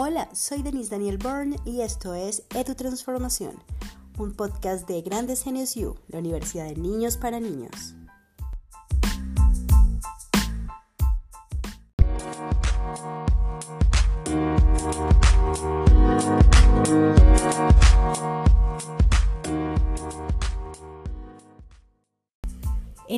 Hola, 0.00 0.28
soy 0.32 0.62
Denise 0.62 0.90
Daniel 0.90 1.18
Byrne 1.18 1.56
y 1.64 1.80
esto 1.80 2.14
es 2.14 2.44
Edu 2.54 2.76
Transformación, 2.76 3.56
un 4.16 4.32
podcast 4.32 4.86
de 4.86 5.02
Grandes 5.02 5.42
Genios 5.42 5.76
U, 5.76 5.96
la 6.06 6.20
Universidad 6.20 6.66
de 6.66 6.76
Niños 6.76 7.16
para 7.16 7.40
Niños. 7.40 7.97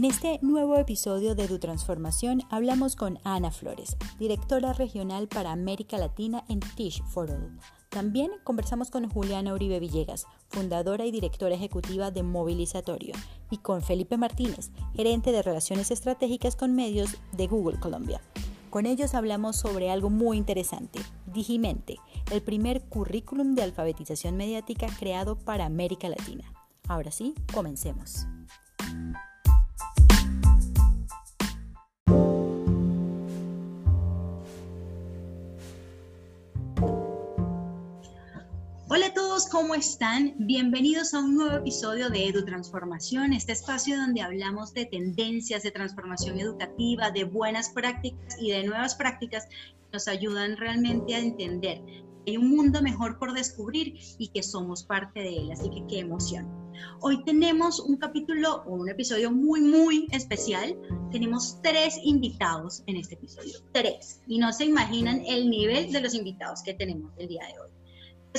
En 0.00 0.06
este 0.06 0.38
nuevo 0.40 0.76
episodio 0.76 1.34
de 1.34 1.46
Tu 1.46 1.58
Transformación 1.58 2.40
hablamos 2.48 2.96
con 2.96 3.18
Ana 3.22 3.50
Flores, 3.50 3.98
directora 4.18 4.72
regional 4.72 5.28
para 5.28 5.52
América 5.52 5.98
Latina 5.98 6.42
en 6.48 6.60
Teach 6.60 7.02
for 7.04 7.30
All. 7.30 7.58
También 7.90 8.30
conversamos 8.42 8.90
con 8.90 9.10
Juliana 9.10 9.52
Uribe 9.52 9.78
Villegas, 9.78 10.26
fundadora 10.48 11.04
y 11.04 11.10
directora 11.10 11.54
ejecutiva 11.54 12.10
de 12.10 12.22
Movilizatorio, 12.22 13.12
y 13.50 13.58
con 13.58 13.82
Felipe 13.82 14.16
Martínez, 14.16 14.70
gerente 14.96 15.32
de 15.32 15.42
Relaciones 15.42 15.90
Estratégicas 15.90 16.56
con 16.56 16.74
Medios 16.74 17.18
de 17.32 17.46
Google 17.46 17.78
Colombia. 17.78 18.22
Con 18.70 18.86
ellos 18.86 19.12
hablamos 19.12 19.56
sobre 19.56 19.90
algo 19.90 20.08
muy 20.08 20.38
interesante, 20.38 21.00
Digimente, 21.26 21.98
el 22.32 22.40
primer 22.40 22.80
currículum 22.84 23.54
de 23.54 23.64
alfabetización 23.64 24.34
mediática 24.34 24.86
creado 24.98 25.36
para 25.36 25.66
América 25.66 26.08
Latina. 26.08 26.50
Ahora 26.88 27.10
sí, 27.10 27.34
comencemos. 27.52 28.26
Hola 38.92 39.06
a 39.06 39.14
todos, 39.14 39.46
¿cómo 39.48 39.76
están? 39.76 40.34
Bienvenidos 40.36 41.14
a 41.14 41.20
un 41.20 41.36
nuevo 41.36 41.58
episodio 41.58 42.10
de 42.10 42.26
Edu 42.26 42.44
Transformación, 42.44 43.32
este 43.32 43.52
espacio 43.52 43.96
donde 43.96 44.20
hablamos 44.20 44.74
de 44.74 44.84
tendencias 44.84 45.62
de 45.62 45.70
transformación 45.70 46.40
educativa, 46.40 47.12
de 47.12 47.22
buenas 47.22 47.68
prácticas 47.68 48.36
y 48.40 48.50
de 48.50 48.64
nuevas 48.64 48.96
prácticas 48.96 49.46
que 49.46 49.92
nos 49.92 50.08
ayudan 50.08 50.56
realmente 50.56 51.14
a 51.14 51.20
entender 51.20 51.80
que 52.24 52.32
hay 52.32 52.36
un 52.36 52.48
mundo 52.48 52.82
mejor 52.82 53.16
por 53.20 53.32
descubrir 53.32 53.94
y 54.18 54.26
que 54.26 54.42
somos 54.42 54.82
parte 54.82 55.20
de 55.20 55.36
él, 55.36 55.52
así 55.52 55.70
que 55.70 55.86
qué 55.86 56.00
emoción. 56.00 56.48
Hoy 57.00 57.22
tenemos 57.22 57.78
un 57.78 57.96
capítulo 57.96 58.64
o 58.66 58.72
un 58.72 58.88
episodio 58.88 59.30
muy, 59.30 59.60
muy 59.60 60.08
especial. 60.10 60.76
Tenemos 61.12 61.62
tres 61.62 61.96
invitados 62.02 62.82
en 62.88 62.96
este 62.96 63.14
episodio, 63.14 63.56
tres, 63.70 64.20
y 64.26 64.38
no 64.38 64.52
se 64.52 64.64
imaginan 64.64 65.22
el 65.28 65.48
nivel 65.48 65.92
de 65.92 66.00
los 66.00 66.12
invitados 66.12 66.64
que 66.64 66.74
tenemos 66.74 67.12
el 67.18 67.28
día 67.28 67.46
de 67.46 67.60
hoy 67.60 67.79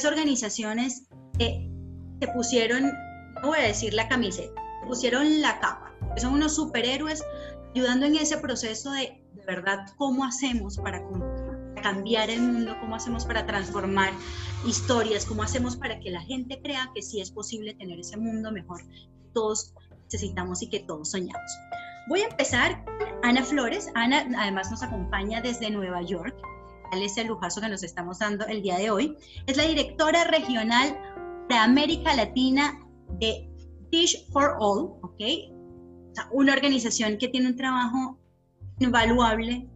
organizaciones 0.06 1.04
que 1.38 1.70
se 2.20 2.28
pusieron, 2.30 2.92
no 3.42 3.48
voy 3.48 3.60
a 3.60 3.64
decir 3.64 3.94
la 3.94 4.08
camiseta, 4.08 4.62
se 4.82 4.88
pusieron 4.88 5.42
la 5.42 5.60
capa, 5.60 5.92
son 6.18 6.34
unos 6.34 6.56
superhéroes 6.56 7.24
ayudando 7.76 8.06
en 8.06 8.16
ese 8.16 8.38
proceso 8.38 8.92
de, 8.92 9.22
de 9.34 9.46
verdad, 9.46 9.86
cómo 9.98 10.26
hacemos 10.26 10.78
para 10.78 11.02
cambiar 11.82 12.30
el 12.30 12.42
mundo, 12.42 12.76
cómo 12.80 12.96
hacemos 12.96 13.26
para 13.26 13.46
transformar 13.46 14.14
historias, 14.66 15.26
cómo 15.26 15.44
hacemos 15.44 15.76
para 15.76 16.00
que 16.00 16.12
la 16.12 16.22
gente 16.22 16.62
crea 16.62 16.92
que 16.94 17.02
sí 17.02 17.22
es 17.22 17.32
posible 17.32 17.74
tener 17.74 18.00
ese 18.00 18.18
mundo 18.18 18.52
mejor 18.52 18.86
que 18.88 19.30
todos 19.34 19.74
necesitamos 20.04 20.62
y 20.62 20.68
que 20.68 20.80
todos 20.82 21.12
soñamos. 21.12 21.52
Voy 22.08 22.22
a 22.22 22.28
empezar 22.28 22.84
Ana 23.24 23.44
Flores. 23.44 23.90
Ana 23.96 24.28
además 24.38 24.70
nos 24.70 24.84
acompaña 24.84 25.42
desde 25.42 25.70
Nueva 25.70 26.02
York 26.02 26.36
ese 26.92 27.24
lujazo 27.24 27.62
que 27.62 27.70
nos 27.70 27.84
estamos 27.84 28.20
dando 28.20 28.46
el 28.48 28.62
día 28.62 28.78
de 28.78 28.92
hoy. 28.92 29.18
Es 29.48 29.58
la 29.58 29.64
directora 29.64 30.24
regional 30.26 30.98
de 31.50 31.56
América 31.56 32.16
Latina 32.16 32.80
de 33.20 33.50
Teach 33.92 34.30
for 34.32 34.56
All, 34.60 34.94
¿ok? 35.02 35.22
una 36.32 36.54
organización 36.54 37.18
que 37.18 37.28
tiene 37.28 37.48
un 37.48 37.56
trabajo 37.56 38.18
invaluable 38.80 39.68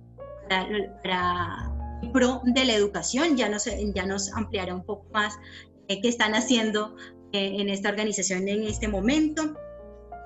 para, 0.49 1.71
pro 2.11 2.41
de 2.43 2.65
la 2.65 2.73
educación. 2.73 3.37
Ya 3.37 3.49
nos, 3.49 3.65
ya 3.65 4.05
nos 4.05 4.31
ampliará 4.33 4.75
un 4.75 4.83
poco 4.83 5.05
más 5.13 5.37
eh, 5.87 6.01
qué 6.01 6.09
están 6.09 6.33
haciendo 6.33 6.95
eh, 7.31 7.55
en 7.59 7.69
esta 7.69 7.89
organización 7.89 8.47
en 8.47 8.63
este 8.63 8.87
momento. 8.87 9.55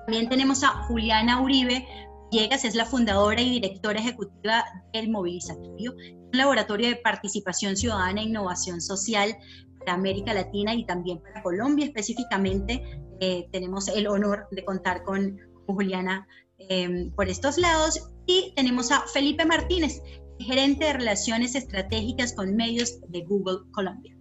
También 0.06 0.28
tenemos 0.28 0.64
a 0.64 0.68
Juliana 0.84 1.40
Uribe 1.40 1.86
Villegas, 2.30 2.64
es 2.64 2.74
la 2.76 2.86
fundadora 2.86 3.40
y 3.40 3.50
directora 3.50 3.98
ejecutiva 3.98 4.64
del 4.92 5.10
Movilizatorio, 5.10 5.94
un 5.94 6.30
laboratorio 6.38 6.88
de 6.88 6.96
participación 6.96 7.76
ciudadana 7.76 8.20
e 8.20 8.24
innovación 8.24 8.80
social 8.80 9.36
para 9.80 9.94
América 9.94 10.32
Latina 10.32 10.74
y 10.74 10.84
también 10.86 11.20
para 11.20 11.42
Colombia 11.42 11.86
específicamente. 11.86 12.82
Eh, 13.20 13.48
tenemos 13.50 13.88
el 13.88 14.06
honor 14.06 14.46
de 14.52 14.64
contar 14.64 15.02
con, 15.02 15.38
Juliana 15.66 16.26
em, 16.58 17.10
por 17.12 17.28
estos 17.28 17.56
lados 17.56 18.10
y 18.26 18.52
tenemos 18.56 18.90
a 18.90 19.06
Felipe 19.12 19.44
Martínez, 19.44 20.02
gerente 20.38 20.84
de 20.84 20.92
relaciones 20.94 21.54
estratégicas 21.54 22.34
con 22.34 22.56
medios 22.56 23.00
de 23.08 23.22
Google 23.22 23.58
Colombia. 23.72 24.16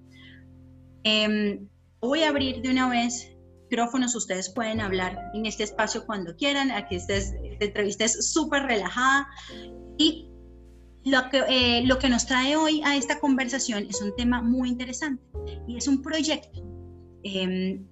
Em, 1.03 1.67
voy 2.01 2.23
a 2.23 2.29
abrir 2.29 2.61
de 2.61 2.69
una 2.69 2.89
vez 2.89 3.35
micrófonos, 3.69 4.15
ustedes 4.15 4.49
pueden 4.49 4.81
hablar 4.81 5.31
en 5.33 5.45
este 5.45 5.63
espacio 5.63 6.05
cuando 6.05 6.35
quieran, 6.35 6.71
aquí 6.71 6.95
esta 6.95 7.13
entrevista 7.59 8.05
es 8.05 8.31
súper 8.31 8.63
relajada 8.63 9.27
y 9.97 10.29
lo 11.05 11.29
que, 11.29 11.43
eh, 11.47 11.83
lo 11.85 11.99
que 11.99 12.09
nos 12.09 12.25
trae 12.25 12.55
hoy 12.55 12.81
a 12.83 12.95
esta 12.95 13.19
conversación 13.19 13.85
es 13.89 14.01
un 14.01 14.15
tema 14.15 14.41
muy 14.41 14.69
interesante 14.69 15.23
y 15.67 15.77
es 15.77 15.87
un 15.87 16.01
proyecto 16.01 16.61
em, 17.23 17.85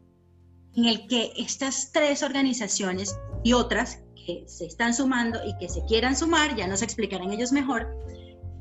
en 0.76 0.86
el 0.86 1.08
que 1.08 1.32
estas 1.38 1.92
tres 1.92 2.24
organizaciones 2.24 3.16
y 3.44 3.54
otras 3.54 4.04
que 4.16 4.44
se 4.48 4.66
están 4.66 4.94
sumando 4.94 5.40
y 5.46 5.56
que 5.58 5.70
se 5.70 5.86
quieran 5.86 6.16
sumar, 6.16 6.56
ya 6.56 6.68
nos 6.68 6.82
explicarán 6.82 7.32
ellos 7.32 7.52
mejor, 7.52 7.88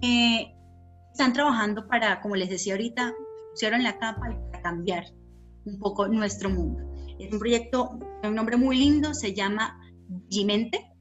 eh, 0.03 0.55
están 1.13 1.33
trabajando 1.33 1.89
para, 1.89 2.21
como 2.21 2.37
les 2.37 2.51
decía 2.51 2.75
ahorita, 2.75 3.15
pusieron 3.53 3.83
la 3.83 3.99
capa 3.99 4.21
para 4.51 4.63
cambiar 4.63 5.07
un 5.65 5.79
poco 5.79 6.09
nuestro 6.09 6.51
mundo. 6.51 6.96
Es 7.19 7.33
un 7.33 7.39
proyecto, 7.39 7.99
un 8.23 8.35
nombre 8.35 8.57
muy 8.57 8.77
lindo, 8.77 9.15
se 9.15 9.35
llama 9.35 9.81
Gimente 10.29 10.93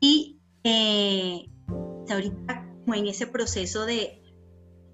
y 0.00 0.40
eh, 0.64 1.46
ahorita 2.10 2.68
como 2.84 2.94
en 2.94 3.06
ese 3.06 3.26
proceso 3.26 3.86
de 3.86 4.22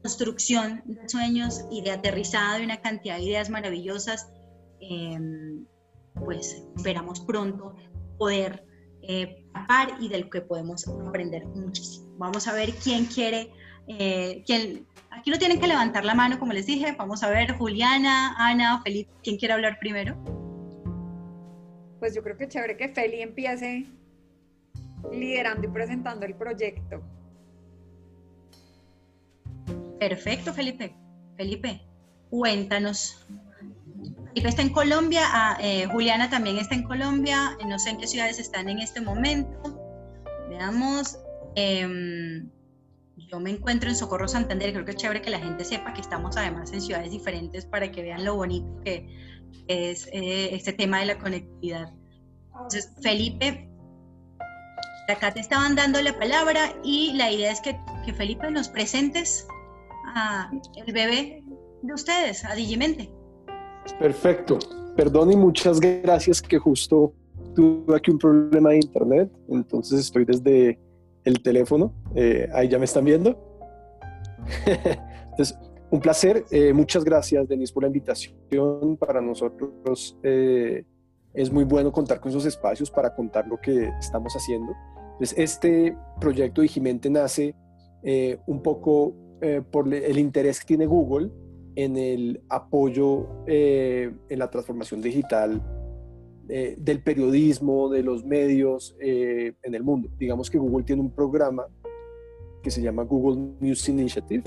construcción 0.03 0.83
de 0.87 1.09
sueños 1.09 1.65
y 1.71 1.83
de 1.83 1.91
aterrizado 1.91 2.59
de 2.59 2.65
una 2.65 2.81
cantidad 2.81 3.17
de 3.17 3.25
ideas 3.25 3.51
maravillosas, 3.51 4.29
em, 4.81 5.67
pues 6.15 6.63
esperamos 6.77 7.21
pronto 7.21 7.75
poder 8.19 8.65
eh, 9.03 9.45
y 10.01 10.09
del 10.09 10.29
que 10.31 10.41
podemos 10.41 10.87
aprender 10.89 11.47
muchísimo. 11.47 12.15
Vamos 12.19 12.47
a 12.49 12.53
ver 12.53 12.73
quién 12.75 13.07
quiere, 13.07 13.51
eh, 13.89 14.45
aquí 15.11 15.31
no 15.31 15.39
tienen 15.39 15.61
que 15.61 15.67
levantar 15.67 16.05
la 16.05 16.15
mano, 16.15 16.39
como 16.39 16.53
les 16.53 16.67
dije, 16.67 16.95
vamos 16.97 17.23
a 17.23 17.31
ver 17.31 17.53
Juliana, 17.57 18.35
Ana, 18.39 18.83
Felipe, 18.83 19.11
¿quién 19.23 19.39
quiere 19.39 19.55
hablar 19.55 19.79
primero? 19.79 20.17
Pues 21.99 22.15
yo 22.15 22.23
creo 22.23 22.37
que 22.37 22.49
chévere 22.49 22.77
que 22.77 22.91
Feli 22.91 23.23
empiece 23.23 23.87
liderando 25.11 25.67
y 25.67 25.71
presentando 25.71 26.27
el 26.27 26.35
proyecto. 26.35 27.03
Perfecto, 29.99 30.53
Felipe. 30.53 30.95
Felipe, 31.37 31.81
cuéntanos. 32.31 33.27
Felipe 34.29 34.49
está 34.49 34.63
en 34.63 34.73
Colombia, 34.73 35.23
ah, 35.27 35.57
eh, 35.61 35.87
Juliana 35.87 36.31
también 36.31 36.59
está 36.59 36.75
en 36.75 36.85
Colombia, 36.85 37.57
no 37.67 37.79
sé 37.79 37.91
en 37.91 37.99
qué 37.99 38.07
ciudades 38.07 38.39
están 38.39 38.69
en 38.69 38.79
este 38.79 39.01
momento. 39.01 39.81
Veamos. 40.49 41.19
Em, 41.57 42.49
yo 43.27 43.41
me 43.41 43.51
encuentro 43.51 43.89
en 43.89 43.97
Socorro 43.97 44.29
Santander, 44.29 44.73
creo 44.73 44.85
que 44.85 44.93
es 44.93 44.97
chévere 44.97 45.21
que 45.21 45.31
la 45.31 45.39
gente 45.39 45.65
sepa 45.65 45.93
que 45.93 46.01
estamos 46.01 46.37
además 46.37 46.73
en 46.73 46.81
ciudades 46.81 47.11
diferentes 47.11 47.67
para 47.67 47.91
que 47.91 48.03
vean 48.03 48.25
lo 48.25 48.37
bonito 48.37 48.69
que 48.85 49.09
es 49.67 50.07
eh, 50.13 50.55
este 50.55 50.73
tema 50.73 51.01
de 51.01 51.07
la 51.07 51.19
conectividad. 51.19 51.93
Entonces, 52.47 52.93
Felipe, 53.03 53.69
acá 55.09 55.33
te 55.33 55.41
estaban 55.41 55.75
dando 55.75 56.01
la 56.03 56.17
palabra 56.19 56.75
y 56.83 57.13
la 57.15 57.31
idea 57.31 57.53
es 57.53 57.61
que, 57.61 57.79
que 58.05 58.13
Felipe 58.13 58.51
nos 58.51 58.69
presentes 58.69 59.47
a 60.15 60.51
el 60.77 60.93
bebé 60.93 61.43
de 61.83 61.95
ustedes, 61.95 62.45
a 62.45 62.55
Digimente. 62.55 63.11
Perfecto. 63.99 64.59
Perdón 64.97 65.33
y 65.33 65.37
muchas 65.37 65.81
gracias 65.81 66.43
que 66.43 66.59
justo 66.59 67.13
tuve 67.55 67.97
aquí 67.97 68.11
un 68.11 68.19
problema 68.19 68.71
de 68.71 68.77
internet, 68.77 69.31
entonces 69.49 70.01
estoy 70.01 70.25
desde 70.25 70.79
el 71.25 71.43
teléfono. 71.43 71.93
Eh, 72.15 72.49
ahí 72.53 72.69
ya 72.69 72.79
me 72.79 72.85
están 72.85 73.05
viendo. 73.05 73.37
entonces, 75.31 75.59
un 75.91 76.01
placer. 76.01 76.45
Eh, 76.51 76.73
muchas 76.73 77.05
gracias, 77.05 77.49
Denise, 77.49 77.73
por 77.73 77.83
la 77.83 77.89
invitación. 77.89 78.97
Para 78.99 79.21
nosotros 79.21 80.19
eh, 80.23 80.85
es 81.35 81.53
muy 81.53 81.65
bueno 81.65 81.93
contar 81.93 82.21
con 82.21 82.31
esos 82.31 82.47
espacios 82.47 82.91
para 82.91 83.15
contar 83.15 83.47
lo 83.47 83.59
que 83.61 83.91
estamos 83.99 84.35
haciendo. 84.35 84.73
Este 85.21 85.97
proyecto 86.21 86.63
Digimente 86.63 87.11
nace 87.11 87.55
un 88.47 88.63
poco 88.63 89.13
por 89.73 89.93
el 89.93 90.19
interés 90.19 90.61
que 90.61 90.67
tiene 90.67 90.87
Google 90.87 91.31
en 91.75 91.97
el 91.97 92.41
apoyo 92.49 93.45
en 93.49 94.39
la 94.39 94.49
transformación 94.49 95.03
digital 95.03 95.61
eh, 96.49 96.77
del 96.79 97.03
periodismo, 97.03 97.89
de 97.89 98.03
los 98.03 98.25
medios 98.25 98.97
en 99.01 99.75
el 99.75 99.83
mundo. 99.83 100.09
Digamos 100.19 100.51
que 100.51 100.59
Google 100.59 100.85
tiene 100.85 101.03
un 101.03 101.11
programa 101.11 101.67
que 102.63 102.71
se 102.71 102.83
llama 102.83 103.05
Google 103.05 103.55
News 103.61 103.89
Initiative, 103.89 104.45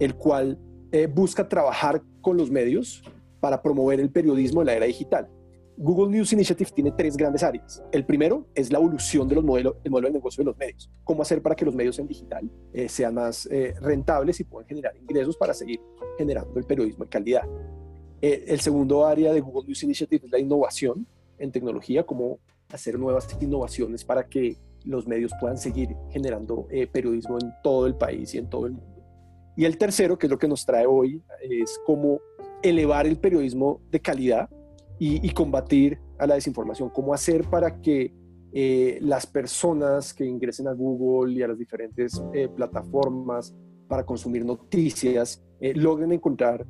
el 0.00 0.14
cual 0.14 0.58
busca 1.14 1.46
trabajar 1.46 2.02
con 2.20 2.36
los 2.36 2.50
medios 2.50 3.02
para 3.40 3.62
promover 3.62 4.00
el 4.00 4.10
periodismo 4.10 4.62
en 4.62 4.66
la 4.66 4.74
era 4.74 4.86
digital. 4.86 5.28
Google 5.80 6.10
News 6.10 6.32
Initiative 6.32 6.70
tiene 6.74 6.90
tres 6.90 7.16
grandes 7.16 7.44
áreas. 7.44 7.80
El 7.92 8.04
primero 8.04 8.48
es 8.52 8.72
la 8.72 8.78
evolución 8.78 9.28
de 9.28 9.36
los 9.36 9.44
modelos, 9.44 9.76
el 9.84 9.92
modelo 9.92 10.08
de 10.08 10.14
negocio 10.14 10.42
de 10.42 10.46
los 10.46 10.56
medios. 10.58 10.90
Cómo 11.04 11.22
hacer 11.22 11.40
para 11.40 11.54
que 11.54 11.64
los 11.64 11.72
medios 11.72 11.96
en 12.00 12.08
digital 12.08 12.50
eh, 12.72 12.88
sean 12.88 13.14
más 13.14 13.46
eh, 13.46 13.74
rentables 13.80 14.40
y 14.40 14.44
puedan 14.44 14.68
generar 14.68 14.96
ingresos 14.96 15.36
para 15.36 15.54
seguir 15.54 15.80
generando 16.18 16.58
el 16.58 16.64
periodismo 16.64 17.04
de 17.04 17.10
calidad. 17.10 17.42
Eh, 18.20 18.46
el 18.48 18.58
segundo 18.58 19.06
área 19.06 19.32
de 19.32 19.40
Google 19.40 19.68
News 19.68 19.84
Initiative 19.84 20.26
es 20.26 20.32
la 20.32 20.40
innovación 20.40 21.06
en 21.38 21.52
tecnología, 21.52 22.04
cómo 22.04 22.38
hacer 22.72 22.98
nuevas 22.98 23.28
innovaciones 23.40 24.04
para 24.04 24.28
que 24.28 24.56
los 24.84 25.06
medios 25.06 25.32
puedan 25.40 25.58
seguir 25.58 25.96
generando 26.10 26.66
periodismo 26.92 27.38
en 27.40 27.52
todo 27.62 27.86
el 27.86 27.94
país 27.94 28.34
y 28.34 28.38
en 28.38 28.48
todo 28.48 28.66
el 28.66 28.72
mundo. 28.72 28.98
Y 29.56 29.64
el 29.64 29.76
tercero, 29.76 30.16
que 30.16 30.26
es 30.26 30.30
lo 30.30 30.38
que 30.38 30.46
nos 30.46 30.64
trae 30.64 30.86
hoy, 30.86 31.20
es 31.40 31.80
cómo 31.84 32.20
elevar 32.62 33.06
el 33.06 33.18
periodismo 33.18 33.80
de 33.90 34.00
calidad 34.00 34.48
y, 35.00 35.30
combatir 35.30 35.98
a 36.18 36.26
la 36.26 36.34
desinformación, 36.34 36.90
cómo 36.90 37.14
hacer 37.14 37.44
para 37.44 37.80
que 37.80 38.12
eh, 38.52 38.98
las 39.00 39.26
personas 39.26 40.12
que 40.12 40.24
ingresen 40.24 40.66
a 40.66 40.72
Google 40.72 41.32
y 41.34 41.42
a 41.42 41.48
las 41.48 41.58
diferentes 41.58 42.20
eh, 42.34 42.48
plataformas 42.48 43.54
para 43.86 44.04
consumir 44.04 44.44
noticias 44.44 45.42
eh, 45.60 45.74
logren 45.74 46.12
encontrar 46.12 46.66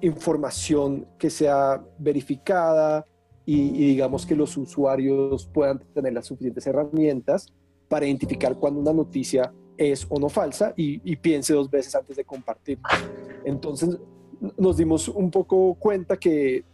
información 0.00 1.06
que 1.18 1.30
sea 1.30 1.82
verificada 1.98 3.04
y, 3.46 3.70
digamos 3.70 4.26
que 4.26 4.34
los 4.34 4.56
usuarios 4.56 5.46
puedan 5.46 5.78
tener 5.94 6.12
las 6.12 6.26
suficientes 6.26 6.66
herramientas 6.66 7.46
para 7.88 8.04
identificar 8.04 8.56
cuando 8.56 8.80
una 8.80 8.92
noticia 8.92 9.52
es 9.76 10.04
o 10.08 10.18
no 10.18 10.28
falsa 10.28 10.74
y, 10.76 11.00
y 11.10 11.16
piense 11.16 11.54
dos 11.54 11.70
veces 11.70 11.94
antes 11.94 12.16
de 12.16 12.24
compartir. 12.24 12.78
Entonces 13.44 13.96
nos 14.58 14.76
dimos 14.76 15.08
un 15.08 15.30
poco 15.30 15.74
cuenta 15.74 16.16
que 16.16 16.64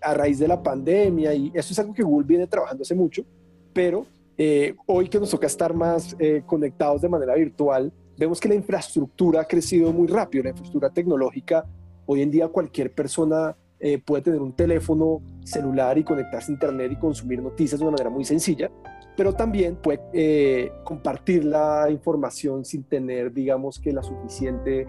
a 0.00 0.14
raíz 0.14 0.38
de 0.38 0.46
la 0.46 0.62
pandemia 0.62 1.34
y 1.34 1.50
eso 1.54 1.72
es 1.72 1.78
algo 1.78 1.94
que 1.94 2.02
Google 2.02 2.26
viene 2.26 2.46
trabajando 2.46 2.82
hace 2.82 2.94
mucho, 2.94 3.24
pero 3.72 4.06
eh, 4.36 4.76
hoy 4.86 5.08
que 5.08 5.18
nos 5.18 5.30
toca 5.30 5.46
estar 5.46 5.74
más 5.74 6.14
eh, 6.18 6.42
conectados 6.46 7.02
de 7.02 7.08
manera 7.08 7.34
virtual, 7.34 7.92
vemos 8.16 8.40
que 8.40 8.48
la 8.48 8.54
infraestructura 8.54 9.40
ha 9.40 9.44
crecido 9.44 9.92
muy 9.92 10.06
rápido, 10.06 10.44
la 10.44 10.50
infraestructura 10.50 10.92
tecnológica, 10.92 11.64
hoy 12.06 12.22
en 12.22 12.30
día 12.30 12.48
cualquier 12.48 12.92
persona 12.92 13.56
eh, 13.80 13.98
puede 13.98 14.22
tener 14.22 14.40
un 14.40 14.52
teléfono 14.52 15.20
celular 15.48 15.98
y 15.98 16.04
conectarse 16.04 16.52
a 16.52 16.54
Internet 16.54 16.92
y 16.92 16.96
consumir 16.96 17.42
noticias 17.42 17.80
de 17.80 17.84
una 17.84 17.92
manera 17.92 18.10
muy 18.10 18.24
sencilla, 18.24 18.70
pero 19.16 19.32
también 19.32 19.76
puede 19.76 20.72
compartir 20.84 21.44
la 21.44 21.88
información 21.90 22.64
sin 22.64 22.84
tener, 22.84 23.32
digamos, 23.32 23.78
que 23.78 23.92
la 23.92 24.02
suficiente 24.02 24.86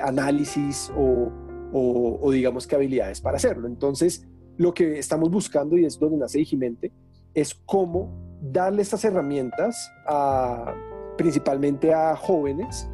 análisis 0.00 0.92
o, 0.96 1.32
o, 1.74 2.30
digamos 2.30 2.66
que 2.66 2.76
habilidades 2.76 3.20
para 3.20 3.36
hacerlo. 3.36 3.66
Entonces, 3.66 4.26
lo 4.56 4.72
que 4.72 4.98
estamos 4.98 5.30
buscando, 5.30 5.76
y 5.76 5.84
es 5.84 5.98
donde 5.98 6.18
nace 6.18 6.38
Digimente, 6.38 6.92
es 7.34 7.54
cómo 7.66 8.38
darle 8.40 8.82
estas 8.82 9.04
herramientas 9.04 9.90
a, 10.06 10.72
principalmente 11.16 11.92
a 11.92 12.14
jóvenes, 12.14 12.88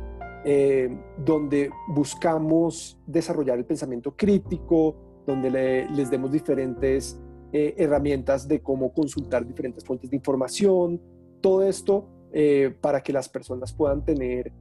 eh, 0.45 0.89
donde 1.19 1.71
buscamos 1.89 2.99
desarrollar 3.07 3.59
el 3.59 3.67
pensamiento 3.67 4.17
crítico, 4.17 4.97
donde 5.31 5.87
les 5.91 6.11
demos 6.11 6.33
diferentes 6.33 7.21
eh, 7.53 7.75
herramientas 7.79 8.47
de 8.47 8.61
cómo 8.61 8.93
consultar 8.93 9.47
diferentes 9.47 9.85
fuentes 9.85 10.11
de 10.11 10.17
información, 10.17 11.01
todo 11.41 11.63
esto 11.63 12.09
eh, 12.33 12.75
para 12.81 13.03
que 13.03 13.13
las 13.13 13.29
personas 13.29 13.73
puedan 13.73 14.05
tener 14.05 14.53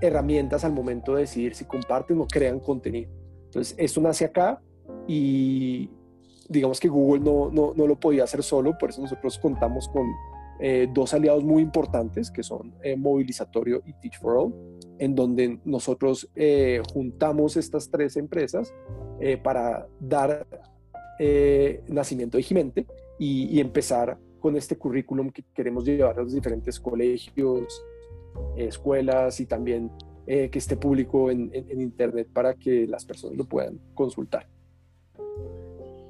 herramientas 0.00 0.64
al 0.64 0.72
momento 0.72 1.14
de 1.14 1.22
decidir 1.22 1.54
si 1.54 1.66
comparten 1.66 2.18
o 2.20 2.26
crean 2.26 2.60
contenido. 2.60 3.10
Entonces, 3.46 3.74
esto 3.78 4.00
nace 4.00 4.24
acá 4.24 4.62
y 5.06 5.90
digamos 6.48 6.80
que 6.80 6.88
Google 6.88 7.20
no, 7.20 7.50
no, 7.50 7.74
no, 7.74 7.86
lo 7.86 7.98
podía 7.98 8.24
hacer 8.24 8.42
solo, 8.42 8.76
por 8.78 8.90
eso 8.90 9.02
nosotros 9.02 9.38
contamos 9.38 9.88
con 9.88 10.06
eh, 10.58 10.88
dos 10.92 11.14
aliados 11.14 11.44
muy 11.44 11.62
importantes 11.62 12.30
que 12.30 12.42
son 12.42 12.74
eh, 12.82 12.96
Movilizatorio 12.96 13.82
y 13.86 13.92
Teach 13.94 14.18
for 14.20 14.36
All, 14.36 14.54
en 15.00 15.14
donde 15.14 15.58
nosotros 15.64 16.28
eh, 16.36 16.80
juntamos 16.92 17.56
estas 17.56 17.90
tres 17.90 18.16
empresas 18.16 18.72
para 19.42 19.86
dar 20.00 20.46
nacimiento 21.88 22.38
de 22.38 22.86
y, 23.18 23.60
empezar 23.60 24.16
con 24.40 24.56
este 24.56 24.78
currículum 24.78 25.30
que 25.30 25.44
queremos 25.54 25.84
llevar 25.84 26.18
a 26.18 26.22
los 26.22 26.32
diferentes 26.32 26.80
colegios, 26.80 27.82
escuelas 28.56 29.38
y 29.40 29.44
también 29.44 29.90
que 30.26 30.50
esté 30.54 30.76
público 30.78 31.30
en, 31.30 31.52
Internet 31.78 32.28
para 32.32 32.54
que 32.54 32.86
las 32.86 33.04
personas 33.04 33.36
lo 33.36 33.44
puedan 33.44 33.78
consultar. 33.94 34.48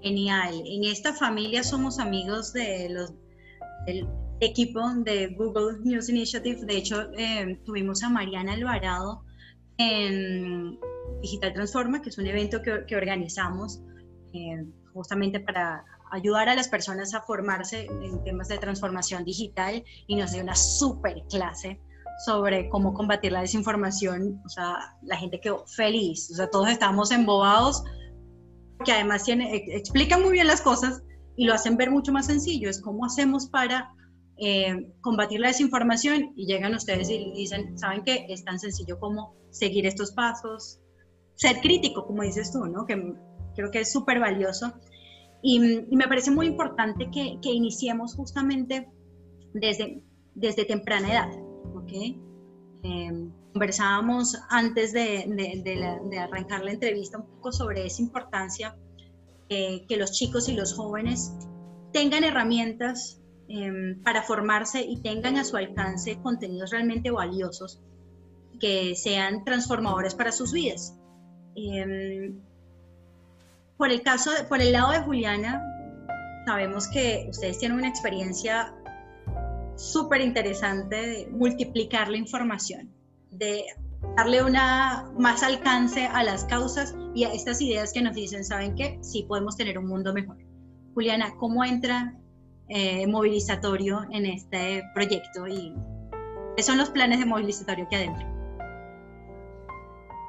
Genial. 0.03 0.63
En 0.65 0.85
esta 0.85 1.13
familia 1.13 1.63
somos 1.63 1.99
amigos 1.99 2.53
de 2.53 2.89
los, 2.89 3.13
equipo 4.41 4.81
de 5.05 5.29
Google 5.29 5.79
News 5.81 6.09
Initiative. 6.09 6.65
De 6.65 6.77
hecho, 6.77 7.11
eh, 7.17 7.61
tuvimos 7.65 8.03
a 8.03 8.09
Mariana 8.09 8.55
Alvarado 8.55 9.23
en 9.79 10.79
Digital 11.21 11.53
Transforma, 11.53 12.03
que 12.03 12.09
es 12.09 12.19
un 12.19 12.27
evento 12.27 12.61
que, 12.63 12.97
organizamos 12.97 13.81
eh, 14.33 14.65
justamente 14.93 15.41
para 15.41 15.85
ayudar 16.13 16.49
a 16.49 16.55
las 16.55 16.69
personas 16.69 17.15
a 17.15 17.23
formarse 17.23 17.87
en 17.87 18.23
temas 18.25 18.49
de 18.49 18.59
transformación 18.59 19.25
digital 19.25 19.85
y 20.07 20.17
nos 20.17 20.33
dio 20.33 20.43
una 20.43 20.57
súper 20.57 21.23
clase 21.31 21.81
sobre 22.25 22.69
cómo 22.69 22.93
combatir 22.93 23.33
la 23.33 23.41
desinformación. 23.41 24.43
O 24.45 24.49
sea, 24.49 24.97
la 25.03 25.17
gente 25.17 25.41
quedó 25.41 25.65
feliz. 25.67 26.31
O 26.33 26.35
sea, 26.35 26.51
todos 26.51 26.69
estábamos 26.69 27.11
embobados 27.11 27.85
que 28.85 28.93
además 28.93 29.25
tiene, 29.25 29.55
explican 29.75 30.23
muy 30.23 30.33
bien 30.33 30.47
las 30.47 30.61
cosas 30.61 31.03
y 31.37 31.45
lo 31.45 31.55
hacen 31.55 31.77
ver 31.77 31.91
mucho 31.91 32.13
más 32.13 32.27
sencillo. 32.27 32.69
Es 32.69 32.81
cómo 32.81 33.05
hacemos 33.05 33.47
para 33.47 33.91
eh, 34.41 34.93
combatir 35.01 35.41
la 35.41 35.49
desinformación 35.49 36.33
y 36.37 36.47
llegan 36.47 36.75
ustedes 36.75 37.11
y 37.11 37.33
dicen, 37.33 37.79
¿saben 37.79 38.03
qué? 38.05 38.27
Es 38.29 38.45
tan 38.45 38.59
sencillo 38.59 38.99
como 38.99 39.35
seguir 39.51 39.87
estos 39.87 40.13
pasos, 40.13 40.81
ser 41.35 41.61
crítico, 41.61 42.07
como 42.07 42.23
dices 42.23 42.53
tú, 42.53 42.67
¿no? 42.67 42.87
Que 42.87 43.15
creo 43.55 43.71
que 43.71 43.81
es 43.81 43.93
súper 43.93 44.19
valioso. 44.21 44.73
Y, 45.43 45.59
me 45.61 46.07
parece 46.07 46.31
muy 46.31 46.47
importante 46.47 47.11
que, 47.11 47.39
que, 47.43 47.51
iniciemos 47.51 48.15
justamente 48.15 48.89
desde, 49.55 50.05
desde 50.35 50.65
temprana 50.65 51.13
edad, 51.13 51.31
¿ok? 51.75 51.93
Eh, 52.83 53.31
conversábamos 53.53 54.39
antes 54.49 54.93
de, 54.93 56.19
arrancar 56.19 56.65
la 56.65 56.73
entrevista 56.73 57.19
un 57.19 57.27
poco 57.27 57.53
sobre 57.53 57.87
esa 57.87 58.03
importancia 58.03 58.77
eh, 59.49 59.85
que 59.89 59.97
los 59.97 60.13
chicos 60.13 60.49
y 60.49 60.55
los 60.55 60.75
jóvenes 60.75 61.33
tengan 61.93 62.23
herramientas 62.25 63.20
em, 63.51 64.01
para 64.03 64.23
formarse 64.23 64.81
y 64.81 65.03
tengan 65.03 65.37
a 65.37 65.45
su 65.45 65.57
alcance 65.57 66.19
contenidos 66.23 66.71
realmente 66.71 67.11
valiosos 67.11 67.81
que 68.61 68.95
sean 68.95 69.45
transformadores 69.45 70.15
para 70.15 70.31
sus 70.31 70.53
vidas. 70.53 70.95
Em, 71.57 72.41
por 73.77 73.91
el 73.91 74.03
caso, 74.03 74.31
por 74.49 74.61
el 74.61 74.73
lado 74.73 74.93
de 74.93 75.01
Juliana, 75.01 75.63
sabemos 76.47 76.89
que 76.89 77.27
ustedes 77.29 77.59
tienen 77.59 77.79
una 77.79 77.89
experiencia 77.89 78.75
súper 79.77 80.21
interesante 80.21 80.97
de 80.97 81.29
multiplicar 81.31 82.09
la 82.09 82.19
información 82.19 82.91
de 83.31 83.65
darle 84.17 84.43
una 84.43 85.11
más 85.19 85.43
alcance 85.43 86.07
a 86.07 86.23
las 86.23 86.45
causas 86.45 86.95
y 87.15 87.25
a 87.25 87.33
estas 87.33 87.61
ideas 87.61 87.93
que 87.93 88.03
nos 88.03 88.15
dicen, 88.15 88.45
¿saben 88.45 88.75
qué? 88.75 88.99
Sí 89.03 89.25
podemos 89.25 89.57
tener 89.57 89.79
un 89.79 89.87
mundo 89.87 90.13
mejor. 90.13 90.37
Juliana, 90.95 91.35
¿cómo 91.39 91.65
entra 91.65 92.20
eh, 92.71 93.07
movilizatorio 93.07 94.07
en 94.11 94.27
este 94.27 94.83
proyecto 94.95 95.47
y 95.47 95.75
qué 96.57 96.63
son 96.63 96.79
los 96.79 96.91
planes 96.91 97.19
de 97.19 97.27
movilizatorio 97.27 97.87
que 97.89 97.97
adentro? 97.97 98.27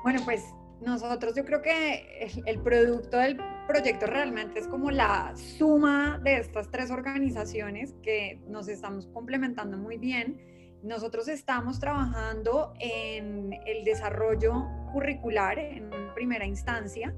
Bueno, 0.03 0.19
pues 0.25 0.43
nosotros 0.81 1.35
yo 1.35 1.45
creo 1.45 1.61
que 1.61 2.19
el, 2.19 2.43
el 2.45 2.59
producto 2.59 3.17
del 3.17 3.37
proyecto 3.67 4.07
realmente 4.07 4.59
es 4.59 4.67
como 4.67 4.91
la 4.91 5.33
suma 5.35 6.19
de 6.23 6.37
estas 6.37 6.69
tres 6.69 6.91
organizaciones 6.91 7.93
que 8.01 8.41
nos 8.47 8.67
estamos 8.67 9.07
complementando 9.07 9.77
muy 9.77 9.97
bien 9.97 10.51
nosotros 10.83 11.27
estamos 11.27 11.79
trabajando 11.79 12.73
en 12.79 13.53
el 13.65 13.83
desarrollo 13.83 14.67
curricular 14.91 15.59
en 15.59 15.89
primera 16.15 16.45
instancia 16.45 17.13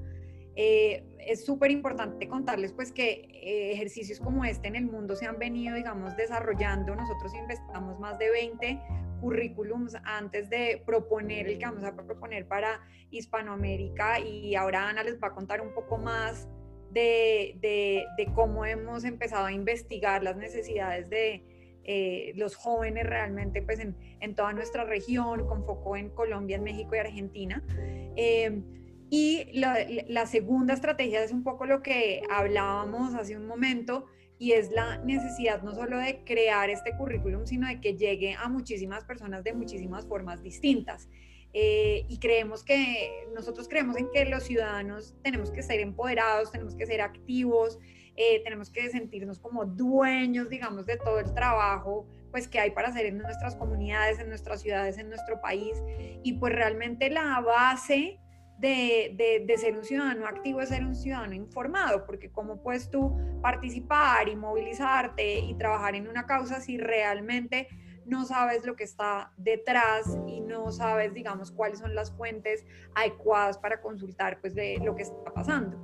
eh, 0.56 1.04
es 1.20 1.46
súper 1.46 1.72
importante 1.72 2.28
contarles 2.28 2.74
pues 2.74 2.92
que 2.92 3.28
eh, 3.32 3.72
ejercicios 3.72 4.20
como 4.20 4.46
este 4.46 4.68
en 4.68 4.76
el 4.76 4.86
mundo 4.86 5.16
se 5.16 5.26
han 5.26 5.40
venido, 5.40 5.76
digamos, 5.76 6.16
desarrollando. 6.16 6.96
Nosotros 6.96 7.34
investigamos 7.34 8.00
más 8.00 8.20
de 8.20 8.30
20 8.30 8.80
currículums 9.22 9.96
antes 10.04 10.50
de 10.50 10.84
proponer 10.86 11.48
el 11.48 11.58
que 11.58 11.66
vamos 11.66 11.84
a 11.84 11.96
proponer 11.96 12.48
para 12.48 12.82
Hispanoamérica 13.10 14.20
y 14.20 14.54
ahora 14.56 14.90
Ana 14.90 15.04
les 15.04 15.22
va 15.22 15.30
a 15.30 15.34
contar 15.34 15.62
un 15.62 15.74
poco 15.74 15.98
más 15.98 16.48
de, 16.92 17.58
de, 17.62 18.34
cómo 18.36 18.66
hemos 18.66 19.04
empezado 19.04 19.46
a 19.46 19.52
investigar 19.52 20.24
las 20.24 20.36
necesidades 20.36 21.10
de 21.10 21.44
eh, 21.86 22.34
los 22.36 22.56
jóvenes 22.56 23.06
realmente 23.06 23.62
pues 23.62 23.80
en, 23.80 23.96
en, 24.20 24.36
toda 24.36 24.54
nuestra 24.54 24.84
región, 24.84 25.48
con 25.48 25.66
foco 25.66 25.96
en 25.96 26.10
Colombia, 26.10 26.58
en 26.58 26.64
México 26.64 26.96
y 26.96 27.00
Argentina. 27.00 27.64
Eh, 28.16 28.62
y 29.16 29.46
la, 29.54 29.78
la, 30.08 30.26
segunda 30.26 30.74
estrategia 30.74 31.24
es 31.24 31.32
un 31.32 31.44
poco 31.44 31.68
lo 31.68 31.84
que 31.84 32.24
hablábamos 32.32 33.14
hace 33.14 33.38
un 33.38 33.46
momento 33.46 34.08
y 34.40 34.54
es 34.54 34.72
la 34.72 34.98
necesidad 34.98 35.62
no 35.62 35.76
solo 35.76 36.00
de 36.00 36.24
crear 36.24 36.72
este 36.72 36.98
currículum, 36.98 37.46
sino 37.46 37.68
de 37.68 37.80
que 37.80 37.96
llegue 37.96 38.34
a 38.34 38.50
muchísimas 38.50 39.06
personas 39.06 39.44
de 39.44 39.54
muchísimas 39.54 40.08
formas 40.08 40.42
distintas. 40.42 41.10
Eh, 41.54 42.08
y 42.10 42.18
creemos 42.18 42.64
que, 42.64 43.28
nosotros 43.36 43.68
creemos 43.68 43.98
en 43.98 44.10
que 44.12 44.26
los 44.26 44.46
ciudadanos 44.46 45.14
tenemos 45.22 45.52
que 45.52 45.62
ser 45.62 45.80
empoderados, 45.80 46.52
tenemos 46.52 46.74
que 46.74 46.88
ser 46.88 47.02
activos, 47.02 47.78
eh, 48.16 48.42
tenemos 48.44 48.72
que 48.72 48.90
sentirnos 48.90 49.38
como 49.38 49.64
dueños, 49.66 50.50
digamos, 50.50 50.88
de 50.88 50.98
todo 50.98 51.20
el 51.20 51.36
trabajo 51.36 52.08
pues 52.32 52.48
que 52.48 52.60
hay 52.60 52.72
para 52.72 52.88
hacer 52.88 53.06
en 53.06 53.20
nuestras 53.20 53.56
comunidades, 53.56 54.18
en 54.18 54.30
nuestras 54.30 54.64
ciudades, 54.64 54.98
en 54.98 55.10
nuestro 55.10 55.40
país. 55.40 55.84
Y 56.24 56.34
pues 56.34 56.52
realmente 56.52 57.12
la 57.12 57.40
base 57.42 58.20
de, 58.60 59.44
de, 59.46 59.58
ser 59.58 59.76
un 59.76 59.84
ciudadano 59.84 60.26
activo 60.26 60.62
es 60.62 60.70
ser 60.70 60.84
un 60.84 60.96
ciudadano 60.96 61.34
informado, 61.34 62.06
porque 62.06 62.32
cómo 62.32 62.62
puedes 62.62 62.90
tú 62.90 63.18
participar 63.42 64.30
y 64.30 64.36
movilizarte 64.36 65.40
y 65.40 65.54
trabajar 65.56 65.96
en 65.96 66.08
una 66.08 66.26
causa 66.26 66.62
si 66.62 66.78
realmente 66.78 67.68
no 68.06 68.26
sabes 68.26 68.66
lo 68.66 68.76
que 68.76 68.84
está 68.84 69.32
detrás 69.38 70.18
y 70.28 70.42
no 70.42 70.72
sabes, 70.72 71.14
digamos, 71.14 71.52
cuáles 71.52 71.80
son 71.80 71.96
las 71.96 72.12
fuentes 72.12 72.66
adecuadas 72.96 73.58
para 73.58 73.82
consultar 73.82 74.40
pues 74.40 74.56
de 74.56 74.78
lo 74.84 74.96
que 74.96 75.04
está 75.04 75.34
pasando. 75.34 75.78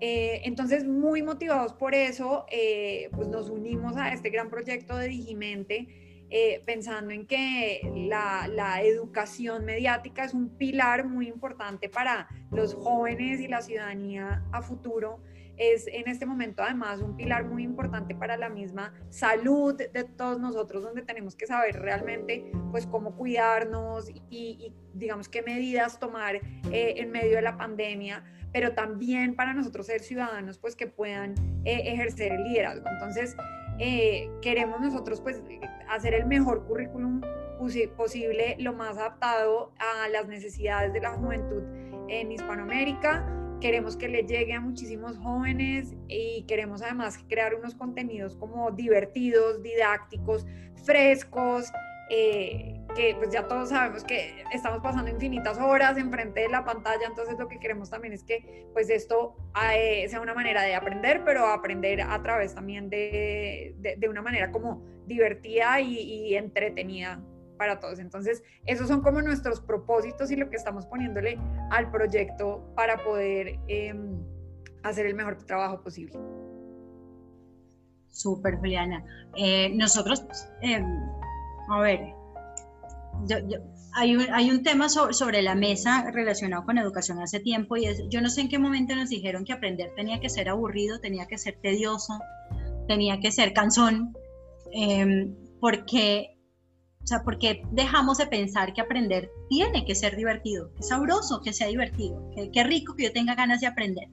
Eh, 0.00 0.42
entonces, 0.44 0.84
muy 0.84 1.22
motivados 1.22 1.72
por 1.72 1.94
eso, 1.94 2.46
eh, 2.50 3.10
pues 3.14 3.28
nos 3.28 3.50
unimos 3.50 3.96
a 3.96 4.12
este 4.12 4.30
gran 4.30 4.48
proyecto 4.48 4.96
de 4.96 5.08
Digimente 5.08 6.07
eh, 6.30 6.62
pensando 6.66 7.10
en 7.12 7.26
que 7.26 7.80
la, 7.94 8.82
educación 8.82 9.64
mediática 9.64 10.24
es 10.24 10.34
un 10.34 10.50
pilar 10.50 11.06
muy 11.06 11.26
importante 11.26 11.88
para 11.88 12.28
los 12.50 12.74
jóvenes 12.74 13.40
y 13.40 13.48
la 13.48 13.62
ciudadanía 13.62 14.44
a 14.52 14.62
futuro. 14.62 15.20
Es 15.56 15.88
en 15.88 16.06
este 16.06 16.26
momento 16.26 16.62
además 16.62 17.00
un 17.00 17.16
pilar 17.16 17.44
muy 17.44 17.64
importante 17.64 18.14
para 18.14 18.36
la 18.36 18.48
misma 18.48 18.92
salud 19.10 19.74
de 19.74 20.04
todos 20.04 20.38
nosotros, 20.38 20.82
donde 20.82 21.02
tenemos 21.02 21.34
que 21.34 21.46
saber 21.46 21.80
realmente 21.80 22.52
pues 22.70 22.86
cómo 22.86 23.16
cuidarnos 23.16 24.10
y, 24.30 24.72
digamos 24.94 25.28
qué 25.28 25.42
medidas 25.42 25.98
tomar 25.98 26.36
eh, 26.36 26.94
en 26.98 27.10
medio 27.10 27.36
de 27.36 27.42
la 27.42 27.56
pandemia 27.56 28.22
pero 28.52 28.72
también 28.72 29.34
para 29.34 29.52
nosotros 29.52 29.86
ser 29.86 30.00
ciudadanos 30.00 30.58
pues 30.58 30.74
que 30.74 30.86
puedan 30.86 31.34
eh, 31.64 31.82
ejercer 31.84 32.32
el 32.32 32.44
liderazgo. 32.44 32.88
Entonces, 32.88 33.36
queremos 34.42 34.80
nosotros 34.80 35.20
pues 35.20 35.42
hacer 35.88 36.14
el 36.14 36.26
mejor 36.26 36.66
currículum 36.66 37.20
posible, 37.96 38.56
lo 38.58 38.72
más 38.72 38.96
adaptado 38.96 39.72
a 39.78 40.08
las 40.08 40.28
necesidades 40.28 40.92
de 40.92 41.00
la 41.00 41.10
juventud 41.10 41.62
en 42.08 42.32
Hispanoamérica. 42.32 43.26
Queremos 43.60 43.96
que 43.96 44.08
le 44.08 44.22
llegue 44.22 44.52
a 44.52 44.60
muchísimos 44.60 45.18
jóvenes 45.18 45.94
y 46.06 46.44
queremos 46.46 46.82
además 46.82 47.18
crear 47.28 47.54
unos 47.56 47.74
contenidos 47.74 48.36
como 48.36 48.70
divertidos, 48.70 49.62
didácticos, 49.62 50.46
frescos, 50.84 51.72
eh, 52.10 52.77
que 52.98 53.14
pues 53.14 53.30
ya 53.30 53.46
todos 53.46 53.68
sabemos 53.68 54.02
que 54.02 54.42
estamos 54.52 54.80
pasando 54.82 55.08
infinitas 55.08 55.56
horas 55.58 55.96
enfrente 55.96 56.40
de 56.40 56.48
la 56.48 56.64
pantalla, 56.64 57.06
entonces 57.06 57.38
lo 57.38 57.46
que 57.46 57.60
queremos 57.60 57.88
también 57.88 58.12
es 58.12 58.24
que 58.24 58.66
pues 58.72 58.90
esto 58.90 59.36
eh, 59.72 60.08
sea 60.08 60.20
una 60.20 60.34
manera 60.34 60.62
de 60.62 60.74
aprender, 60.74 61.22
pero 61.24 61.46
aprender 61.46 62.02
a 62.02 62.20
través 62.22 62.56
también 62.56 62.90
de, 62.90 63.76
de, 63.78 64.08
una 64.08 64.20
manera 64.20 64.50
como 64.50 64.82
divertida 65.06 65.80
y, 65.80 66.34
entretenida 66.34 67.22
para 67.56 67.78
todos. 67.78 68.00
Entonces, 68.00 68.42
esos 68.66 68.88
son 68.88 69.00
como 69.00 69.22
nuestros 69.22 69.60
propósitos 69.60 70.32
y 70.32 70.36
lo 70.36 70.50
que 70.50 70.56
estamos 70.56 70.84
poniéndole 70.86 71.38
al 71.70 71.92
proyecto 71.92 72.72
para 72.74 72.96
poder 73.04 73.60
em, 73.68 74.20
hacer 74.82 75.06
el 75.06 75.14
mejor 75.14 75.36
trabajo 75.44 75.82
posible. 75.84 76.18
Súper, 78.08 78.56
Juliana. 78.56 79.04
Eh, 79.36 79.70
nosotros, 79.74 80.24
em, 80.62 80.84
a 81.70 81.80
ver, 81.80 82.17
hay, 83.94 84.16
un, 84.16 84.26
hay, 84.32 84.50
un, 84.50 84.62
tema 84.62 84.88
sobre, 84.88 85.42
la 85.42 85.54
mesa 85.54 86.10
relacionado 86.12 86.64
con 86.64 86.78
educación 86.78 87.20
hace 87.20 87.40
tiempo 87.40 87.76
y 87.76 87.86
es, 87.86 88.02
yo 88.08 88.20
no 88.20 88.30
sé 88.30 88.42
en 88.42 88.48
qué 88.48 88.58
momento 88.58 88.94
nos 88.94 89.08
dijeron 89.08 89.44
que 89.44 89.52
aprender 89.52 89.92
tenía 89.96 90.20
que 90.20 90.28
ser 90.28 90.48
aburrido, 90.48 91.00
tenía 91.00 91.26
que 91.26 91.38
ser 91.38 91.58
tedioso, 91.60 92.18
tenía 92.86 93.20
que 93.20 93.32
ser 93.32 93.52
cansón, 93.52 94.14
em, 94.72 95.34
porque, 95.60 96.38
o 97.02 97.06
sea, 97.06 97.22
porque 97.24 97.62
dejamos 97.72 98.18
de 98.18 98.26
pensar 98.26 98.72
que 98.72 98.80
aprender 98.80 99.30
tiene 99.48 99.84
que 99.84 99.94
ser 99.94 100.16
divertido, 100.16 100.72
que 100.74 100.82
sabroso 100.82 101.40
que 101.42 101.52
sea 101.52 101.68
divertido, 101.68 102.30
que, 102.34 102.50
que 102.50 102.64
rico 102.64 102.94
que 102.94 103.04
yo 103.04 103.12
tenga 103.12 103.34
ganas 103.34 103.60
de 103.60 103.66
aprender. 103.66 104.08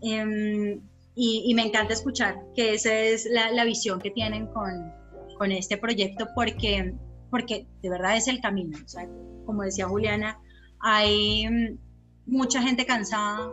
Em, 0.00 0.80
y, 1.20 1.52
me 1.54 1.62
encanta 1.62 1.94
escuchar 1.94 2.36
que 2.54 2.74
esa 2.74 2.94
es 2.94 3.26
la, 3.28 3.50
la 3.50 3.64
visión 3.64 4.00
que 4.00 4.12
tienen 4.12 4.46
con, 4.46 4.92
con 5.36 5.50
este 5.50 5.76
proyecto 5.76 6.28
porque 6.34 6.94
porque 7.30 7.66
de 7.82 7.90
verdad 7.90 8.16
es 8.16 8.28
el 8.28 8.40
camino. 8.40 8.78
O 8.84 8.88
sea, 8.88 9.08
como 9.44 9.62
decía 9.62 9.88
Juliana, 9.88 10.38
hay 10.80 11.48
mm, 11.48 11.78
mucha 12.26 12.62
gente 12.62 12.86
cansada, 12.86 13.50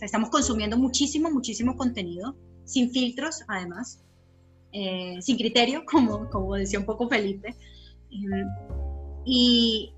estamos 0.00 0.30
consumiendo 0.30 0.76
muchísimo, 0.76 1.30
muchísimo 1.30 1.76
contenido, 1.76 2.34
sin 2.64 2.90
filtros 2.90 3.42
además, 3.48 4.02
eh, 4.72 5.18
sin 5.20 5.36
criterio, 5.36 5.84
como, 5.90 6.28
como 6.30 6.54
decía 6.54 6.78
un 6.78 6.86
poco 6.86 7.08
Felipe. 7.08 7.56
Em, 8.10 8.48
y 9.24 9.92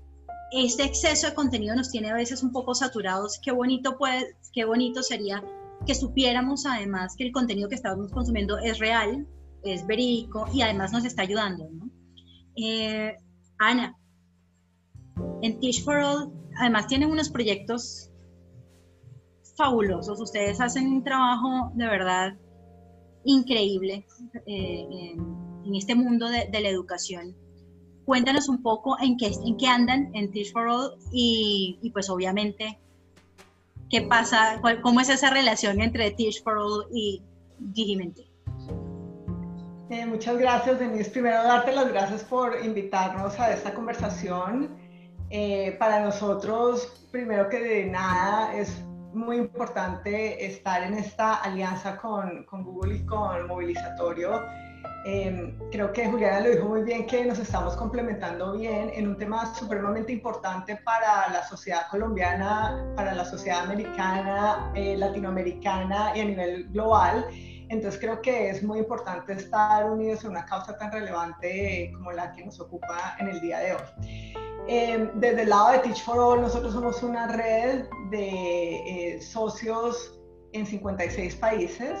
este 0.51 0.83
exceso 0.83 1.27
de 1.27 1.33
contenido 1.33 1.75
nos 1.75 1.89
tiene 1.89 2.09
a 2.09 2.13
veces 2.13 2.43
un 2.43 2.51
poco 2.51 2.75
saturados. 2.75 3.39
Qué 3.43 3.51
bonito, 3.51 3.97
puede, 3.97 4.35
qué 4.53 4.65
bonito 4.65 5.01
sería 5.01 5.43
que 5.85 5.95
supiéramos 5.95 6.65
además 6.65 7.15
que 7.17 7.25
el 7.25 7.31
contenido 7.31 7.69
que 7.69 7.75
estamos 7.75 8.11
consumiendo 8.11 8.57
es 8.59 8.79
real, 8.79 9.27
es 9.63 9.85
verídico 9.85 10.47
y 10.53 10.61
además 10.61 10.91
nos 10.91 11.05
está 11.05 11.23
ayudando. 11.23 11.67
¿no? 11.71 11.89
Eh, 12.55 13.15
Ana, 13.57 13.97
en 15.41 15.59
Teach 15.59 15.83
for 15.83 15.97
All, 15.97 16.31
además 16.59 16.87
tienen 16.87 17.09
unos 17.09 17.29
proyectos 17.29 18.11
fabulosos. 19.55 20.19
Ustedes 20.19 20.59
hacen 20.61 20.87
un 20.87 21.03
trabajo 21.03 21.71
de 21.75 21.85
verdad 21.87 22.37
increíble 23.23 24.05
eh, 24.45 25.15
en, 25.65 25.75
este 25.75 25.95
mundo 25.95 26.27
de, 26.29 26.47
la 26.51 26.69
educación. 26.69 27.35
Cuéntanos 28.05 28.49
un 28.49 28.61
poco 28.61 28.97
en 29.01 29.17
qué, 29.17 29.31
en 29.45 29.57
qué 29.57 29.67
andan 29.67 30.11
en 30.13 30.31
Teach 30.31 30.51
for 30.51 30.67
All 30.67 30.97
y, 31.11 31.89
pues 31.93 32.09
obviamente 32.09 32.79
qué 33.89 34.01
pasa, 34.01 34.61
cómo 34.81 34.99
es 34.99 35.09
esa 35.09 35.29
relación 35.29 35.81
entre 35.81 36.11
Teach 36.11 36.43
for 36.43 36.57
All 36.57 36.85
y 36.93 37.21
Digimente. 37.57 38.27
Eh, 39.89 40.03
muchas 40.07 40.37
gracias, 40.39 40.79
Denise. 40.79 41.11
Primero, 41.11 41.43
darte 41.43 41.71
las 41.71 41.89
gracias 41.89 42.23
por 42.23 42.57
invitarnos 42.65 43.39
a 43.39 43.53
esta 43.53 43.71
conversación. 43.71 44.75
Eh, 45.29 45.75
para 45.77 45.99
nosotros, 45.99 47.07
primero 47.11 47.47
que 47.49 47.59
de 47.59 47.85
nada, 47.85 48.55
es 48.55 48.83
muy 49.13 49.37
importante 49.37 50.43
estar 50.43 50.81
en 50.81 50.95
esta 50.95 51.35
alianza 51.35 51.97
con, 51.97 52.45
con 52.45 52.63
Google 52.63 52.95
y 52.95 53.05
con 53.05 53.45
Movilizatorio. 53.47 54.41
Eh, 55.05 55.55
creo 55.71 55.93
que 55.93 56.09
Juliana 56.09 56.39
lo 56.39 56.49
dijo 56.49 56.67
muy 56.67 56.81
bien, 56.81 57.05
que 57.05 57.23
nos 57.23 57.37
estamos 57.37 57.75
complementando 57.75 58.53
bien 58.53 58.89
en 58.91 59.07
un 59.07 59.17
tema 59.17 59.53
supremamente 59.53 60.11
importante 60.11 60.77
para 60.77 61.31
la 61.31 61.43
sociedad 61.47 61.83
colombiana, 61.91 62.91
para 62.95 63.13
la 63.13 63.23
sociedad 63.23 63.65
americana, 63.65 64.71
latinoamericana 64.73 66.11
y 66.15 66.21
a 66.21 66.25
nivel 66.25 66.69
global 66.69 67.27
entonces 67.69 67.99
creo 67.99 68.21
que 68.21 68.49
es 68.49 68.63
muy 68.63 68.79
importante 68.79 69.33
estar 69.33 69.89
unidos 69.89 70.23
en 70.23 70.31
una 70.31 70.45
causa 70.45 70.77
tan 70.77 70.91
relevante 70.91 71.91
como 71.95 72.11
la 72.11 72.31
que 72.31 72.45
nos 72.45 72.59
ocupa 72.59 73.15
en 73.19 73.29
el 73.29 73.41
día 73.41 73.59
de 73.59 73.73
hoy. 73.73 74.33
Em, 74.67 75.11
desde 75.19 75.43
el 75.43 75.49
lado 75.49 75.71
de 75.71 75.79
Teach 75.79 76.03
for 76.03 76.17
All, 76.17 76.41
nosotros 76.41 76.73
somos 76.73 77.03
una 77.03 77.27
red 77.27 77.85
de 78.09 79.15
eh, 79.15 79.21
socios 79.21 80.19
en 80.53 80.65
56 80.65 81.35
países 81.35 81.99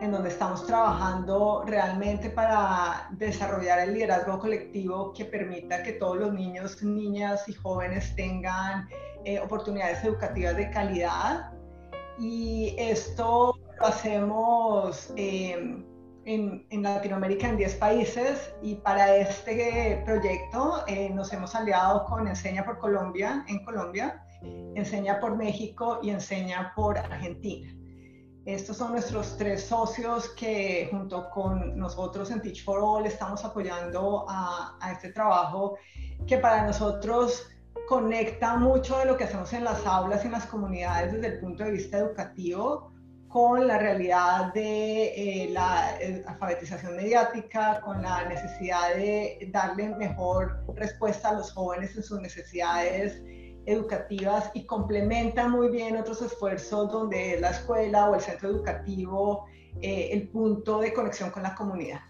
en 0.00 0.12
donde 0.12 0.28
estamos 0.28 0.66
trabajando 0.66 1.64
realmente 1.66 2.28
para 2.30 3.08
desarrollar 3.12 3.78
el 3.80 3.94
liderazgo 3.94 4.38
colectivo 4.38 5.12
que 5.12 5.24
permita 5.24 5.82
que 5.82 5.92
todos 5.92 6.18
los 6.18 6.32
niños, 6.32 6.82
niñas 6.82 7.48
y 7.48 7.52
jóvenes 7.54 8.14
tengan 8.14 8.88
eh, 9.24 9.40
oportunidades 9.40 10.04
educativas 10.04 10.56
de 10.56 10.70
calidad 10.70 11.52
y 12.18 12.74
esto 12.78 13.54
lo 13.78 13.86
hacemos 13.86 15.12
em, 15.16 15.84
en, 16.24 16.66
en, 16.70 16.82
Latinoamérica 16.82 17.48
en 17.48 17.56
10 17.56 17.74
países 17.76 18.54
y 18.62 18.76
para 18.76 19.16
este 19.16 20.02
proyecto 20.04 20.84
eh, 20.86 21.10
nos 21.10 21.32
hemos 21.32 21.54
aliado 21.54 22.04
con 22.04 22.26
Enseña 22.26 22.64
por 22.64 22.78
Colombia 22.78 23.44
en 23.48 23.64
Colombia, 23.64 24.24
Enseña 24.74 25.20
por 25.20 25.36
México 25.36 26.00
y 26.02 26.10
Enseña 26.10 26.72
por 26.74 26.98
Argentina. 26.98 27.74
Estos 28.44 28.76
son 28.76 28.92
nuestros 28.92 29.38
tres 29.38 29.64
socios 29.64 30.28
que 30.30 30.88
junto 30.90 31.30
con 31.30 31.78
nosotros 31.78 32.30
en 32.30 32.42
Teach 32.42 32.62
for 32.62 32.78
All 32.82 33.06
estamos 33.06 33.42
apoyando 33.42 34.26
a, 34.28 34.76
a 34.80 34.92
este 34.92 35.12
trabajo 35.12 35.78
que 36.26 36.36
para 36.36 36.66
nosotros 36.66 37.48
conecta 37.88 38.56
mucho 38.56 38.98
de 38.98 39.06
lo 39.06 39.16
que 39.16 39.24
hacemos 39.24 39.52
en 39.54 39.64
las 39.64 39.86
aulas 39.86 40.22
y 40.24 40.26
en 40.26 40.32
las 40.32 40.46
comunidades 40.46 41.12
desde 41.12 41.26
el 41.26 41.40
punto 41.40 41.64
de 41.64 41.72
vista 41.72 41.98
educativo 41.98 42.94
con 43.34 43.66
la 43.66 43.78
realidad 43.78 44.54
de 44.54 45.06
eh, 45.06 45.50
la 45.50 46.00
eh, 46.00 46.22
alfabetización 46.24 46.94
mediática, 46.94 47.80
con 47.80 48.00
la 48.00 48.28
necesidad 48.28 48.94
de 48.94 49.48
darle 49.50 49.88
mejor 49.96 50.64
respuesta 50.76 51.30
a 51.30 51.32
los 51.32 51.50
jóvenes 51.50 51.96
en 51.96 52.04
sus 52.04 52.20
necesidades 52.20 53.20
educativas 53.66 54.52
y 54.54 54.64
complementa 54.66 55.48
muy 55.48 55.68
bien 55.68 55.96
otros 55.96 56.22
esfuerzos 56.22 56.92
donde 56.92 57.40
la 57.40 57.50
escuela 57.50 58.08
o 58.08 58.14
el 58.14 58.20
centro 58.20 58.50
educativo 58.50 59.46
eh, 59.82 60.10
el 60.12 60.28
punto 60.28 60.78
de 60.78 60.92
conexión 60.92 61.32
con 61.32 61.42
la 61.42 61.56
comunidad. 61.56 62.02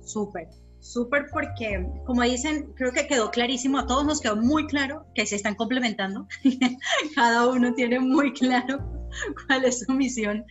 Súper 0.00 0.63
súper 0.84 1.26
porque, 1.32 1.86
como 2.04 2.22
dicen, 2.22 2.72
creo 2.76 2.92
que 2.92 3.06
quedó 3.06 3.30
clarísimo, 3.30 3.78
a 3.78 3.86
todos 3.86 4.04
nos 4.04 4.20
quedó 4.20 4.36
muy 4.36 4.66
claro 4.66 5.06
que 5.14 5.24
se 5.24 5.36
están 5.36 5.54
complementando. 5.54 6.28
Cada 7.14 7.48
uno 7.48 7.72
tiene 7.72 7.98
muy 8.00 8.32
claro 8.34 8.78
cuál 9.46 9.64
es 9.64 9.80
su 9.80 9.92
misión 9.92 10.44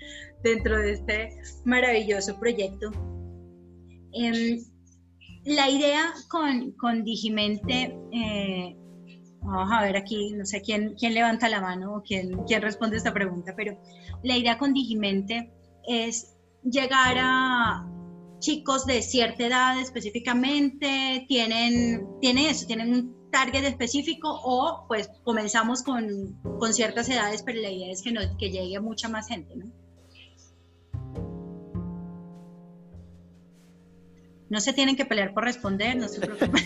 dentro 0.43 0.77
de 0.79 0.93
este 0.93 1.29
maravilloso 1.65 2.39
proyecto. 2.39 2.89
Em, 4.13 4.59
la 5.45 5.69
idea 5.69 6.13
con, 6.29 6.71
con 6.71 7.03
Digimente, 7.03 7.95
eh, 8.11 8.75
vamos 9.41 9.69
a 9.71 9.83
ver 9.83 9.95
aquí, 9.95 10.33
no 10.33 10.45
sé 10.45 10.61
quién, 10.61 10.95
quién 10.97 11.13
levanta 11.13 11.47
la 11.47 11.61
mano 11.61 11.97
o 11.97 12.01
quién, 12.01 12.43
quién 12.47 12.61
responde 12.63 12.97
esta 12.97 13.13
pregunta, 13.13 13.53
pero 13.55 13.79
la 14.23 14.35
idea 14.35 14.57
con 14.57 14.73
Digimente 14.73 15.53
es 15.87 16.35
llegar 16.63 17.17
a, 17.19 17.92
chicos 18.43 18.85
de 18.85 19.01
cierta 19.01 19.47
edad 19.47 19.79
específicamente, 19.79 21.25
tienen, 21.29 22.05
tienen 22.19 22.47
eso, 22.47 22.67
tienen 22.67 22.93
un 22.93 23.31
target 23.31 23.63
específico 23.63 24.27
o 24.43 24.85
pues 24.87 25.09
comenzamos 25.23 25.81
con, 25.81 26.37
con 26.59 26.73
ciertas 26.73 27.07
edades, 27.09 27.41
pero 27.41 27.61
la 27.61 27.71
idea 27.71 27.91
es 27.91 28.01
que, 28.01 28.11
no, 28.11 28.19
que 28.37 28.51
llegue 28.51 28.79
mucha 28.81 29.07
más 29.07 29.29
gente, 29.29 29.55
¿no? 29.55 29.71
No 34.49 34.59
se 34.59 34.73
tienen 34.73 34.97
que 34.97 35.05
pelear 35.05 35.33
por 35.33 35.45
responder, 35.45 35.95
no 35.95 36.09
se 36.09 36.19
preocupen. 36.19 36.63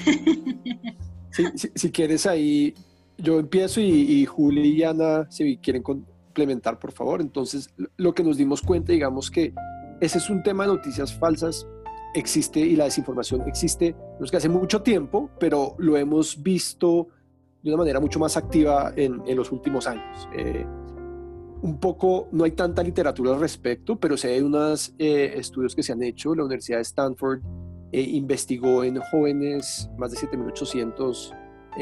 si, 1.75 1.91
quieres 1.91 2.25
ahí, 2.25 2.73
yo 3.19 3.39
empiezo 3.39 3.79
y, 3.79 3.85
y 3.85 4.25
Juli 4.25 4.79
y 4.79 4.83
Ana, 4.83 5.29
si 5.29 5.57
quieren 5.57 5.83
complementar, 5.83 6.79
por 6.79 6.91
favor. 6.91 7.21
Entonces, 7.21 7.69
lo 7.97 8.13
que 8.15 8.23
nos 8.23 8.35
dimos 8.35 8.63
cuenta, 8.63 8.91
digamos 8.91 9.29
que 9.29 9.53
ese 9.99 10.17
es 10.17 10.29
un 10.29 10.43
tema 10.43 10.65
de 10.65 10.73
noticias 10.73 11.13
falsas 11.13 11.67
existe 12.13 12.59
y 12.59 12.75
la 12.75 12.85
desinformación 12.85 13.41
existe, 13.47 13.95
no 14.19 14.25
es 14.25 14.31
que 14.31 14.37
hace 14.37 14.49
mucho 14.49 14.81
tiempo, 14.81 15.29
pero 15.39 15.75
lo 15.77 15.97
hemos 15.97 16.41
visto 16.41 17.07
de 17.63 17.69
una 17.69 17.77
manera 17.77 17.99
mucho 17.99 18.19
más 18.19 18.37
activa 18.37 18.93
en, 18.95 19.21
en 19.25 19.35
los 19.35 19.51
últimos 19.51 19.87
años. 19.87 20.29
Eh, 20.33 20.65
un 21.61 21.79
poco, 21.79 22.27
no 22.31 22.43
hay 22.43 22.51
tanta 22.51 22.83
literatura 22.83 23.33
al 23.33 23.39
respecto, 23.39 23.99
pero 23.99 24.15
sí 24.15 24.27
hay 24.27 24.41
unos 24.41 24.93
eh, 24.99 25.33
estudios 25.35 25.75
que 25.75 25.83
se 25.83 25.91
han 25.91 26.03
hecho. 26.03 26.35
La 26.35 26.43
Universidad 26.43 26.77
de 26.77 26.83
Stanford 26.83 27.41
eh, 27.91 28.01
investigó 28.01 28.83
en 28.83 28.99
jóvenes, 29.11 29.89
más 29.97 30.11
de 30.11 30.17
7.800 30.17 31.33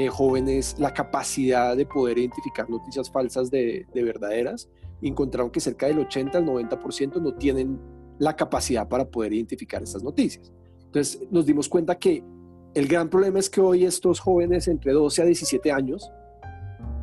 jóvenes, 0.09 0.75
la 0.77 0.93
capacidad 0.93 1.77
de 1.77 1.85
poder 1.85 2.17
identificar 2.17 2.69
noticias 2.69 3.09
falsas 3.09 3.49
de, 3.49 3.85
de 3.93 4.03
verdaderas. 4.03 4.69
encontraron 5.01 5.51
que 5.51 5.61
cerca 5.61 5.87
del 5.87 5.99
80 5.99 6.37
al 6.37 6.45
90% 6.45 7.21
no 7.21 7.33
tienen 7.35 7.79
la 8.19 8.35
capacidad 8.35 8.87
para 8.87 9.05
poder 9.05 9.33
identificar 9.33 9.83
estas 9.83 10.03
noticias. 10.03 10.51
Entonces 10.85 11.21
nos 11.29 11.45
dimos 11.45 11.67
cuenta 11.67 11.95
que 11.95 12.23
el 12.73 12.87
gran 12.87 13.09
problema 13.09 13.39
es 13.39 13.49
que 13.49 13.61
hoy 13.61 13.85
estos 13.85 14.19
jóvenes 14.19 14.67
entre 14.67 14.91
12 14.91 15.21
a 15.21 15.25
17 15.25 15.71
años 15.71 16.11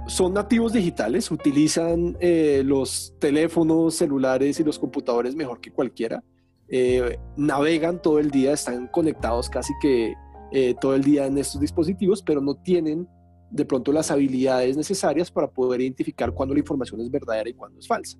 son 0.06 0.34
nativos 0.34 0.72
digitales, 0.72 1.30
utilizan 1.30 2.16
eh, 2.20 2.62
los 2.64 3.14
teléfonos 3.18 3.94
celulares 3.94 4.58
y 4.60 4.64
los 4.64 4.78
computadores 4.78 5.34
mejor 5.36 5.60
que 5.60 5.70
cualquiera, 5.70 6.22
eh, 6.68 7.18
navegan 7.36 8.00
todo 8.00 8.18
el 8.18 8.30
día, 8.30 8.52
están 8.52 8.88
conectados 8.88 9.48
casi 9.48 9.72
que 9.80 10.14
eh, 10.50 10.74
todo 10.80 10.94
el 10.94 11.02
día 11.02 11.26
en 11.26 11.38
estos 11.38 11.60
dispositivos, 11.60 12.22
pero 12.22 12.40
no 12.40 12.54
tienen 12.56 13.08
de 13.50 13.64
pronto 13.64 13.92
las 13.92 14.10
habilidades 14.10 14.76
necesarias 14.76 15.30
para 15.30 15.50
poder 15.50 15.82
identificar 15.82 16.32
cuándo 16.32 16.54
la 16.54 16.60
información 16.60 17.00
es 17.00 17.10
verdadera 17.10 17.48
y 17.48 17.54
cuándo 17.54 17.78
es 17.78 17.86
falsa. 17.86 18.18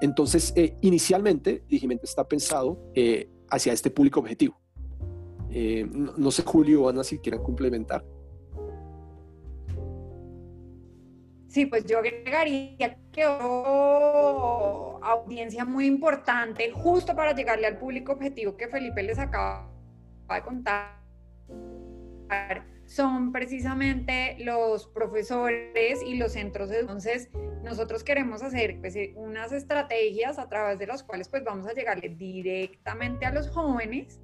Entonces, 0.00 0.52
eh, 0.56 0.76
inicialmente, 0.82 1.62
Digimente 1.68 2.06
está 2.06 2.26
pensado 2.26 2.78
eh, 2.94 3.28
hacia 3.50 3.72
este 3.72 3.90
público 3.90 4.20
objetivo. 4.20 4.58
Eh, 5.50 5.86
no, 5.90 6.30
sé, 6.30 6.42
Julio 6.42 6.84
o 6.84 6.88
Ana, 6.88 7.02
si 7.02 7.18
quieran 7.18 7.42
complementar. 7.42 8.04
Sí, 11.48 11.66
pues 11.66 11.86
yo 11.86 11.98
agregaría 11.98 12.98
que 13.10 13.22
audiencia 15.02 15.64
muy 15.64 15.86
importante 15.86 16.70
justo 16.70 17.16
para 17.16 17.34
llegarle 17.34 17.66
al 17.66 17.78
público 17.78 18.12
objetivo 18.12 18.56
que 18.56 18.68
Felipe 18.68 19.02
les 19.02 19.18
acaba 19.18 19.70
de 20.28 20.42
contar 20.42 21.00
son 22.96 23.30
precisamente 23.30 24.36
los 24.38 24.86
profesores 24.86 26.02
y 26.02 26.16
los 26.16 26.32
centros. 26.32 26.70
Entonces, 26.72 27.28
nosotros 27.62 28.02
queremos 28.02 28.42
hacer 28.42 28.80
pues, 28.80 28.96
eh, 28.96 29.12
unas 29.16 29.52
estrategias 29.52 30.38
a 30.38 30.48
través 30.48 30.78
de 30.78 30.86
las 30.86 31.02
cuales 31.02 31.28
pues 31.28 31.44
vamos 31.44 31.66
a 31.66 31.74
llegarle 31.74 32.08
directamente 32.08 33.26
a 33.26 33.32
los 33.32 33.50
jóvenes, 33.50 34.18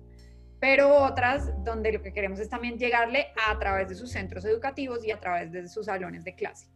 pero 0.58 1.04
otras 1.04 1.52
donde 1.64 1.92
lo 1.92 2.02
que 2.02 2.14
queremos 2.14 2.40
es 2.40 2.48
también 2.48 2.78
llegarle 2.78 3.26
a 3.46 3.58
través 3.58 3.90
de 3.90 3.94
sus 3.94 4.10
centros 4.10 4.44
educativos 4.46 5.04
y 5.04 5.10
a 5.10 5.20
través 5.20 5.52
de 5.52 5.68
sus 5.68 5.86
salones 5.86 6.24
de 6.24 6.34
clase. 6.34 6.68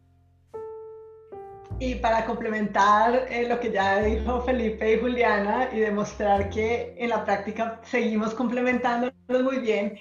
Y 1.79 1.95
para 1.95 2.25
complementar 2.25 3.25
eh, 3.29 3.47
lo 3.47 3.59
que 3.59 3.71
ya 3.71 3.99
dijo 4.01 4.41
Felipe 4.41 4.93
y 4.93 4.99
Juliana 4.99 5.69
y 5.71 5.79
demostrar 5.79 6.49
que 6.49 6.95
en 6.97 7.09
la 7.09 7.25
práctica 7.25 7.79
seguimos 7.83 8.33
complementándonos 8.33 9.43
muy 9.43 9.59
bien, 9.59 9.97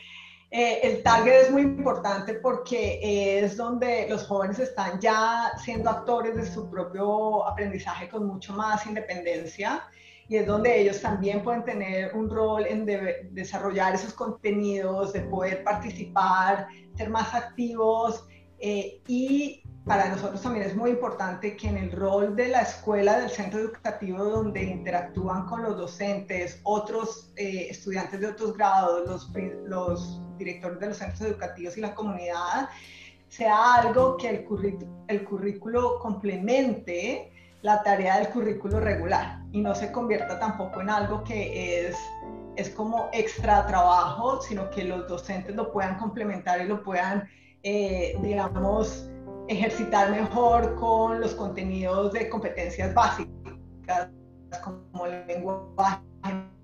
eh, 0.50 0.80
el 0.82 1.02
target 1.02 1.42
es 1.42 1.50
muy 1.50 1.62
importante 1.62 2.34
porque 2.34 3.40
es 3.42 3.56
donde 3.56 4.06
los 4.08 4.26
jóvenes 4.26 4.58
están 4.60 5.00
ya 5.00 5.52
siendo 5.62 5.90
actores 5.90 6.36
de 6.36 6.46
su 6.46 6.70
propio 6.70 7.46
aprendizaje 7.46 8.08
con 8.08 8.26
mucho 8.26 8.52
más 8.52 8.86
independencia 8.86 9.82
y 10.28 10.36
es 10.36 10.46
donde 10.46 10.80
ellos 10.80 11.00
también 11.00 11.42
pueden 11.42 11.64
tener 11.64 12.14
un 12.14 12.28
rol 12.28 12.66
en 12.66 12.84
desarrollar 13.32 13.94
esos 13.94 14.12
contenidos, 14.12 15.12
de 15.12 15.20
poder 15.20 15.62
participar, 15.62 16.68
ser 16.96 17.10
más 17.10 17.34
activos 17.34 18.26
eh, 18.58 19.00
y 19.06 19.62
para 19.84 20.08
nosotros 20.08 20.42
también 20.42 20.66
es 20.66 20.74
muy 20.74 20.90
importante 20.90 21.56
que 21.56 21.68
en 21.68 21.76
el 21.76 21.92
rol 21.92 22.34
de 22.34 22.48
la 22.48 22.62
escuela, 22.62 23.20
del 23.20 23.30
centro 23.30 23.60
educativo 23.60 24.24
donde 24.24 24.64
interactúan 24.64 25.46
con 25.46 25.62
los 25.62 25.76
docentes, 25.76 26.60
otros 26.64 27.32
eh, 27.36 27.68
estudiantes 27.70 28.20
de 28.20 28.26
otros 28.26 28.56
grados, 28.56 29.28
los 29.64 30.20
directores 30.38 30.80
de 30.80 30.88
los 30.88 30.96
centros 30.96 31.20
educativos 31.22 31.76
y 31.76 31.80
la 31.80 31.94
comunidad, 31.94 32.68
sea 33.28 33.74
algo 33.74 34.16
que 34.16 34.28
el, 34.28 34.88
el 35.08 35.24
currículo 35.24 35.98
complemente 35.98 37.32
la 37.62 37.82
tarea 37.82 38.18
del 38.18 38.28
currículo 38.28 38.78
regular 38.78 39.40
y 39.50 39.60
no 39.60 39.74
se 39.74 39.90
convierta 39.90 40.38
tampoco 40.38 40.80
en 40.80 40.88
algo 40.88 41.24
que 41.24 41.88
es, 41.88 41.96
es 42.54 42.70
como 42.70 43.08
extra 43.12 43.66
trabajo, 43.66 44.40
sino 44.40 44.70
que 44.70 44.84
los 44.84 45.08
docentes 45.08 45.54
lo 45.56 45.72
puedan 45.72 45.96
complementar 45.98 46.60
y 46.60 46.68
lo 46.68 46.82
puedan, 46.82 47.28
eh, 47.64 48.16
digamos, 48.22 49.10
ejercitar 49.48 50.10
mejor 50.10 50.76
con 50.76 51.20
los 51.20 51.34
contenidos 51.34 52.12
de 52.12 52.28
competencias 52.28 52.94
básicas 52.94 54.10
como 54.62 55.06
el 55.06 55.26
lenguaje, 55.26 56.00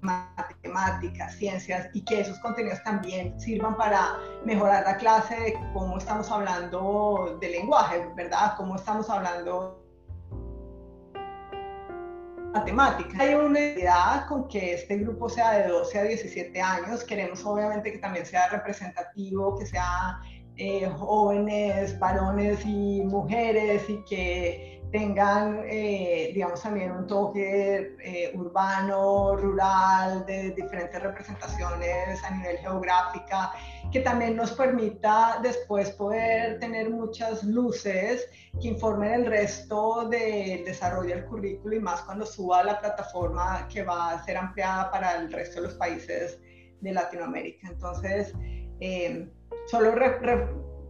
matemáticas, 0.03 1.35
ciencias 1.37 1.89
y 1.95 2.05
que 2.05 2.21
esos 2.21 2.39
contenidos 2.41 2.83
también 2.83 3.39
sirvan 3.41 3.77
para 3.77 4.19
mejorar 4.45 4.85
la 4.85 4.97
clase 4.97 5.35
de 5.41 5.55
cómo 5.73 5.99
estamos 5.99 6.31
hablando 6.31 7.39
de 7.41 7.49
lenguaje, 7.49 8.07
¿verdad? 8.17 8.55
Cómo 8.57 8.77
estamos 8.77 9.09
hablando 9.09 9.83
matemáticas. 12.53 13.19
Hay 13.21 13.35
una 13.35 13.59
idea 13.59 14.27
con 14.29 14.49
que 14.49 14.75
este 14.75 14.99
grupo 14.99 15.29
sea 15.29 15.53
de 15.53 15.69
12 15.69 15.99
a 15.99 16.03
17 16.03 16.61
años. 16.61 17.05
Queremos 17.05 17.45
obviamente 17.47 17.93
que 17.93 17.99
también 17.99 18.27
sea 18.27 18.49
representativo, 18.49 19.59
que 19.59 19.67
sea 19.67 20.21
eh, 20.57 20.87
jóvenes, 20.99 21.99
varones 21.99 22.65
y 22.67 23.03
mujeres 23.05 23.89
y 23.89 24.05
que 24.05 24.82
tengan, 24.93 25.65
eh, 25.65 26.31
digamos, 26.35 26.63
también 26.63 26.93
un 26.93 27.07
toque 27.07 27.97
eh, 28.05 28.31
urbano, 28.35 29.35
rural, 29.37 30.25
de 30.27 30.51
diferentes 30.51 31.03
representaciones 31.03 32.23
a 32.23 32.31
nivel 32.31 32.59
geográfica, 32.59 33.53
que 33.91 34.01
también 34.01 34.37
nos 34.37 34.53
permita 34.53 35.41
después 35.43 35.91
poder 35.93 36.61
tener 36.61 36.91
muchas 36.91 37.43
luces 37.43 38.29
que 38.61 38.69
informen 38.69 39.13
el 39.15 39.27
resto 39.27 40.09
del 40.11 40.65
desarrollo 40.65 41.15
del 41.15 41.25
currículo 41.25 41.75
y 41.77 41.81
más 41.81 42.03
cuando 42.03 42.27
suba 42.27 42.63
la 42.63 42.79
plataforma 42.79 43.67
que 43.73 43.83
va 43.83 44.11
a 44.11 44.25
ser 44.25 44.37
ampliada 44.37 44.91
para 44.91 45.17
el 45.17 45.33
resto 45.33 45.63
de 45.63 45.69
los 45.69 45.75
países 45.77 46.39
de 46.83 46.93
Latinoamérica. 46.93 47.69
Entonces, 47.69 48.35
eh, 48.81 49.27
solo 49.67 49.93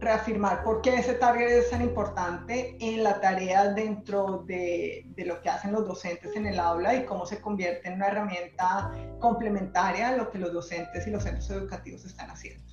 reafirmar 0.03 0.63
por 0.63 0.81
qué 0.81 0.95
ese 0.95 1.13
target 1.15 1.49
es 1.49 1.69
tan 1.69 1.81
importante 1.81 2.77
en 2.79 3.03
la 3.03 3.19
tarea 3.19 3.73
dentro 3.73 4.43
de, 4.45 5.05
lo 5.25 5.41
que 5.41 5.49
hacen 5.49 5.71
los 5.71 5.87
docentes 5.87 6.35
en 6.35 6.45
el 6.45 6.59
aula 6.59 6.95
y 6.95 7.05
cómo 7.05 7.25
se 7.25 7.41
convierte 7.41 7.87
en 7.87 7.95
una 7.95 8.07
herramienta 8.07 8.91
complementaria 9.19 10.09
a 10.09 10.17
lo 10.17 10.29
que 10.29 10.39
los 10.39 10.53
docentes 10.53 11.07
y 11.07 11.11
los 11.11 11.23
centros 11.23 11.49
educativos 11.49 12.05
están 12.05 12.29
haciendo. 12.29 12.63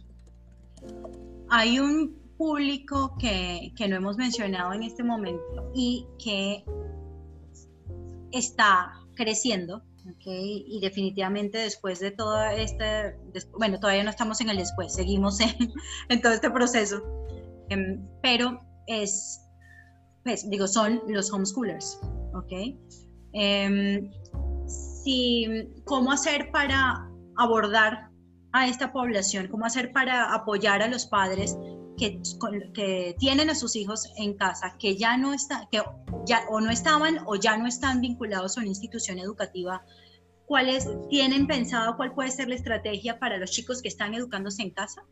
Hay 1.50 1.78
un 1.78 2.18
público 2.36 3.16
que, 3.18 3.72
que 3.76 3.88
no 3.88 3.96
hemos 3.96 4.16
mencionado 4.16 4.72
en 4.72 4.82
este 4.82 5.02
momento 5.02 5.70
y 5.74 6.06
que 6.22 6.64
está 8.32 8.92
creciendo 9.14 9.82
Okay, 10.16 10.64
y 10.66 10.80
definitivamente 10.80 11.58
después 11.58 12.00
de 12.00 12.10
todo 12.10 12.42
este, 12.50 13.16
bueno, 13.58 13.78
todavía 13.78 14.02
no 14.02 14.10
estamos 14.10 14.40
en 14.40 14.48
el 14.50 14.56
después, 14.56 14.94
seguimos 14.94 15.38
en, 16.08 16.22
todo 16.22 16.32
este 16.32 16.50
proceso, 16.50 17.02
em, 17.68 18.02
pero 18.22 18.58
es, 18.86 19.40
pues 20.24 20.48
digo, 20.48 20.66
son 20.66 21.02
los 21.08 21.32
homeschoolers, 21.32 22.00
¿ok? 22.34 22.52
Eh, 23.34 24.10
si, 24.66 25.46
¿Cómo 25.84 26.12
hacer 26.12 26.50
para 26.50 27.08
abordar 27.36 28.09
a 28.52 28.66
esta 28.66 28.92
población? 28.92 29.48
¿Cómo 29.48 29.66
hacer 29.66 29.92
para 29.92 30.34
apoyar 30.34 30.82
a 30.82 30.88
los 30.88 31.06
padres 31.06 31.56
que, 31.96 32.20
que, 32.74 33.14
tienen 33.18 33.50
a 33.50 33.54
sus 33.54 33.76
hijos 33.76 34.12
en 34.16 34.34
casa, 34.34 34.76
que 34.78 34.96
ya 34.96 35.16
no 35.16 35.34
está, 35.34 35.68
que 35.70 35.82
ya 36.26 36.44
o 36.48 36.60
no 36.60 36.70
estaban 36.70 37.18
o 37.26 37.36
ya 37.36 37.56
no 37.58 37.66
están 37.66 38.00
vinculados 38.00 38.56
a 38.56 38.60
una 38.60 38.68
institución 38.68 39.18
educativa, 39.18 39.84
¿cuáles 40.46 40.88
tienen 41.08 41.46
pensado 41.46 41.96
cuál 41.96 42.14
puede 42.14 42.30
ser 42.30 42.48
la 42.48 42.54
estrategia 42.54 43.18
para 43.18 43.36
los 43.38 43.50
chicos 43.50 43.82
que 43.82 43.88
están 43.88 44.14
educándose 44.14 44.62
en 44.62 44.70
casa? 44.70 45.02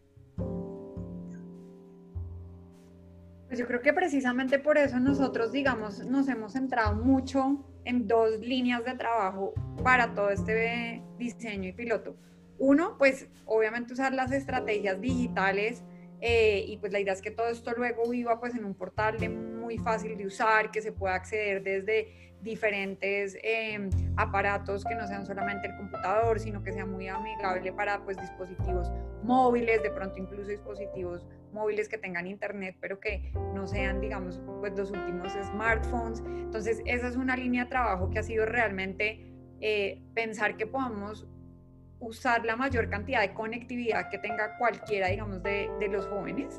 Pues 3.49 3.59
yo 3.59 3.67
creo 3.67 3.81
que 3.81 3.95
precisamente 3.95 4.59
por 4.59 4.77
eso 4.77 5.01
nosotros, 5.01 5.53
digamos, 5.53 6.05
nos 6.05 6.29
hemos 6.29 6.53
centrado 6.53 6.97
mucho 6.97 7.65
en 7.85 8.07
dos 8.07 8.39
líneas 8.41 8.85
de 8.85 8.95
trabajo 8.95 9.55
para 9.83 10.15
todo 10.15 10.29
este 10.29 11.03
diseño 11.19 11.71
y 11.71 11.73
piloto. 11.73 12.15
Uno, 12.59 12.97
pues 12.99 13.29
obviamente 13.47 13.93
usar 13.93 14.13
las 14.13 14.33
estrategias 14.33 15.01
digitales 15.01 15.85
eh, 16.21 16.65
y 16.67 16.77
pues 16.79 16.93
la 16.93 16.99
idea 16.99 17.13
es 17.13 17.23
que 17.23 17.31
todo 17.31 17.49
esto 17.49 17.73
luego 17.77 18.09
viva 18.09 18.41
pues 18.41 18.55
en 18.55 18.65
un 18.65 18.75
portal 18.75 19.17
muy 19.31 19.79
fácil 19.79 20.17
de 20.17 20.27
usar, 20.27 20.71
que 20.71 20.83
se 20.83 20.93
pueda 20.93 21.15
acceder 21.15 21.63
desde 21.63 22.29
diferentes 22.43 23.37
em, 23.43 23.91
aparatos 24.17 24.85
que 24.85 24.95
no 24.95 25.07
sean 25.07 25.27
solamente 25.27 25.69
el 25.69 25.77
computador, 25.77 26.39
sino 26.39 26.63
que 26.63 26.73
sea 26.73 26.87
muy 26.87 27.09
amigable 27.09 27.73
para 27.73 28.03
pues 28.05 28.17
dispositivos 28.17 28.91
móviles, 29.23 29.83
de 29.83 29.91
pronto 29.91 30.19
incluso 30.19 30.49
dispositivos 30.49 31.27
móviles 31.53 31.89
que 31.89 31.99
tengan 31.99 32.27
internet, 32.27 32.77
pero 32.81 33.01
que 33.01 33.33
no 33.55 33.67
sean, 33.67 34.01
digamos, 34.01 34.41
pues 34.61 34.77
los 34.77 34.91
últimos 34.91 35.33
smartphones. 35.33 36.21
Entonces, 36.21 36.83
esa 36.85 37.09
es 37.09 37.17
una 37.17 37.37
línea 37.37 37.65
de 37.65 37.71
trabajo 37.71 38.11
que 38.11 38.19
ha 38.21 38.23
sido 38.23 38.47
realmente 38.47 39.33
eh, 39.61 40.01
pensar 40.15 40.57
que 40.57 40.67
podamos 40.67 41.27
usar 42.01 42.45
la 42.45 42.57
mayor 42.57 42.89
cantidad 42.89 43.21
de 43.21 43.35
conectividad 43.35 44.09
que 44.11 44.19
tenga 44.19 44.57
cualquiera, 44.59 45.09
digamos, 45.09 45.43
de, 45.43 45.71
de 45.81 45.89
los 45.89 46.07
jóvenes. 46.07 46.59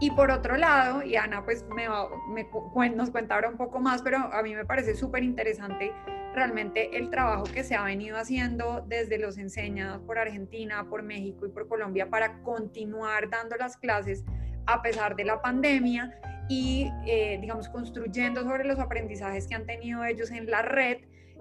Y 0.00 0.12
por 0.12 0.30
otro 0.30 0.56
lado, 0.56 1.02
y 1.02 1.16
Ana 1.16 1.44
pues 1.44 1.64
me, 1.74 1.88
me, 2.32 2.90
nos 2.90 3.10
cuenta 3.10 3.34
ahora 3.34 3.48
un 3.48 3.56
poco 3.56 3.80
más, 3.80 4.00
pero 4.02 4.18
a 4.18 4.42
mí 4.42 4.54
me 4.54 4.64
parece 4.64 4.94
súper 4.94 5.24
interesante 5.24 5.92
realmente 6.34 6.96
el 6.96 7.10
trabajo 7.10 7.44
que 7.44 7.64
se 7.64 7.74
ha 7.74 7.82
venido 7.82 8.16
haciendo 8.16 8.84
desde 8.86 9.18
los 9.18 9.38
enseñados 9.38 10.00
por 10.02 10.18
Argentina, 10.18 10.86
por 10.88 11.02
México 11.02 11.46
y 11.46 11.48
por 11.48 11.66
Colombia 11.66 12.08
para 12.08 12.42
continuar 12.42 13.28
dando 13.28 13.56
las 13.56 13.76
clases 13.76 14.24
a 14.66 14.82
pesar 14.82 15.16
de 15.16 15.24
la 15.24 15.42
pandemia 15.42 16.20
y, 16.48 16.92
eh, 17.06 17.38
digamos, 17.40 17.68
construyendo 17.68 18.42
sobre 18.44 18.64
los 18.64 18.78
aprendizajes 18.78 19.48
que 19.48 19.56
han 19.56 19.66
tenido 19.66 20.04
ellos 20.04 20.30
en 20.30 20.48
la 20.48 20.62
red, 20.62 20.98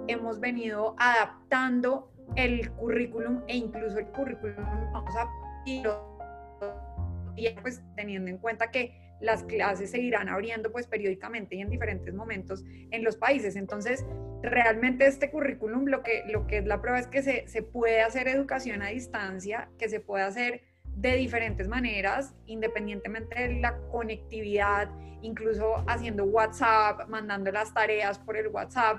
hemos 0.08 0.40
venido 0.40 0.96
adaptando 0.98 2.12
el 2.36 2.70
currículum 2.72 3.42
e 3.48 3.58
incluso 3.58 4.00
el 4.00 4.08
currículum 4.08 4.66
vamos 4.92 5.16
a 5.16 5.28
pues 7.62 7.82
teniendo 7.96 8.30
en 8.30 8.38
cuenta 8.38 8.72
que 8.72 9.08
las 9.20 9.44
clases 9.44 9.92
se 9.92 10.00
irán 10.00 10.30
abriendo 10.30 10.72
pues 10.72 10.88
periódicamente 10.88 11.56
y 11.56 11.62
en 11.62 11.70
diferentes 11.70 12.14
momentos 12.14 12.64
en 12.92 13.04
los 13.04 13.18
países. 13.18 13.56
Entonces, 13.56 14.06
realmente 14.42 15.08
este 15.08 15.32
currículum 15.32 15.86
lo 15.86 16.04
que, 16.04 16.24
lo 16.28 16.46
que 16.48 16.60
es 16.60 16.66
la 16.66 16.82
prueba 16.82 17.00
es 17.00 17.08
que 17.08 17.24
se, 17.24 17.48
se 17.48 17.64
puede 17.64 18.02
hacer 18.02 18.28
educación 18.28 18.82
a 18.82 18.88
distancia, 18.88 19.70
que 19.78 19.90
se 19.90 20.00
puede 20.00 20.24
hacer 20.24 20.62
de 20.84 21.16
diferentes 21.16 21.68
maneras, 21.68 22.34
independientemente 22.46 23.48
de 23.48 23.60
la 23.60 23.78
conectividad, 23.92 24.90
incluso 25.22 25.84
haciendo 25.88 26.26
WhatsApp, 26.26 27.08
mandando 27.08 27.52
las 27.52 27.74
tareas 27.74 28.20
por 28.20 28.38
el 28.38 28.48
WhatsApp. 28.48 28.98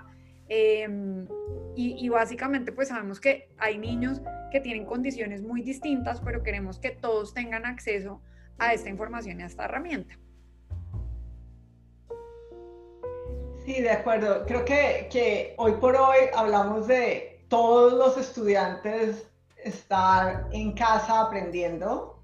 Y, 1.80 2.08
básicamente 2.08 2.72
pues 2.72 2.88
sabemos 2.88 3.20
que 3.20 3.52
hay 3.56 3.78
niños 3.78 4.20
que 4.50 4.58
tienen 4.58 4.84
condiciones 4.84 5.42
muy 5.42 5.62
distintas, 5.62 6.20
pero 6.20 6.42
queremos 6.42 6.80
que 6.80 6.90
todos 6.90 7.34
tengan 7.34 7.64
acceso 7.64 8.20
a 8.58 8.74
esta 8.74 8.88
información 8.88 9.38
y 9.38 9.44
a 9.44 9.46
esta 9.46 9.66
herramienta. 9.66 10.18
Sí, 13.64 13.80
de 13.80 13.90
acuerdo. 13.92 14.44
Creo 14.46 14.64
que, 14.64 15.08
que 15.08 15.54
hoy 15.56 15.70
por 15.74 15.94
hoy 15.94 16.16
hablamos 16.34 16.88
de 16.88 17.44
todos 17.46 17.92
los 17.92 18.18
estudiantes 18.18 19.30
estar 19.62 20.48
en 20.50 20.72
casa 20.72 21.20
aprendiendo 21.20 22.20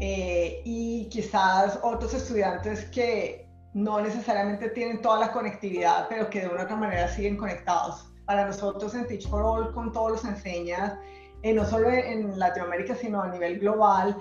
eh, 0.00 0.60
y 0.66 1.08
quizás 1.08 1.80
otros 1.82 2.12
estudiantes 2.12 2.84
que 2.90 3.48
no 3.72 4.02
necesariamente 4.02 4.68
tienen 4.68 5.00
toda 5.00 5.18
la 5.18 5.32
conectividad, 5.32 6.08
pero 6.10 6.28
que 6.28 6.40
de 6.42 6.48
una 6.48 6.60
u 6.60 6.64
otra 6.64 6.76
manera 6.76 7.08
siguen 7.08 7.38
conectados. 7.38 8.11
Para 8.32 8.46
nosotros 8.46 8.94
en 8.94 9.06
Teach 9.06 9.28
for 9.28 9.42
All, 9.42 9.74
con 9.74 9.92
todos 9.92 10.12
los 10.12 10.24
enseñas, 10.24 10.94
eh, 11.42 11.52
no 11.52 11.66
solo 11.66 11.90
en 11.90 12.38
Latinoamérica, 12.38 12.94
sino 12.94 13.20
a 13.20 13.28
nivel 13.28 13.58
global, 13.58 14.16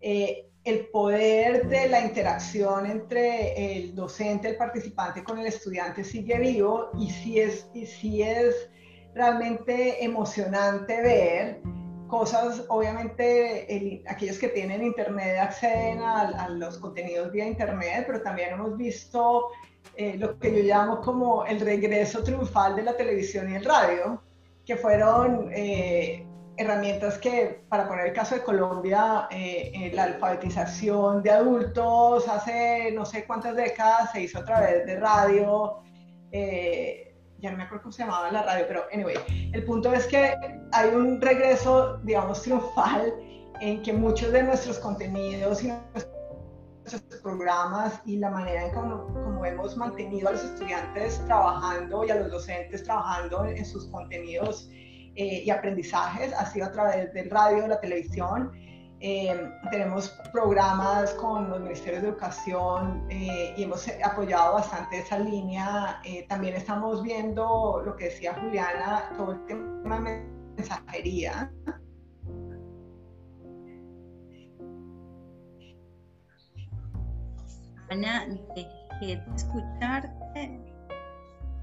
eh, 0.00 0.46
el 0.62 0.86
poder 0.90 1.66
de 1.68 1.88
la 1.88 2.00
interacción 2.00 2.86
entre 2.86 3.76
el 3.76 3.92
docente, 3.92 4.50
el 4.50 4.56
participante 4.56 5.24
con 5.24 5.40
el 5.40 5.46
estudiante 5.46 6.04
sigue 6.04 6.38
vivo 6.38 6.90
y 6.96 7.10
si 7.10 7.40
es, 7.40 7.68
y 7.74 7.86
si 7.86 8.22
es 8.22 8.54
realmente 9.14 10.04
emocionante 10.04 11.02
ver 11.02 11.60
cosas, 12.06 12.64
obviamente 12.68 14.02
aquellos 14.06 14.38
que 14.38 14.48
tienen 14.48 14.82
internet 14.82 15.38
acceden 15.38 16.00
a, 16.02 16.48
los 16.48 16.78
contenidos 16.78 17.32
vía 17.32 17.46
internet, 17.46 18.04
pero 18.06 18.22
también 18.22 18.54
hemos 18.54 18.76
visto 18.76 19.48
eh, 19.96 20.16
lo 20.16 20.38
que 20.38 20.54
yo 20.54 20.62
llamo 20.62 21.00
como 21.00 21.44
el 21.46 21.60
regreso 21.60 22.22
triunfal 22.22 22.76
de 22.76 22.82
la 22.82 22.96
televisión 22.96 23.50
y 23.50 23.56
el 23.56 23.64
radio, 23.64 24.22
que 24.64 24.76
fueron 24.76 25.50
eh, 25.52 26.26
herramientas 26.56 27.18
que, 27.18 27.62
para 27.68 27.86
poner 27.86 28.06
el 28.06 28.12
caso 28.12 28.34
de 28.34 28.42
Colombia, 28.42 29.28
eh, 29.30 29.90
la 29.94 30.04
alfabetización 30.04 31.22
de 31.22 31.30
adultos 31.30 32.26
hace 32.28 32.90
no 32.92 33.04
sé 33.04 33.24
cuántas 33.24 33.54
décadas 33.56 34.12
se 34.12 34.22
hizo 34.22 34.38
a 34.38 34.44
través 34.44 34.86
de 34.86 34.98
radio 34.98 35.82
ya 37.38 37.50
no 37.50 37.58
me 37.58 37.64
acuerdo 37.64 37.84
cómo 37.84 37.92
se 37.92 38.02
llamaba 38.02 38.30
la 38.30 38.42
radio, 38.42 38.64
pero 38.68 38.84
anyway, 38.92 39.16
el 39.52 39.64
punto 39.64 39.92
es 39.92 40.06
que 40.06 40.34
hay 40.72 40.90
un 40.94 41.20
regreso, 41.20 41.98
digamos, 41.98 42.42
triunfal 42.42 43.12
en 43.60 43.82
que 43.82 43.92
muchos 43.92 44.32
de 44.32 44.42
nuestros 44.42 44.78
contenidos 44.78 45.62
y 45.62 45.68
nuestros 45.68 47.20
programas 47.22 48.00
y 48.04 48.18
la 48.18 48.30
manera 48.30 48.66
en 48.66 48.74
cómo, 48.74 49.06
como 49.06 49.44
hemos 49.44 49.76
mantenido 49.76 50.28
a 50.28 50.32
los 50.32 50.44
estudiantes 50.44 51.22
trabajando 51.26 52.04
y 52.04 52.10
a 52.10 52.16
los 52.16 52.30
docentes 52.30 52.84
trabajando 52.84 53.44
en, 53.44 53.64
sus 53.64 53.86
contenidos 53.86 54.68
eh, 55.14 55.42
y 55.44 55.50
aprendizajes 55.50 56.32
ha 56.34 56.46
sido 56.46 56.66
a 56.66 56.72
través 56.72 57.12
del 57.12 57.30
radio, 57.30 57.66
la 57.66 57.80
televisión 57.80 58.52
eh, 59.00 59.50
tenemos 59.70 60.08
programas 60.32 61.12
con 61.14 61.50
los 61.50 61.60
ministerios 61.60 62.02
de 62.02 62.08
educación 62.08 63.06
eh, 63.10 63.54
y 63.56 63.64
hemos 63.64 63.86
apoyado 64.02 64.54
bastante 64.54 65.00
esa 65.00 65.18
línea. 65.18 66.00
Eh, 66.04 66.26
también 66.28 66.54
estamos 66.54 67.02
viendo 67.02 67.82
lo 67.84 67.94
que 67.96 68.06
decía 68.06 68.34
Juliana, 68.34 69.10
todo 69.16 69.32
el 69.32 69.44
tema 69.46 70.00
de 70.00 70.24
mensajería. 70.56 71.52
Ana, 77.90 78.26
dejé 78.54 79.16
de 79.16 79.22
escucharte. 79.36 80.60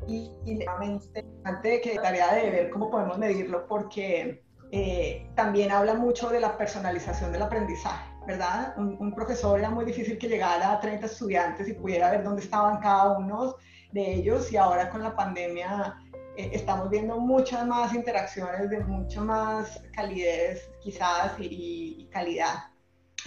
Y, 0.08 0.32
y 0.46 0.60
realmente, 0.60 1.26
antes 1.46 1.82
que 1.82 1.96
tarea 1.96 2.36
de 2.36 2.50
ver 2.52 2.70
cómo 2.70 2.92
podemos 2.92 3.18
medirlo, 3.18 3.66
porque 3.68 4.44
eh, 4.76 5.30
también 5.36 5.72
habla 5.72 5.94
mucho 5.94 6.32
de 6.32 6.40
la 6.40 6.58
personalización 6.58 7.32
del 7.32 7.44
aprendizaje, 7.44 8.10
¿verdad? 8.26 8.74
Un, 8.76 8.98
un, 9.00 9.14
profesor 9.14 9.60
era 9.60 9.70
muy 9.70 9.86
difícil 9.86 10.18
que 10.18 10.28
llegara 10.28 10.72
a 10.72 10.80
30 10.80 11.06
estudiantes 11.06 11.68
y 11.68 11.74
pudiera 11.74 12.10
ver 12.10 12.24
dónde 12.24 12.42
estaban 12.42 12.80
cada 12.80 13.16
uno 13.16 13.56
de 13.92 14.16
ellos 14.16 14.52
y 14.52 14.58
ahora 14.58 14.90
con 14.90 15.04
la 15.04 15.16
pandemia 15.16 15.96
eh, 16.38 16.50
estamos 16.54 16.90
viendo 16.90 17.20
muchas 17.20 17.68
más 17.68 17.94
interacciones 17.94 18.68
de 18.72 18.80
mucha 18.80 19.22
más 19.22 19.80
calidez 19.94 20.68
quizás 20.82 21.40
y, 21.40 21.96
y 22.00 22.10
calidad. 22.12 22.72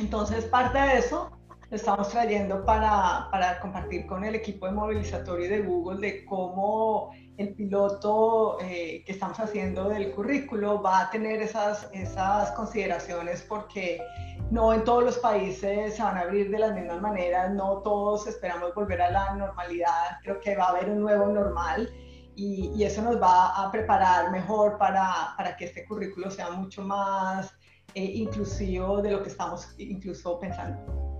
Entonces, 0.00 0.46
parte 0.46 0.80
de 0.80 0.98
eso 0.98 1.30
estamos 1.70 2.08
trayendo 2.10 2.64
para, 2.64 3.28
para, 3.30 3.58
compartir 3.60 4.06
con 4.06 4.24
el 4.24 4.36
equipo 4.36 4.66
de 4.66 4.72
movilizatorio 4.72 5.48
de 5.50 5.62
Google 5.62 6.00
de 6.00 6.24
cómo 6.24 7.10
el 7.36 7.54
piloto 7.54 8.58
eh, 8.60 9.02
que 9.04 9.12
estamos 9.12 9.38
haciendo 9.40 9.88
del 9.88 10.12
currículo 10.12 10.80
va 10.80 11.02
a 11.02 11.10
tener 11.10 11.42
esas, 11.42 11.88
esas 11.92 12.52
consideraciones 12.52 13.42
porque 13.42 14.00
no 14.50 14.72
en 14.72 14.84
todos 14.84 15.04
los 15.04 15.18
países 15.18 15.96
se 15.96 16.02
van 16.02 16.16
a 16.16 16.20
abrir 16.20 16.50
de 16.50 16.58
las 16.58 16.72
mismas 16.72 17.00
maneras, 17.00 17.52
no 17.52 17.78
todos 17.78 18.26
esperamos 18.28 18.72
volver 18.74 19.02
a 19.02 19.10
la 19.10 19.34
normalidad, 19.34 20.18
creo 20.22 20.38
que 20.40 20.56
va 20.56 20.66
a 20.66 20.68
haber 20.68 20.88
un 20.88 21.00
nuevo 21.00 21.26
normal 21.26 21.90
y, 22.36 22.70
y 22.76 22.84
eso 22.84 23.02
nos 23.02 23.20
va 23.20 23.48
a 23.60 23.72
preparar 23.72 24.30
mejor 24.30 24.78
para, 24.78 25.34
para 25.36 25.56
que 25.56 25.64
este 25.64 25.84
currículo 25.84 26.30
sea 26.30 26.50
mucho 26.50 26.82
más 26.82 27.52
eh, 27.94 28.04
inclusivo 28.04 29.02
de 29.02 29.10
lo 29.10 29.22
que 29.22 29.30
estamos 29.30 29.74
incluso 29.78 30.38
pensando. 30.38 31.15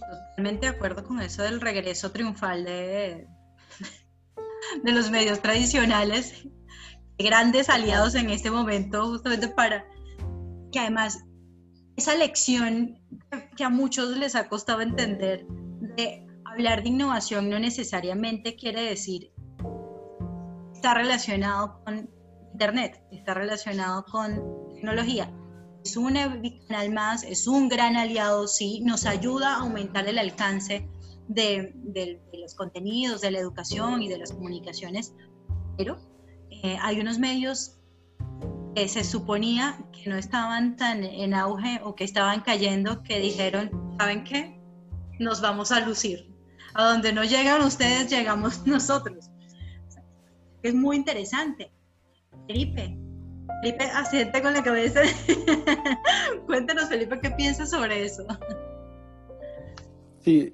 Totalmente 0.00 0.66
de 0.66 0.72
acuerdo 0.74 1.04
con 1.04 1.20
eso 1.20 1.42
del 1.42 1.60
regreso 1.60 2.10
triunfal 2.10 2.64
de, 2.64 3.26
de 4.82 4.92
los 4.92 5.10
medios 5.10 5.40
tradicionales, 5.40 6.46
grandes 7.18 7.68
aliados 7.68 8.14
en 8.14 8.30
este 8.30 8.50
momento, 8.50 9.06
justamente 9.06 9.48
para 9.48 9.86
que 10.72 10.80
además 10.80 11.24
esa 11.96 12.14
lección 12.14 12.98
que 13.56 13.64
a 13.64 13.70
muchos 13.70 14.16
les 14.16 14.34
ha 14.34 14.48
costado 14.48 14.80
entender 14.80 15.46
de 15.96 16.26
hablar 16.44 16.82
de 16.82 16.88
innovación 16.88 17.48
no 17.48 17.58
necesariamente 17.58 18.56
quiere 18.56 18.82
decir 18.82 19.32
está 20.74 20.94
relacionado 20.94 21.80
con 21.84 22.10
Internet, 22.52 23.02
está 23.10 23.34
relacionado 23.34 24.04
con 24.04 24.74
tecnología 24.74 25.32
es 25.84 25.98
un 25.98 26.14
canal 26.66 26.92
más, 26.92 27.22
es 27.24 27.46
un 27.46 27.68
gran 27.68 27.96
aliado, 27.96 28.48
sí, 28.48 28.80
nos 28.80 29.04
ayuda 29.04 29.54
a 29.54 29.60
aumentar 29.60 30.08
el 30.08 30.18
alcance 30.18 30.88
de, 31.28 31.74
los 32.32 32.54
contenidos, 32.54 33.20
de 33.20 33.30
la 33.30 33.38
educación 33.38 34.02
y 34.02 34.08
de 34.08 34.18
las 34.18 34.32
comunicaciones, 34.32 35.14
pero 35.76 35.98
eh, 36.50 36.78
hay 36.80 37.00
unos 37.00 37.18
medios 37.18 37.76
que 38.74 38.88
se 38.88 39.04
suponía 39.04 39.78
que 39.92 40.08
no 40.08 40.16
estaban 40.16 40.76
tan 40.76 41.04
en 41.04 41.34
auge 41.34 41.80
o 41.84 41.94
que 41.94 42.04
estaban 42.04 42.40
cayendo 42.40 43.02
que 43.02 43.20
dijeron, 43.20 43.70
¿saben 43.98 44.24
qué? 44.24 44.58
Nos 45.20 45.40
vamos 45.40 45.70
a 45.70 45.80
lucir. 45.80 46.32
A 46.72 46.88
donde 46.88 47.12
no 47.12 47.22
llegan 47.22 47.62
ustedes, 47.62 48.10
llegamos 48.10 48.66
nosotros. 48.66 49.30
Es 50.62 50.74
muy 50.74 50.96
interesante. 50.96 51.70
Felipe, 52.48 52.98
Felipe 53.64 53.84
asiente 53.84 54.42
con 54.42 54.52
la 54.52 54.62
cabeza. 54.62 55.00
Cuéntanos, 56.46 56.84
Felipe, 56.90 57.18
¿qué 57.18 57.30
piensas 57.30 57.70
sobre 57.70 58.04
eso? 58.04 58.26
Sí, 60.20 60.52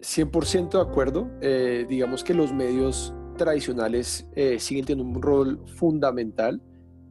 100% 0.00 0.74
eh, 0.74 0.76
de 0.76 0.80
acuerdo. 0.80 1.30
Eh, 1.40 1.86
digamos 1.88 2.24
que 2.24 2.34
los 2.34 2.52
medios 2.52 3.14
tradicionales 3.38 4.26
eh, 4.34 4.58
siguen 4.58 4.86
teniendo 4.86 5.18
un 5.18 5.22
rol 5.22 5.60
fundamental 5.76 6.60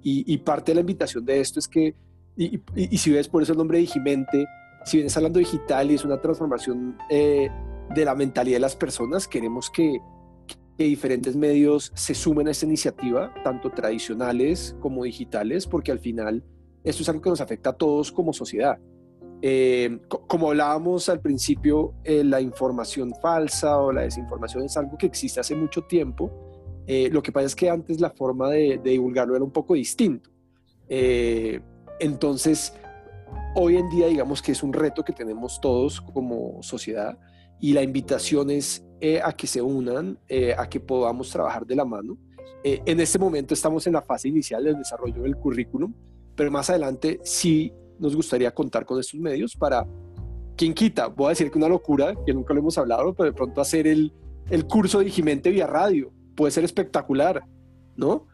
y, 0.04 0.38
parte 0.40 0.72
de 0.72 0.76
la 0.76 0.82
invitación 0.82 1.24
de 1.24 1.40
esto 1.40 1.60
es 1.60 1.70
que, 1.70 1.96
y, 2.36 2.60
si 2.98 3.12
ves 3.12 3.30
por 3.30 3.42
eso 3.42 3.54
el 3.54 3.58
nombre 3.58 3.78
de 3.78 3.84
Digimente, 3.84 4.46
si 4.84 4.98
vienes 4.98 5.16
hablando 5.16 5.40
digital 5.40 5.92
y 5.92 5.96
es 5.96 6.04
una 6.04 6.20
transformación 6.20 6.98
de 7.10 7.50
la 8.04 8.16
mentalidad 8.16 8.58
de 8.58 8.62
las 8.62 8.76
personas, 8.76 9.30
queremos 9.30 9.70
que 9.70 10.02
que 10.80 10.86
diferentes 10.86 11.36
medios 11.36 11.92
se 11.94 12.16
sumen 12.16 12.48
a 12.48 12.52
esta 12.52 12.66
iniciativa, 12.66 13.34
tanto 13.44 13.70
tradicionales 13.70 14.78
como 14.80 15.04
digitales, 15.04 15.68
porque 15.68 15.92
al 15.92 16.00
final 16.00 16.42
esto 16.86 17.04
es 17.04 17.10
algo 17.10 17.22
que 17.22 17.30
nos 17.32 17.42
afecta 17.42 17.72
a 17.72 17.74
todos 17.74 18.14
como 18.14 18.32
sociedad. 18.32 18.80
Eh, 19.42 20.00
como 20.08 20.48
hablábamos 20.48 21.10
al 21.10 21.20
principio, 21.20 21.96
eh, 22.06 22.24
la 22.24 22.40
información 22.40 23.14
falsa 23.22 23.78
o 23.78 23.92
la 23.92 24.04
desinformación 24.04 24.64
es 24.64 24.78
algo 24.78 24.98
que 24.98 25.08
existe 25.08 25.42
hace 25.42 25.54
mucho 25.54 25.82
tiempo. 25.82 26.32
Eh, 26.88 27.10
lo 27.12 27.22
que 27.22 27.34
pasa 27.34 27.48
es 27.48 27.56
que 27.58 27.70
antes 27.70 28.00
la 28.00 28.12
forma 28.12 28.50
de, 28.50 28.80
de 28.82 28.92
divulgarlo 28.92 29.36
era 29.36 29.44
un 29.44 29.52
poco 29.52 29.74
distinto. 29.74 30.30
entonces, 32.00 32.74
hoy 33.54 33.76
en 33.76 33.90
día 33.90 34.08
digamos 34.08 34.42
que 34.42 34.54
es 34.54 34.64
un 34.64 34.72
reto 34.72 35.04
que 35.04 35.12
tenemos 35.12 35.60
todos 35.60 36.00
como 36.00 36.64
sociedad 36.64 37.20
y 37.60 37.74
la 37.74 37.84
invitación 37.84 38.50
es 38.50 38.86
eh, 39.02 39.22
a 39.24 39.32
que 39.34 39.48
se 39.48 39.62
unan, 39.62 40.18
eh, 40.28 40.54
a 40.58 40.68
que 40.68 40.80
podamos 40.80 41.30
trabajar 41.30 41.66
de 41.66 41.76
la 41.76 41.86
mano. 41.86 42.18
Eh, 42.64 42.82
en 42.86 43.00
este 43.00 43.18
momento 43.18 43.54
estamos 43.54 43.88
en 43.88 43.94
la 43.94 44.02
fase 44.02 44.28
inicial 44.28 44.64
del 44.64 44.78
desarrollo 44.78 45.24
del 45.24 45.38
currículum, 45.38 45.94
pero 46.36 46.52
más 46.52 46.70
adelante 46.70 47.20
sí 47.24 47.72
nos 47.98 48.16
gustaría 48.16 48.52
contar 48.52 48.86
con 48.86 49.00
estos 49.00 49.20
medios 49.20 49.56
para, 49.56 49.86
quien 50.58 50.74
quita, 50.74 51.08
voy 51.08 51.28
a 51.28 51.30
decir 51.30 51.50
que 51.50 51.58
una 51.58 51.70
locura, 51.70 52.14
que 52.26 52.34
nunca 52.34 52.54
lo 52.54 52.60
hemos 52.60 52.78
hablado, 52.78 53.14
pero 53.14 53.30
de 53.30 53.34
pronto 53.34 53.62
hacer 53.62 53.88
el, 53.88 54.14
el 54.50 54.66
curso 54.66 55.00
de 55.00 55.06
Digimente 55.06 55.50
vía 55.50 55.68
radio, 55.68 56.12
puede 56.36 56.52
ser 56.52 56.66
espectacular, 56.66 57.42
¿no? 57.96 58.28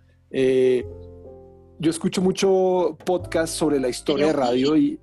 Yo 1.80 1.92
escucho 1.92 2.22
mucho 2.22 2.98
podcast 3.06 3.54
sobre 3.54 3.80
la 3.80 3.90
historia 3.90 4.28
de 4.28 4.34
radio 4.34 4.78
y, 4.78 5.00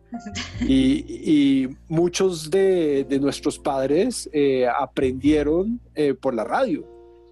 y, 0.60 1.68
muchos 1.88 2.50
de, 2.50 3.04
de, 3.04 3.20
nuestros 3.20 3.58
padres 3.58 4.28
eh, 4.32 4.66
aprendieron 4.66 5.80
eh, 5.94 6.14
por 6.14 6.34
la 6.34 6.44
radio, 6.44 6.86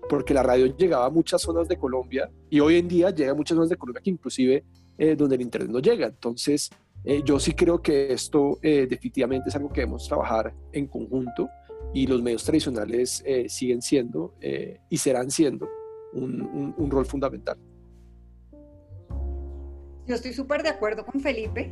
porque 0.09 0.35
la 0.35 0.42
radio 0.42 0.76
llegaba 0.76 1.07
a 1.07 1.11
muchas 1.11 1.40
zonas 1.42 1.68
de 1.68 1.79
Colombia 1.79 2.31
y 2.50 2.61
hoy 2.61 2.76
en 2.76 2.88
día 2.88 3.11
llega 3.11 3.33
a 3.33 3.35
muchas 3.35 3.55
zonas 3.55 3.70
de 3.70 3.76
Colombia 3.76 4.03
que 4.03 4.11
inclusive 4.11 4.64
eh, 4.98 5.16
donde 5.16 5.37
el 5.37 5.42
Internet 5.42 5.70
no 5.70 5.79
llega. 5.79 6.07
Entonces, 6.07 6.70
yo 7.24 7.40
sí 7.40 7.55
creo 7.55 7.81
que 7.81 8.12
esto 8.12 8.59
definitivamente 8.61 9.48
es 9.48 9.57
algo 9.57 9.70
que 9.70 9.81
debemos 9.81 10.07
trabajar 10.07 10.53
en 10.70 10.87
conjunto 10.87 11.48
y 11.94 12.07
los 12.07 12.20
medios 12.20 12.44
tradicionales 12.44 13.24
siguen 13.48 13.81
siendo 13.81 14.35
y 14.90 14.98
serán 14.98 15.31
siendo 15.31 15.66
un, 16.12 16.42
un, 16.42 16.74
un 16.76 16.90
rol 16.90 17.07
fundamental. 17.07 17.57
Yo 20.11 20.16
estoy 20.16 20.33
súper 20.33 20.64
de 20.64 20.70
acuerdo 20.70 21.07
con 21.07 21.20
Felipe. 21.20 21.70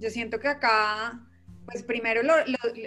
Yo 0.00 0.10
siento 0.10 0.40
que 0.40 0.48
acá, 0.48 1.24
pues 1.64 1.84
primero, 1.84 2.24
lo, 2.24 2.34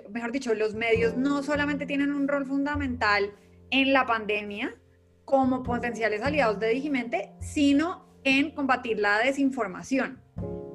mejor 0.10 0.34
dicho, 0.34 0.54
los 0.54 0.76
medios 0.76 1.16
no 1.16 1.44
solamente 1.44 1.86
tienen 1.86 2.12
un 2.12 2.28
rol 2.28 2.46
fundamental 2.46 3.34
en 3.70 3.94
la 3.94 4.06
pandemia 4.06 4.76
como 5.24 5.64
potenciales 5.64 6.22
aliados 6.22 6.60
de 6.60 6.68
Digimente, 6.68 7.32
sino 7.40 8.06
en 8.26 8.52
combatir 8.52 9.00
la 9.00 9.20
desinformación. 9.20 10.22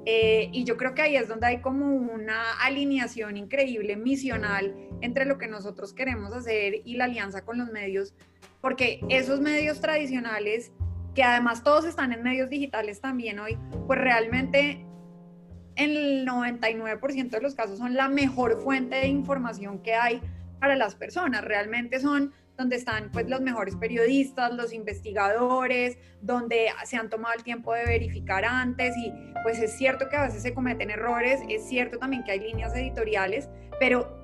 Eh, 0.07 0.48
y 0.50 0.64
yo 0.64 0.79
creo 0.79 0.94
que 0.94 1.02
ahí 1.02 1.16
es 1.16 1.29
donde 1.29 1.48
hay 1.48 1.61
como 1.61 1.94
una 1.94 2.59
alineación 2.62 3.37
increíble, 3.37 3.96
misional, 3.96 4.74
entre 5.02 5.26
lo 5.26 5.37
que 5.37 5.46
nosotros 5.46 5.92
queremos 5.92 6.33
hacer 6.33 6.81
y 6.87 6.96
la 6.96 7.05
alianza 7.05 7.44
con 7.44 7.59
los 7.59 7.70
medios, 7.70 8.14
porque 8.62 9.00
esos 9.11 9.42
medios 9.42 9.83
tradicionales 9.83 10.72
que 11.16 11.24
además 11.24 11.64
todos 11.64 11.87
están 11.87 12.12
en 12.12 12.22
medios 12.22 12.50
digitales 12.50 13.00
también 13.00 13.38
hoy, 13.38 13.59
pues 13.87 13.98
realmente 13.98 14.87
el 15.74 16.26
99% 16.26 17.31
de 17.31 17.40
los 17.40 17.55
casos 17.55 17.79
son 17.79 17.94
la 17.94 18.09
mejor 18.09 18.61
fuente 18.61 18.96
de 18.96 19.09
información 19.09 19.79
que 19.83 19.94
hay 19.94 20.20
para 20.61 20.76
las 20.76 20.94
personas. 20.94 21.42
Realmente 21.42 22.00
son 22.00 22.35
donde 22.59 22.76
están 22.76 23.11
pues 23.12 23.29
los 23.31 23.40
mejores 23.40 23.76
periodistas, 23.76 24.52
los 24.52 24.74
investigadores, 24.74 25.98
donde 26.20 26.68
se 26.85 26.98
han 26.98 27.09
tomado 27.09 27.35
el 27.35 27.42
tiempo 27.42 27.72
de 27.72 27.85
verificar 27.87 28.44
antes 28.44 28.94
y 28.96 29.11
pues 29.42 29.59
es 29.59 29.72
cierto 29.76 30.11
que 30.11 30.16
a 30.16 30.22
veces 30.22 30.42
se 30.42 30.52
cometen 30.52 30.90
errores, 30.90 31.40
es 31.48 31.66
cierto 31.66 31.98
también 31.98 32.24
que 32.24 32.33
hay 32.33 32.40
líneas 32.40 32.74
editoriales, 32.74 33.48
pero 33.81 34.18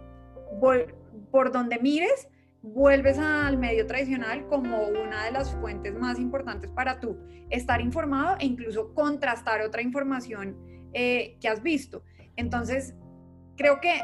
por, 0.61 0.95
por 1.31 1.53
donde 1.53 1.79
mires 1.79 2.29
vuelves 2.63 3.19
al 3.19 3.59
medio 3.59 3.87
tradicional 3.87 4.47
como 4.47 4.87
una 4.87 5.25
de 5.25 5.33
las 5.33 5.55
fuentes 5.57 5.95
más 5.95 6.19
importantes 6.19 6.71
para 6.71 7.01
tú 7.01 7.19
estar 7.51 7.81
informado 7.81 8.37
e 8.39 8.47
incluso 8.47 8.95
contrastar 8.95 9.61
otra 9.63 9.83
información 9.83 10.57
eh, 10.93 11.37
que 11.41 11.49
has 11.49 11.63
visto. 11.63 12.05
Entonces, 12.37 12.95
creo 13.57 13.81
que 13.81 14.01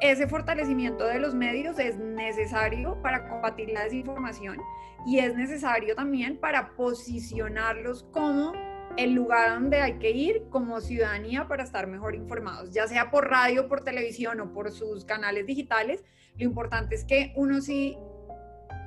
ese 0.00 0.26
fortalecimiento 0.26 1.04
de 1.04 1.18
los 1.18 1.34
medios 1.34 1.78
es 1.78 1.98
necesario 1.98 3.00
para 3.02 3.28
combatir 3.28 3.70
la 3.70 3.84
desinformación 3.84 4.58
y 5.06 5.18
es 5.18 5.34
necesario 5.36 5.94
también 5.94 6.38
para 6.38 6.76
posicionarlos 6.76 8.04
como 8.12 8.52
el 8.96 9.12
lugar 9.12 9.54
donde 9.54 9.80
hay 9.80 9.98
que 9.98 10.10
ir 10.10 10.48
como 10.50 10.80
ciudadanía 10.80 11.46
para 11.46 11.62
estar 11.62 11.86
mejor 11.86 12.14
informados, 12.14 12.72
ya 12.72 12.86
sea 12.88 13.10
por 13.10 13.28
radio, 13.28 13.68
por 13.68 13.82
televisión 13.82 14.40
o 14.40 14.52
por 14.52 14.72
sus 14.72 15.04
canales 15.04 15.46
digitales. 15.46 16.04
Lo 16.38 16.44
importante 16.44 16.94
es 16.94 17.04
que 17.04 17.32
uno 17.36 17.60
sí 17.60 17.98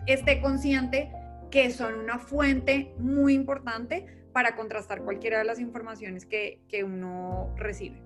esté 0.07 0.41
consciente 0.41 1.11
que 1.51 1.69
son 1.69 1.95
una 1.95 2.17
fuente 2.17 2.93
muy 2.97 3.33
importante 3.33 4.05
para 4.31 4.55
contrastar 4.55 5.03
cualquiera 5.03 5.39
de 5.39 5.43
las 5.43 5.59
informaciones 5.59 6.25
que, 6.25 6.61
que 6.69 6.85
uno 6.85 7.53
recibe. 7.57 8.01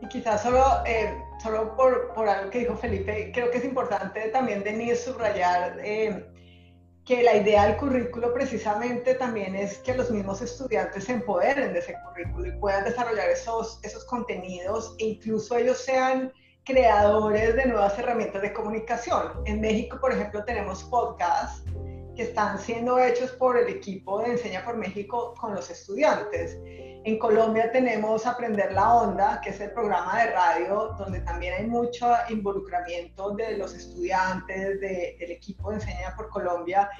Y 0.00 0.08
quizás 0.08 0.42
solo, 0.42 0.64
eh, 0.86 1.14
solo 1.42 1.76
por, 1.76 2.14
por, 2.14 2.26
algo 2.26 2.50
que 2.50 2.60
dijo 2.60 2.74
Felipe, 2.74 3.30
creo 3.34 3.50
que 3.50 3.58
es 3.58 3.64
importante 3.66 4.30
también, 4.30 4.64
Denise, 4.64 4.96
subrayar 4.96 5.78
eh, 5.84 6.24
que 7.04 7.22
la 7.22 7.36
idea 7.36 7.66
del 7.66 7.76
currículo 7.76 8.32
precisamente 8.32 9.14
también 9.14 9.54
es 9.54 9.76
que 9.78 9.94
los 9.94 10.10
mismos 10.10 10.40
estudiantes 10.40 11.04
se 11.04 11.12
empoderen 11.12 11.74
de 11.74 11.80
ese 11.80 11.94
currículo 12.06 12.46
y 12.46 12.52
puedan 12.52 12.84
desarrollar 12.84 13.28
esos, 13.28 13.78
esos 13.82 14.06
contenidos 14.06 14.96
e 14.98 15.04
incluso 15.04 15.58
ellos 15.58 15.78
sean 15.78 16.32
creadores 16.64 17.56
de 17.56 17.66
nuevas 17.66 17.98
herramientas 17.98 18.42
de 18.42 18.52
comunicación. 18.52 19.32
En 19.46 19.60
México, 19.60 19.98
por 20.00 20.12
ejemplo, 20.12 20.44
tenemos 20.44 20.84
podcasts 20.84 21.64
que 22.14 22.22
están 22.22 22.58
siendo 22.58 22.98
hechos 22.98 23.30
por 23.32 23.56
el 23.56 23.68
equipo 23.68 24.20
de 24.20 24.32
Enseña 24.32 24.64
por 24.64 24.76
México 24.76 25.34
con 25.40 25.54
los 25.54 25.70
estudiantes. 25.70 26.58
En 27.02 27.18
Colombia 27.18 27.72
tenemos 27.72 28.26
Aprender 28.26 28.72
la 28.72 28.94
Onda, 28.94 29.40
que 29.42 29.50
es 29.50 29.60
el 29.60 29.70
programa 29.70 30.22
de 30.22 30.32
radio 30.32 30.94
donde 30.98 31.20
también 31.20 31.54
hay 31.54 31.66
mucho 31.66 32.12
involucramiento 32.28 33.30
de 33.30 33.56
los 33.56 33.74
estudiantes, 33.74 34.80
del 34.80 35.30
equipo 35.30 35.70
de 35.70 35.76
Enseña 35.76 36.14
por 36.14 36.28
Colombia, 36.28 36.90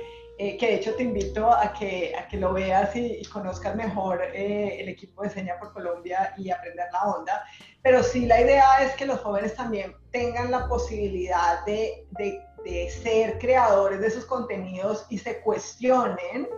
eh, 0.41 0.57
que 0.57 0.67
de 0.67 0.75
hecho 0.77 0.95
te 0.95 1.03
invito 1.03 1.51
a 1.51 1.73
que, 1.73 2.15
a 2.17 2.27
que 2.29 2.37
lo 2.39 2.53
veas 2.53 2.95
y, 2.97 3.23
conozcas 3.27 3.77
mejor 3.77 4.23
eh, 4.23 4.81
el 4.81 4.89
equipo 4.89 5.23
de 5.23 5.29
Enseña 5.29 5.59
por 5.59 5.73
Colombia 5.73 6.35
y 6.39 6.51
Aprender 6.51 6.87
la 6.93 7.03
Onda. 7.05 7.45
Pero 7.83 8.03
sí, 8.03 8.27
la 8.27 8.41
idea 8.41 8.83
es 8.83 8.93
que 8.95 9.07
los 9.07 9.21
jóvenes 9.21 9.55
también 9.55 9.95
tengan 10.11 10.51
la 10.51 10.67
posibilidad 10.69 11.65
de, 11.65 12.07
de 12.19 12.41
de 12.65 12.91
ser 12.91 13.39
creadores 13.39 14.01
de 14.01 14.07
esos 14.07 14.25
contenidos 14.27 15.07
y 15.09 15.19
se 15.19 15.41
cuestionen, 15.41 16.49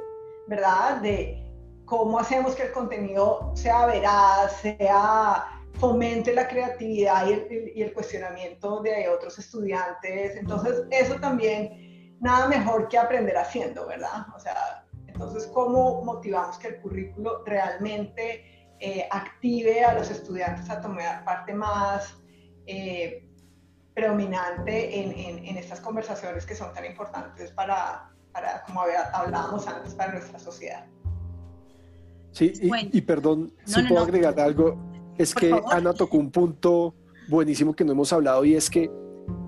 ¿verdad? 0.47 1.01
De 1.01 1.43
cómo 1.85 2.19
hacemos 2.19 2.55
que 2.55 2.65
el 2.65 2.73
contenido 2.73 3.53
sea 3.55 3.87
veraz, 3.87 4.61
sea 4.61 5.61
fomente 5.75 6.35
la 6.35 6.49
creatividad 6.49 7.27
y 7.27 7.33
el, 7.33 7.73
y 7.75 7.83
el, 7.83 7.93
cuestionamiento 7.93 8.81
de 8.83 9.09
otros 9.09 9.39
estudiantes. 9.39 10.37
Entonces, 10.37 10.85
eso 10.91 11.15
también, 11.17 11.92
nada 12.23 12.47
mejor 12.47 12.89
que 12.89 12.97
aprender 12.97 13.37
haciendo, 13.37 13.87
¿verdad? 13.87 14.27
O 14.35 14.39
sea, 14.39 14.87
entonces, 15.07 15.51
¿cómo 15.53 16.03
motivamos 16.05 16.57
que 16.59 16.69
el 16.69 16.81
currículo 16.81 17.43
realmente 17.45 18.71
eh, 18.79 19.07
active 19.11 19.85
a 19.85 19.95
los 19.95 20.11
estudiantes 20.11 20.71
a 20.71 20.81
tomar 20.81 21.25
parte 21.25 21.53
más 21.53 22.17
eh, 22.67 23.29
predominante 23.95 25.01
en, 25.01 25.45
en, 25.45 25.57
estas 25.57 25.81
conversaciones 25.81 26.47
que 26.47 26.55
son 26.55 26.73
tan 26.73 26.85
importantes 26.87 27.51
para, 27.51 28.11
para 28.33 28.63
como 28.65 28.83
hablábamos 29.13 29.67
antes, 29.67 29.95
para 29.95 30.13
nuestra 30.13 30.39
sociedad. 30.39 30.87
Sí, 32.31 32.53
y, 32.93 33.01
perdón, 33.03 33.53
si 33.67 33.83
puedo 33.83 34.03
agregar 34.03 34.41
algo, 34.41 34.79
es 35.19 35.35
que 35.35 35.55
Ana 35.71 35.93
tocó 35.93 36.17
un 36.17 36.31
punto 36.31 36.95
buenísimo 37.29 37.75
que 37.75 37.85
no 37.85 37.93
hemos 37.93 38.11
hablado 38.13 38.45
y 38.45 38.55
es 38.55 38.71
que 38.71 38.91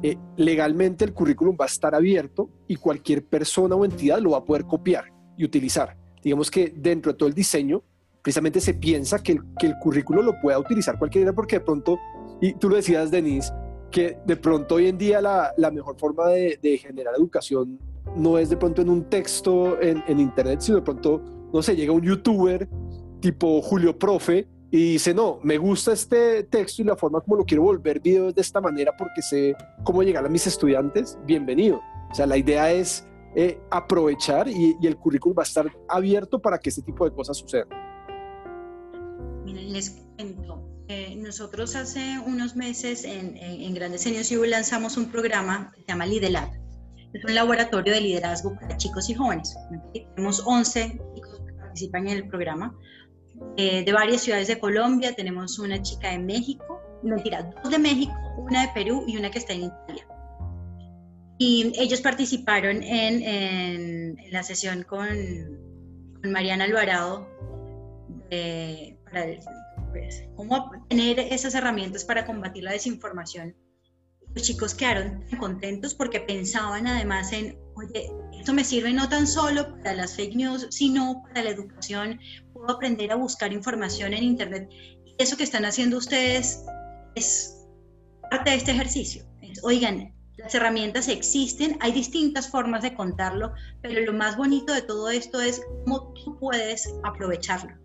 eh, 0.03 0.17
legalmente 0.37 1.05
el 1.05 1.13
currículum 1.13 1.57
va 1.59 1.65
a 1.65 1.69
estar 1.69 1.95
abierto 1.95 2.51
y 2.69 2.77
cualquier 2.77 3.25
persona 3.25 3.75
o 3.75 3.85
entidad 3.85 4.19
lo 4.21 4.31
va 4.31 4.39
a 4.39 4.45
poder 4.45 4.65
copiar 4.65 5.05
y 5.37 5.45
utilizar. 5.45 5.97
Digamos 6.23 6.51
que 6.51 6.73
dentro 6.77 7.13
de 7.13 7.19
todo 7.19 7.29
el 7.29 7.35
diseño, 7.35 7.83
precisamente 8.23 8.61
se 8.61 8.75
piensa 8.75 9.23
que 9.23 9.33
el, 9.33 9.41
que 9.59 9.67
el 9.67 9.79
currículum 9.79 10.25
lo 10.25 10.41
pueda 10.41 10.59
utilizar 10.59 10.99
cualquiera 10.99 11.33
porque 11.33 11.59
de 11.59 11.65
pronto, 11.65 11.99
y 12.41 12.55
tú 12.55 12.69
lo 12.69 12.77
decías, 12.77 13.11
Denise, 13.11 13.53
que 13.91 14.19
de 14.27 14.37
pronto 14.37 14.77
hoy 14.77 14.89
en 14.89 14.99
día 14.99 15.21
la, 15.21 15.71
mejor 15.71 15.99
forma 15.99 16.29
de, 16.29 16.59
de, 16.61 16.79
generar 16.79 17.15
educación 17.17 17.79
no 18.17 18.39
es 18.39 18.51
de 18.51 18.57
pronto 18.57 18.83
en 18.83 18.91
un 18.91 19.05
texto 19.09 19.81
en, 19.81 20.03
en, 20.09 20.21
internet, 20.21 20.61
sino 20.61 20.77
de 20.77 20.83
pronto, 20.83 21.23
no 21.53 21.63
sé, 21.63 21.77
llega 21.77 21.93
un 21.93 22.03
youtuber 22.03 22.69
tipo 23.21 23.63
Julio 23.63 23.99
Profe 23.99 24.49
y 24.75 24.95
dice, 24.95 25.15
no, 25.15 25.39
me 25.45 25.57
gusta 25.57 25.93
este 25.93 26.43
texto 26.43 26.83
y 26.83 26.85
la 26.85 26.97
forma 26.97 27.21
como 27.21 27.37
lo 27.37 27.45
quiero 27.45 27.63
volver 27.63 28.01
video 28.01 28.33
de 28.33 28.41
esta 28.41 28.61
manera 28.61 28.93
porque 28.97 29.23
sé 29.23 29.55
cómo 29.85 30.03
llegar 30.03 30.27
a 30.27 30.29
mis 30.29 30.49
estudiantes, 30.49 31.17
bienvenido. 31.25 31.81
O 32.11 32.15
sea, 32.15 32.27
la 32.27 32.37
idea 32.37 32.73
es 32.73 33.07
eh, 33.37 33.57
aprovechar 33.71 34.49
y, 34.49 34.77
y, 34.81 34.87
el 34.89 34.97
currículum 34.97 35.39
va 35.39 35.43
a 35.43 35.47
estar 35.47 35.73
abierto 35.89 36.43
para 36.43 36.59
que 36.59 36.71
este 36.71 36.83
tipo 36.83 37.05
de 37.05 37.15
cosas 37.15 37.37
sucedan. 37.37 37.69
Miren, 39.45 39.73
les 39.73 39.91
cuento 40.17 40.69
eh, 40.89 41.15
nosotros 41.19 41.77
hace 41.77 42.19
unos 42.27 42.57
meses 42.57 43.05
en, 43.05 43.37
en, 43.37 43.75
Grandes 43.75 44.03
Genios 44.03 44.29
lanzamos 44.49 44.97
un 44.97 45.09
programa 45.09 45.71
que 45.73 45.83
se 45.83 45.87
llama 45.87 46.05
Lidelab. 46.05 46.51
Es 47.13 47.25
un 47.25 47.33
laboratorio 47.37 47.95
de 47.95 48.01
liderazgo 48.01 48.57
para 48.57 48.77
chicos 48.77 49.09
y 49.09 49.15
jóvenes. 49.15 49.57
Tenemos 49.93 50.43
11 50.45 51.01
chicos 51.15 51.43
que 51.47 51.53
participan 51.53 52.09
en 52.09 52.17
el 52.17 52.29
programa 52.29 52.77
eh, 53.57 53.85
de 53.85 53.93
varias 53.93 54.23
ciudades 54.23 54.49
de 54.49 54.59
Colombia. 54.59 55.15
Tenemos 55.15 55.59
una 55.59 55.81
chica 55.83 56.11
de 56.11 56.19
México, 56.19 56.81
mentira, 57.03 57.51
dos 57.63 57.73
de 57.73 57.79
México, 57.79 58.15
una 58.39 58.63
de 58.63 58.69
Perú 58.75 59.05
y 59.07 59.17
una 59.17 59.31
que 59.31 59.39
está 59.39 59.53
en 59.53 59.65
Italia. 59.65 60.07
Y 61.39 61.73
ellos 61.77 62.01
participaron 62.01 62.83
en, 62.83 63.23
en, 63.23 64.19
en 64.19 64.33
la 64.33 64.43
sesión 64.43 64.85
con, 64.85 65.09
con 66.21 66.33
Mariana 66.33 66.65
Alvarado 66.65 67.29
de, 68.31 68.99
para 69.05 69.25
el 69.25 69.41
pues, 69.91 70.25
cómo 70.37 70.71
tener 70.89 71.19
esas 71.19 71.55
herramientas 71.55 72.05
para 72.05 72.25
combatir 72.25 72.65
la 72.65 72.73
desinformación. 72.73 73.57
Los 74.35 74.45
chicos 74.45 74.75
quedaron 74.75 75.25
contentos 75.39 75.95
porque 75.95 76.21
pensaban 76.21 76.87
además 76.87 77.33
en, 77.33 77.57
oye, 77.77 78.11
esto 78.39 78.53
me 78.53 78.65
sirve 78.65 78.93
no 78.93 79.09
tan 79.09 79.27
solo 79.27 79.77
para 79.79 79.95
las 79.95 80.17
fake 80.17 80.37
news, 80.37 80.67
sino 80.71 81.23
para 81.25 81.45
la 81.45 81.51
educación. 81.51 82.21
Puedo 82.53 82.71
aprender 82.71 83.13
a 83.13 83.17
buscar 83.17 83.53
información 83.53 84.15
en 84.15 84.25
Internet. 84.25 84.69
Y 85.05 85.15
eso 85.19 85.37
que 85.37 85.45
están 85.45 85.65
haciendo 85.65 85.99
ustedes 85.99 86.65
es 87.15 87.67
parte 88.31 88.51
de 88.51 88.57
este 88.57 88.73
ejercicio. 88.73 89.25
Oigan, 89.63 90.15
las 90.37 90.55
herramientas 90.55 91.09
existen, 91.09 91.79
hay 91.81 91.93
distintas 91.93 92.49
formas 92.49 92.83
de 92.83 92.95
contarlo, 92.95 93.53
pero 93.83 94.01
lo 94.01 94.13
más 94.13 94.37
bonito 94.37 94.73
de 94.73 94.83
todo 94.83 95.09
esto 95.09 95.41
es 95.41 95.63
cómo 95.85 96.13
tú 96.13 96.37
puedes 96.39 96.93
aprovecharlo, 97.05 97.77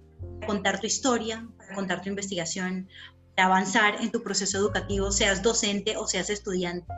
contar 0.48 0.80
tu 0.80 0.88
historia, 0.88 1.48
contar 1.76 2.02
tu 2.02 2.10
investigación, 2.10 2.90
para 3.36 3.48
avanzar 3.48 4.02
en 4.02 4.12
tu 4.12 4.24
proceso 4.24 4.58
educativo, 4.58 5.12
seas 5.12 5.44
docente 5.44 5.96
o 5.96 6.08
seas 6.08 6.30
estudiante, 6.32 6.92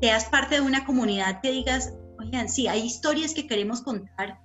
seas 0.00 0.24
parte 0.24 0.56
de 0.56 0.60
una 0.62 0.86
comunidad 0.86 1.40
que 1.42 1.52
digas, 1.52 1.92
oigan, 2.32 2.48
sí, 2.48 2.66
hay 2.66 2.80
historias 2.80 3.34
que 3.34 3.46
queremos 3.46 3.82
contar 3.82 4.38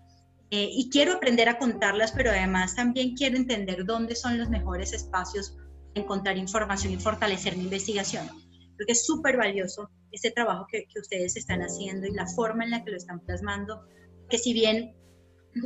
eh, 0.51 0.69
y 0.71 0.89
quiero 0.89 1.13
aprender 1.13 1.49
a 1.49 1.57
contarlas, 1.57 2.11
pero 2.11 2.31
además 2.31 2.75
también 2.75 3.15
quiero 3.15 3.37
entender 3.37 3.85
dónde 3.85 4.15
son 4.15 4.37
los 4.37 4.49
mejores 4.49 4.93
espacios 4.93 5.51
para 5.93 6.03
encontrar 6.03 6.37
información 6.37 6.93
y 6.93 6.97
fortalecer 6.97 7.57
mi 7.57 7.63
investigación. 7.63 8.27
Creo 8.27 8.85
que 8.85 8.93
es 8.93 9.05
súper 9.05 9.37
valioso 9.37 9.89
este 10.11 10.31
trabajo 10.31 10.67
que, 10.71 10.85
que 10.87 10.99
ustedes 10.99 11.35
están 11.35 11.61
haciendo 11.61 12.07
y 12.07 12.11
la 12.11 12.27
forma 12.27 12.63
en 12.63 12.71
la 12.71 12.83
que 12.83 12.91
lo 12.91 12.97
están 12.97 13.19
plasmando, 13.21 13.85
que 14.29 14.37
si 14.37 14.53
bien 14.53 14.93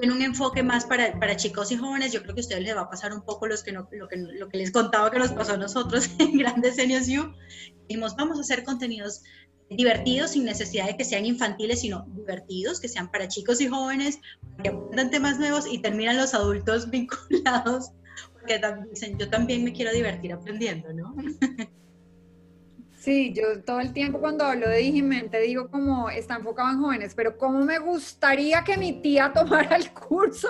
en 0.01 0.11
un 0.11 0.21
enfoque 0.21 0.63
más 0.63 0.85
para, 0.85 1.19
para, 1.19 1.35
chicos 1.35 1.71
y 1.71 1.77
jóvenes, 1.77 2.13
yo 2.13 2.21
creo 2.21 2.33
que 2.33 2.41
a 2.41 2.43
ustedes 2.43 2.63
les 2.63 2.75
va 2.75 2.81
a 2.81 2.89
pasar 2.89 3.13
un 3.13 3.23
poco 3.23 3.47
los 3.47 3.61
que 3.63 3.71
lo, 3.71 3.87
que, 3.89 3.97
lo 3.97 4.47
que 4.47 4.57
les 4.57 4.71
contaba 4.71 5.11
que 5.11 5.19
nos 5.19 5.31
pasó 5.33 5.53
a 5.53 5.57
nosotros 5.57 6.09
en 6.19 6.37
Grandes 6.37 6.75
Seniors 6.75 7.07
U. 7.09 7.33
Dijimos, 7.87 8.15
vamos 8.15 8.37
a 8.37 8.41
hacer 8.41 8.63
contenidos 8.63 9.21
divertidos 9.75 10.31
sin 10.31 10.45
necesidad 10.45 10.87
de 10.87 10.97
que 10.97 11.05
sean 11.05 11.25
infantiles, 11.25 11.81
sino 11.81 12.05
divertidos, 12.09 12.79
que 12.79 12.87
sean 12.87 13.09
para 13.09 13.27
chicos 13.27 13.61
y 13.61 13.67
jóvenes, 13.67 14.19
que 14.61 14.69
aprendan 14.69 15.09
temas 15.09 15.39
nuevos 15.39 15.65
y 15.71 15.79
terminan 15.79 16.17
los 16.17 16.33
adultos 16.33 16.89
vinculados, 16.91 17.91
porque 18.33 18.61
dicen, 18.89 19.17
yo 19.17 19.29
también 19.29 19.63
me 19.63 19.71
quiero 19.71 19.91
divertir 19.93 20.33
aprendiendo, 20.33 20.91
¿no? 20.93 21.15
Sí, 22.99 23.33
yo 23.33 23.63
todo 23.63 23.79
el 23.79 23.93
tiempo 23.93 24.19
cuando 24.19 24.45
hablo 24.45 24.69
de 24.69 24.77
Digimente 24.77 25.39
digo 25.39 25.71
como 25.71 26.11
está 26.11 26.35
enfocado 26.35 26.69
en 26.69 26.81
jóvenes, 26.81 27.15
pero 27.15 27.35
cómo 27.35 27.65
me 27.65 27.79
gustaría 27.79 28.63
que 28.63 28.77
mi 28.77 29.01
tía 29.01 29.33
tomara 29.33 29.75
el 29.75 29.91
curso. 29.91 30.47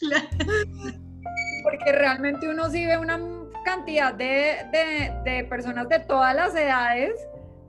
Porque 1.64 1.92
realmente 1.92 2.48
uno 2.48 2.70
sí 2.70 2.86
ve 2.86 2.96
una 2.96 3.18
cantidad 3.64 4.14
de, 4.14 4.66
de, 4.70 5.12
de 5.24 5.44
personas 5.44 5.88
de 5.88 5.98
todas 6.00 6.34
las 6.34 6.54
edades 6.54 7.14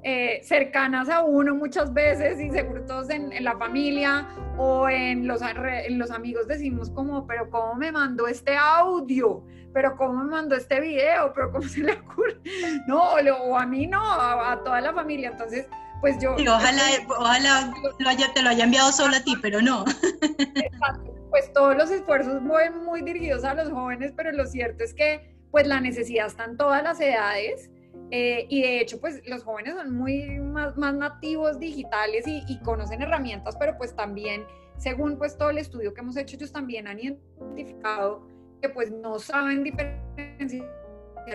eh, 0.07 0.39
cercanas 0.43 1.09
a 1.09 1.23
uno 1.23 1.55
muchas 1.55 1.91
veces 1.91 2.39
y 2.39 2.51
seguro 2.51 2.85
todos 2.85 3.09
en, 3.09 3.33
en 3.33 3.43
la 3.43 3.57
familia 3.57 4.27
o 4.55 4.87
en 4.87 5.25
los, 5.25 5.41
en 5.41 5.97
los 5.97 6.11
amigos 6.11 6.47
decimos 6.47 6.91
como, 6.91 7.25
pero 7.25 7.49
¿cómo 7.49 7.73
me 7.73 7.91
mandó 7.91 8.27
este 8.27 8.55
audio? 8.55 9.43
¿Pero 9.73 9.97
cómo 9.97 10.23
me 10.23 10.29
mandó 10.29 10.55
este 10.55 10.79
video? 10.79 11.33
¿Pero 11.33 11.51
cómo 11.51 11.67
se 11.67 11.79
le 11.79 11.93
ocurre? 11.93 12.37
No, 12.87 13.13
o 13.13 13.57
a 13.57 13.65
mí 13.65 13.87
no, 13.87 13.99
a, 13.99 14.61
toda 14.63 14.79
la 14.79 14.93
familia. 14.93 15.29
Entonces, 15.29 15.67
pues 16.01 16.21
yo... 16.21 16.35
ojalá, 16.35 16.83
ojalá 17.09 17.73
lo 17.97 18.07
haya, 18.07 18.31
te 18.31 18.43
lo 18.43 18.49
haya 18.49 18.65
enviado 18.65 18.91
solo 18.91 19.15
a 19.15 19.23
ti, 19.23 19.35
pero 19.41 19.59
no. 19.59 19.85
pues 21.31 21.51
todos 21.51 21.75
los 21.75 21.89
esfuerzos 21.89 22.47
van 22.47 22.85
muy 22.85 23.01
dirigidos 23.01 23.43
a 23.43 23.55
los 23.55 23.71
jóvenes, 23.71 24.13
pero 24.15 24.31
lo 24.33 24.45
cierto 24.45 24.83
es 24.83 24.93
que 24.93 25.34
pues 25.55 25.67
la 25.67 25.79
necesidad 25.79 26.27
está 26.27 26.43
en 26.43 26.57
todas 26.57 26.83
las 26.83 26.99
edades. 26.99 27.71
Eh, 28.11 28.45
y 28.49 28.61
de 28.61 28.81
hecho, 28.81 28.99
pues 28.99 29.21
los 29.25 29.41
jóvenes 29.45 29.75
son 29.75 29.95
muy 29.95 30.37
más, 30.41 30.75
más 30.75 30.93
nativos 30.93 31.59
digitales 31.59 32.27
y, 32.27 32.43
y, 32.49 32.59
conocen 32.59 33.01
herramientas, 33.01 33.55
pero 33.55 33.77
pues 33.77 33.95
también, 33.95 34.43
según 34.75 35.17
pues 35.17 35.37
todo 35.37 35.51
el 35.51 35.57
estudio 35.57 35.93
que 35.93 36.01
hemos 36.01 36.17
hecho, 36.17 36.35
ellos 36.35 36.51
también 36.51 36.89
han 36.89 36.99
identificado 36.99 38.27
que 38.61 38.67
pues 38.67 38.91
no 38.91 39.17
saben 39.17 39.63
diferenciar 39.63 40.65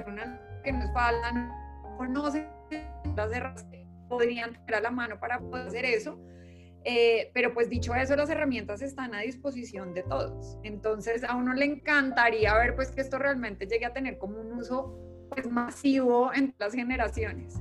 una 0.07 0.39
que 0.63 0.73
nos 0.73 0.93
faltan, 0.93 1.49
no 1.49 1.97
conocen 1.97 2.47
las 3.17 3.33
herramientas 3.33 3.67
podrían 4.07 4.53
tener 4.53 4.75
a 4.75 4.81
la 4.81 4.91
mano 4.91 5.19
para 5.19 5.41
poder 5.41 5.69
hacer 5.69 5.87
eso. 5.87 6.21
Eh, 6.85 7.31
pero 7.35 7.53
pues 7.53 7.69
dicho 7.69 7.95
eso, 7.95 8.17
las 8.17 8.31
herramientas 8.31 8.81
están 8.81 9.15
a 9.15 9.21
disposición 9.21 9.93
de 9.93 10.03
todos. 10.03 10.57
Entonces 10.63 11.25
a 11.25 11.37
uno 11.37 11.53
le 11.53 11.67
encantaría 11.67 12.55
ver 12.57 12.75
pues 12.75 12.91
que 12.91 13.03
esto 13.03 13.19
realmente 13.19 13.67
llegue 13.67 13.85
a 13.85 13.93
tener 13.93 14.19
como 14.19 14.41
un 14.41 14.53
uso 14.53 14.99
pues 15.29 15.51
masivo 15.51 16.33
en 16.33 16.55
las 16.59 16.73
generaciones. 16.73 17.55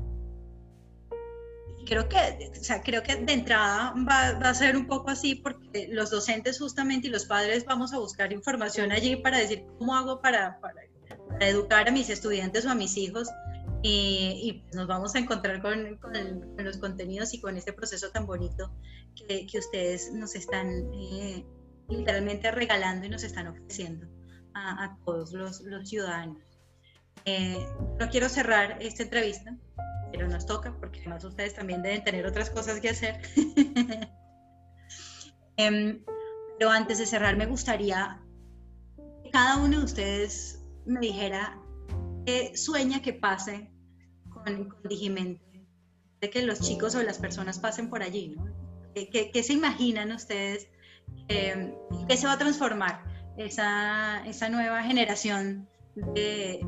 Creo 1.86 2.08
que, 2.08 2.18
o 2.52 2.64
sea, 2.64 2.82
creo 2.82 3.02
que 3.02 3.16
de 3.16 3.34
entrada 3.34 3.94
va, 4.08 4.38
va, 4.40 4.50
a 4.50 4.54
ser 4.54 4.78
un 4.78 4.86
poco 4.86 5.10
así 5.10 5.36
porque 5.36 5.88
los 5.90 6.12
docentes 6.12 6.60
justamente 6.60 7.08
y 7.08 7.10
los 7.10 7.26
padres 7.26 7.66
vamos 7.66 7.94
a 7.94 7.98
buscar 7.98 8.32
información 8.32 8.92
allí 8.92 9.16
para 9.16 9.40
decir 9.40 9.66
cómo 9.80 9.96
hago 9.96 10.22
para, 10.22 10.60
para, 10.60 10.84
para 11.30 11.48
educar 11.48 11.90
a 11.90 11.92
mis 11.92 12.10
estudiantes 12.10 12.66
o 12.66 12.70
a 12.70 12.76
mis 12.76 12.96
hijos 12.96 13.30
y 13.82 14.62
pues 14.64 14.76
nos 14.76 14.88
vamos 14.88 15.16
a 15.16 15.20
encontrar 15.20 15.62
con, 15.62 15.98
con, 15.98 16.66
los 16.66 16.78
contenidos 16.78 17.34
y 17.34 17.40
con 17.40 17.56
este 17.56 17.72
proceso 17.72 18.10
tan 18.12 18.26
bonito 18.26 18.72
que, 19.16 19.48
que 19.48 19.60
ustedes 19.60 20.12
nos 20.14 20.36
están 20.36 20.92
eh, 20.94 21.46
literalmente 21.88 22.52
regalando 22.52 23.06
y 23.06 23.10
nos 23.10 23.24
están 23.24 23.48
ofreciendo 23.48 24.08
a, 24.54 24.84
a 24.84 24.98
todos 25.06 25.32
los, 25.32 25.62
los 25.62 25.88
ciudadanos. 25.88 26.44
Eh, 27.26 27.66
no 28.00 28.10
quiero 28.10 28.30
cerrar 28.30 28.78
esta 28.82 29.04
entrevista, 29.04 29.56
pero 30.12 30.28
nos 30.28 30.46
toca 30.46 30.76
porque 30.80 31.00
además 31.02 31.24
ustedes 31.24 31.54
también 31.54 31.82
deben 31.82 32.04
tener 32.04 32.26
otras 32.26 32.50
cosas 32.50 32.80
que 32.80 32.90
hacer. 32.90 33.22
eh, 35.58 36.04
pero 36.58 36.72
antes 36.72 36.98
de 36.98 37.06
cerrar 37.06 37.38
me 37.38 37.46
gustaría 37.46 38.22
que 39.24 39.32
cada 39.32 39.58
uno 39.58 39.80
de 39.80 39.86
ustedes 39.86 40.62
me 40.86 41.00
dijera 41.00 41.58
sueña 42.56 43.02
que 43.02 43.14
pase 43.14 43.70
con, 44.30 44.70
con 44.70 44.84
Digimente? 44.84 45.66
De 46.22 46.30
que 46.30 46.44
los 46.44 46.60
chicos 46.60 46.96
o 46.96 47.04
las 47.04 47.18
personas 47.18 47.60
pasen 47.60 47.90
por 47.90 48.04
allí, 48.04 48.36
¿no? 48.36 48.46
¿Qué, 48.94 49.44
se 49.44 49.54
imaginan 49.54 50.12
ustedes 50.12 50.68
eh, 51.30 51.74
que 52.08 52.18
se 52.18 52.28
va 52.28 52.34
a 52.34 52.38
transformar 52.38 53.04
esa, 53.38 54.26
esa 54.26 54.50
nueva 54.50 54.84
generación 54.84 55.70
de, 55.96 56.60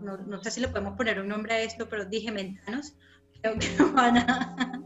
no, 0.00 0.42
sé 0.42 0.50
si 0.50 0.60
le 0.60 0.68
podemos 0.68 0.96
poner 0.96 1.20
un 1.20 1.28
nombre 1.28 1.54
a 1.54 1.60
esto, 1.60 1.88
pero 1.88 2.04
digimentanos, 2.04 2.94
creo 3.40 3.58
que 3.58 3.68
van 3.94 4.18
a, 4.18 4.82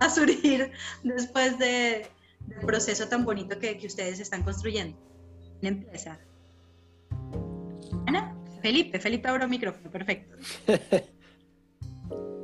a 0.00 0.10
surgir 0.10 0.72
después 1.02 1.58
de, 1.58 2.06
del 2.40 2.66
proceso 2.66 3.08
tan 3.08 3.24
bonito 3.24 3.58
que, 3.58 3.80
ustedes 3.84 4.20
están 4.20 4.42
construyendo. 4.42 4.98
empieza? 5.62 6.12
Ana. 6.12 6.29
Felipe, 8.60 8.98
Felipe 9.00 9.28
abro 9.28 9.48
micrófono, 9.48 9.90
perfecto. 9.90 10.36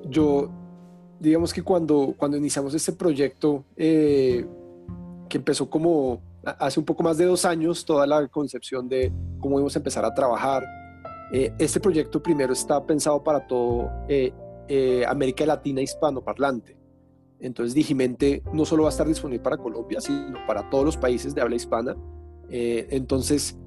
Yo, 0.08 0.50
digamos 1.18 1.52
que 1.52 1.62
cuando, 1.62 2.14
cuando 2.16 2.36
iniciamos 2.36 2.74
este 2.74 2.92
proyecto, 2.92 3.64
eh, 3.76 4.46
que 5.28 5.38
empezó 5.38 5.68
como 5.68 6.22
hace 6.44 6.78
un 6.78 6.86
poco 6.86 7.02
más 7.02 7.18
de 7.18 7.24
dos 7.24 7.44
años, 7.44 7.84
toda 7.84 8.06
la 8.06 8.28
concepción 8.28 8.88
de 8.88 9.12
cómo 9.40 9.58
íbamos 9.58 9.74
a 9.74 9.78
empezar 9.80 10.04
a 10.04 10.14
trabajar, 10.14 10.64
eh, 11.32 11.52
este 11.58 11.80
proyecto 11.80 12.22
primero 12.22 12.52
está 12.52 12.84
pensado 12.84 13.22
para 13.22 13.44
todo 13.46 13.90
eh, 14.08 14.32
América 15.08 15.44
Latina 15.44 15.80
hispanoparlante. 15.80 16.76
Entonces, 17.40 17.74
Digimente 17.74 18.42
no 18.52 18.64
solo 18.64 18.84
va 18.84 18.88
a 18.88 18.92
estar 18.92 19.06
disponible 19.06 19.42
para 19.42 19.58
Colombia, 19.58 20.00
sino 20.00 20.38
para 20.46 20.70
todos 20.70 20.84
los 20.84 20.96
países 20.96 21.34
de 21.34 21.40
habla 21.40 21.56
hispana. 21.56 21.96
entonces, 22.48 23.58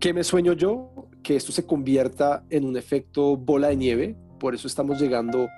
¿qué 0.00 0.12
me 0.12 0.24
sueño 0.24 0.52
yo? 0.52 0.93
Que 1.24 1.34
esto 1.34 1.50
se 1.50 1.66
convierta 1.66 2.44
en 2.50 2.64
un 2.64 2.76
efecto 2.76 3.36
bola 3.36 3.68
de 3.68 3.76
nieve. 3.76 4.16
Por 4.38 4.54
eso 4.54 4.68
estamos 4.68 5.00
llegando 5.00 5.48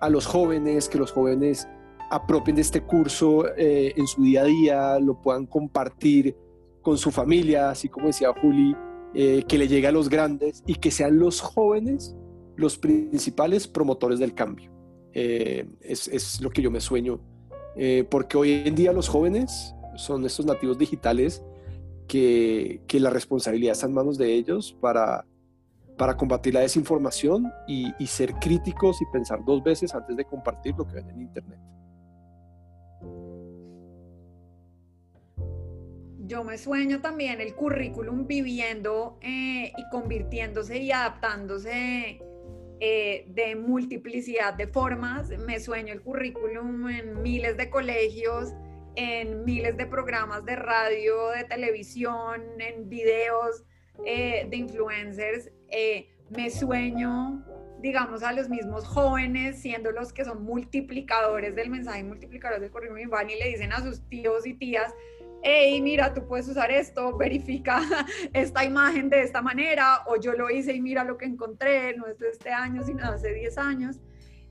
a 0.00 0.08
los 0.08 0.26
jóvenes, 0.26 0.88
que 0.88 0.98
los 0.98 1.10
jóvenes 1.10 1.66
apropien 2.10 2.54
de 2.54 2.62
este 2.62 2.82
curso 2.82 3.46
eh, 3.56 3.94
en 3.96 4.06
su 4.06 4.22
día 4.22 4.42
a 4.42 4.44
día, 4.44 4.98
lo 5.00 5.20
puedan 5.20 5.46
compartir 5.46 6.36
con 6.82 6.98
su 6.98 7.10
familia, 7.10 7.70
así 7.70 7.88
como 7.88 8.08
decía 8.08 8.32
Juli, 8.40 8.76
eh, 9.14 9.42
que 9.48 9.58
le 9.58 9.66
llegue 9.66 9.86
a 9.86 9.92
los 9.92 10.08
grandes 10.08 10.62
y 10.66 10.74
que 10.74 10.90
sean 10.90 11.18
los 11.18 11.40
jóvenes 11.40 12.14
los 12.56 12.78
principales 12.78 13.66
promotores 13.66 14.18
del 14.20 14.34
cambio. 14.34 14.70
Eh, 15.12 15.66
es, 15.80 16.06
es, 16.08 16.40
lo 16.40 16.50
que 16.50 16.62
yo 16.62 16.70
me 16.70 16.80
sueño, 16.80 17.20
porque 18.10 18.36
hoy 18.36 18.62
en 18.64 18.74
día 18.76 18.92
los 18.92 19.08
jóvenes 19.08 19.74
son 19.96 20.24
estos 20.24 20.46
nativos 20.46 20.78
digitales 20.78 21.42
que, 22.06 22.80
la 22.92 23.10
responsabilidad 23.10 23.72
está 23.72 23.86
en 23.86 23.94
manos 23.94 24.18
de 24.18 24.34
ellos 24.34 24.76
para, 24.80 25.24
para 25.96 26.16
combatir 26.16 26.54
la 26.54 26.60
desinformación 26.60 27.52
y, 27.66 27.92
ser 28.06 28.34
críticos 28.34 29.00
y 29.02 29.04
pensar 29.12 29.44
dos 29.44 29.62
veces 29.62 29.94
antes 29.94 30.16
de 30.16 30.24
compartir 30.24 30.74
lo 30.76 30.86
que 30.86 30.94
ven 30.94 31.10
en 31.10 31.20
Internet. 31.22 31.58
Yo 36.26 36.42
me 36.42 36.56
sueño 36.56 37.02
también 37.02 37.40
el 37.40 37.54
currículum 37.54 38.26
viviendo 38.26 39.18
eh, 39.20 39.72
y 39.76 39.88
convirtiéndose 39.90 40.78
y 40.78 40.90
adaptándose 40.90 42.18
eh, 42.80 43.26
de 43.28 43.56
multiplicidad 43.56 44.54
de 44.54 44.66
formas. 44.66 45.28
Me 45.46 45.60
sueño 45.60 45.92
el 45.92 46.00
currículum 46.00 46.88
en 46.88 47.22
miles 47.22 47.58
de 47.58 47.68
colegios 47.68 48.54
en 48.96 49.44
miles 49.44 49.76
de 49.76 49.86
programas 49.86 50.44
de 50.44 50.56
radio, 50.56 51.30
de 51.30 51.44
televisión, 51.44 52.42
en 52.58 52.88
videos 52.88 53.64
eh, 54.04 54.46
de 54.48 54.56
influencers. 54.56 55.50
Eh, 55.68 56.08
me 56.30 56.50
sueño, 56.50 57.44
digamos, 57.80 58.22
a 58.22 58.32
los 58.32 58.48
mismos 58.48 58.86
jóvenes, 58.86 59.60
siendo 59.60 59.92
los 59.92 60.12
que 60.12 60.24
son 60.24 60.44
multiplicadores 60.44 61.54
del 61.54 61.70
mensaje, 61.70 62.02
multiplicadores 62.02 62.62
del 62.62 62.70
currículum, 62.70 63.02
y 63.02 63.06
van 63.06 63.30
y 63.30 63.36
le 63.36 63.48
dicen 63.48 63.72
a 63.72 63.82
sus 63.82 64.08
tíos 64.08 64.46
y 64.46 64.54
tías, 64.54 64.94
hey, 65.42 65.80
mira, 65.82 66.14
tú 66.14 66.26
puedes 66.26 66.48
usar 66.48 66.70
esto, 66.70 67.16
verifica 67.16 67.82
esta 68.32 68.64
imagen 68.64 69.10
de 69.10 69.22
esta 69.22 69.42
manera, 69.42 70.02
o 70.06 70.16
yo 70.16 70.32
lo 70.32 70.50
hice 70.50 70.72
y 70.72 70.80
mira 70.80 71.04
lo 71.04 71.18
que 71.18 71.26
encontré, 71.26 71.94
no 71.96 72.06
es 72.06 72.18
de 72.18 72.30
este 72.30 72.50
año, 72.50 72.82
sino 72.82 73.04
hace 73.04 73.32
10 73.32 73.58
años. 73.58 74.00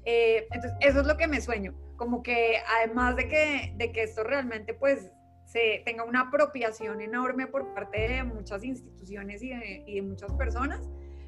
Eh, 0.05 0.47
entonces, 0.51 0.77
eso 0.81 1.01
es 1.01 1.07
lo 1.07 1.17
que 1.17 1.27
me 1.27 1.41
sueño, 1.41 1.73
como 2.03 2.21
que 2.21 2.57
además 2.79 3.15
de 3.15 3.29
que, 3.29 3.73
de 3.77 3.93
que 3.93 4.03
esto 4.03 4.25
realmente 4.25 4.73
pues 4.73 5.09
se 5.45 5.81
tenga 5.85 6.03
una 6.03 6.23
apropiación 6.23 6.99
enorme 6.99 7.47
por 7.47 7.73
parte 7.73 8.09
de 8.09 8.23
muchas 8.25 8.61
instituciones 8.65 9.41
y 9.41 9.51
de, 9.51 9.83
y 9.87 9.95
de 9.95 10.01
muchas 10.01 10.33
personas, 10.33 10.81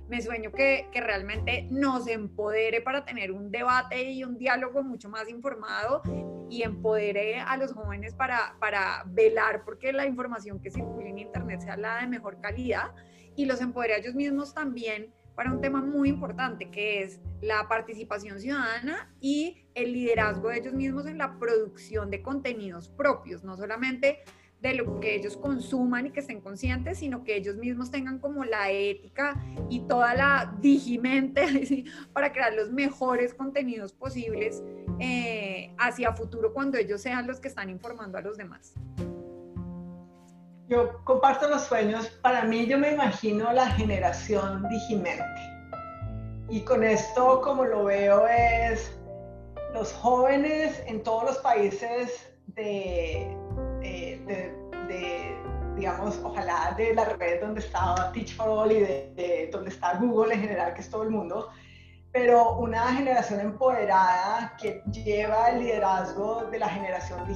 me 0.09 0.21
sueño 0.21 0.51
que, 0.51 0.89
que, 0.91 0.99
realmente 0.99 1.65
nos 1.71 2.07
empodere 2.07 2.81
para 2.81 3.05
tener 3.05 3.31
un 3.31 3.51
debate 3.51 4.11
y 4.11 4.25
un 4.25 4.37
diálogo 4.37 4.83
mucho 4.83 5.07
más 5.07 5.29
informado 5.29 6.01
y 6.49 6.63
empodere 6.63 7.39
a 7.39 7.55
los 7.55 7.71
jóvenes 7.71 8.13
para, 8.13 8.57
para 8.59 9.05
velar 9.07 9.63
porque 9.63 9.93
la 9.93 10.05
información 10.05 10.59
que 10.59 10.71
circula 10.71 11.07
en 11.07 11.19
Internet 11.19 11.61
sea 11.61 11.77
la 11.77 12.01
de 12.01 12.07
mejor 12.07 12.41
calidad 12.41 12.91
y 13.37 13.45
los 13.45 13.61
empodere 13.61 13.93
a 13.93 13.97
ellos 13.99 14.13
mismos 14.13 14.53
también 14.53 15.13
para 15.35 15.51
un 15.51 15.61
tema 15.61 15.81
muy 15.81 16.09
importante 16.09 16.69
que 16.69 17.03
es 17.03 17.19
la 17.41 17.67
participación 17.67 18.39
ciudadana 18.39 19.13
y 19.19 19.67
el 19.75 19.93
liderazgo 19.93 20.49
de 20.49 20.59
ellos 20.59 20.73
mismos 20.73 21.05
en 21.05 21.17
la 21.17 21.37
producción 21.37 22.09
de 22.09 22.21
contenidos 22.21 22.89
propios, 22.89 23.43
no 23.43 23.55
solamente 23.57 24.19
de 24.61 24.73
lo 24.73 24.99
que 24.99 25.15
ellos 25.15 25.37
consuman 25.37 26.07
y 26.07 26.11
que 26.11 26.21
estén 26.21 26.41
conscientes, 26.41 26.99
sino 26.99 27.23
que 27.23 27.35
ellos 27.35 27.55
mismos 27.57 27.91
tengan 27.91 28.19
como 28.19 28.43
la 28.45 28.71
ética 28.71 29.39
y 29.69 29.81
toda 29.81 30.15
la 30.15 30.55
digimente 30.59 31.83
para 32.13 32.31
crear 32.31 32.53
los 32.53 32.71
mejores 32.71 33.33
contenidos 33.33 33.93
posibles 33.93 34.63
eh, 34.99 35.73
hacia 35.77 36.13
futuro 36.13 36.53
cuando 36.53 36.77
ellos 36.77 37.01
sean 37.01 37.27
los 37.27 37.39
que 37.39 37.47
están 37.47 37.69
informando 37.69 38.17
a 38.17 38.21
los 38.21 38.37
demás. 38.37 38.73
Yo 40.67 41.03
comparto 41.03 41.47
los 41.47 41.63
sueños. 41.63 42.07
Para 42.21 42.43
mí 42.43 42.65
yo 42.65 42.77
me 42.77 42.93
imagino 42.93 43.51
la 43.53 43.67
generación 43.67 44.67
digimente. 44.67 45.41
Y 46.49 46.61
con 46.61 46.83
esto, 46.83 47.41
como 47.41 47.65
lo 47.65 47.85
veo, 47.85 48.27
es 48.27 48.97
los 49.73 49.93
jóvenes 49.93 50.81
en 50.87 51.03
todos 51.03 51.23
los 51.25 51.37
países 51.39 52.33
de, 52.47 53.35
digamos, 55.75 56.19
ojalá 56.23 56.73
de 56.77 56.95
la 56.95 57.05
red 57.05 57.41
donde 57.41 57.59
está 57.59 58.11
Teach 58.13 58.35
for 58.35 58.47
All 58.47 58.71
y 58.71 58.79
de, 58.79 59.49
donde 59.51 59.69
está 59.69 59.95
Google 59.95 60.33
en 60.33 60.41
general, 60.41 60.73
que 60.73 60.81
es 60.81 60.89
todo 60.89 61.03
el 61.03 61.09
mundo, 61.09 61.49
pero 62.11 62.57
una 62.57 62.93
generación 62.93 63.41
empoderada 63.41 64.55
que 64.59 64.81
lleva 64.91 65.49
el 65.49 65.59
liderazgo 65.59 66.45
de 66.45 66.59
la 66.59 66.69
generación 66.69 67.27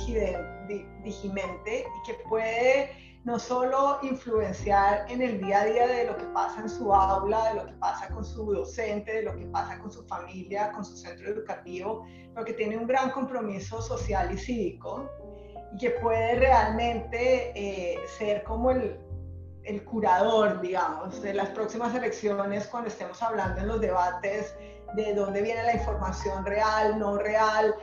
digimente 1.03 1.85
y 1.85 2.07
que 2.07 2.13
puede 2.29 3.08
no 3.29 3.37
solo 3.37 3.99
influenciar 4.01 5.05
en 5.07 5.21
el 5.21 5.39
día 5.39 5.61
a 5.61 5.65
día 5.65 5.87
de 5.87 6.05
lo 6.05 6.17
que 6.17 6.25
pasa 6.33 6.61
en 6.61 6.69
su 6.69 6.91
aula, 6.91 7.49
de 7.49 7.59
lo 7.59 7.65
que 7.67 7.73
pasa 7.73 8.09
con 8.09 8.25
su 8.25 8.51
docente, 8.51 9.17
de 9.17 9.21
lo 9.21 9.37
que 9.37 9.45
pasa 9.45 9.77
con 9.77 9.91
su 9.91 10.03
familia, 10.07 10.71
con 10.71 10.83
su 10.83 10.97
centro 10.97 11.29
educativo, 11.29 12.07
pero 12.33 12.43
que 12.43 12.53
tiene 12.53 12.75
un 12.75 12.87
gran 12.87 13.11
compromiso 13.11 13.83
social 13.83 14.33
y 14.33 14.37
cívico 14.37 15.07
y 15.71 15.77
que 15.77 15.91
puede 15.91 16.39
realmente 16.39 17.51
eh, 17.53 17.99
ser 18.17 18.43
como 18.43 18.71
el, 18.71 18.99
el 19.63 19.83
curador, 19.85 20.59
digamos, 20.59 21.21
de 21.21 21.35
las 21.35 21.49
próximas 21.49 21.93
elecciones 21.93 22.65
cuando 22.65 22.89
estemos 22.89 23.21
hablando 23.21 23.61
en 23.61 23.67
los 23.67 23.79
debates 23.79 24.55
de 24.95 25.13
dónde 25.13 25.43
viene 25.43 25.61
la 25.61 25.75
información 25.75 26.43
real, 26.47 26.97
no 26.97 27.19
real. 27.19 27.75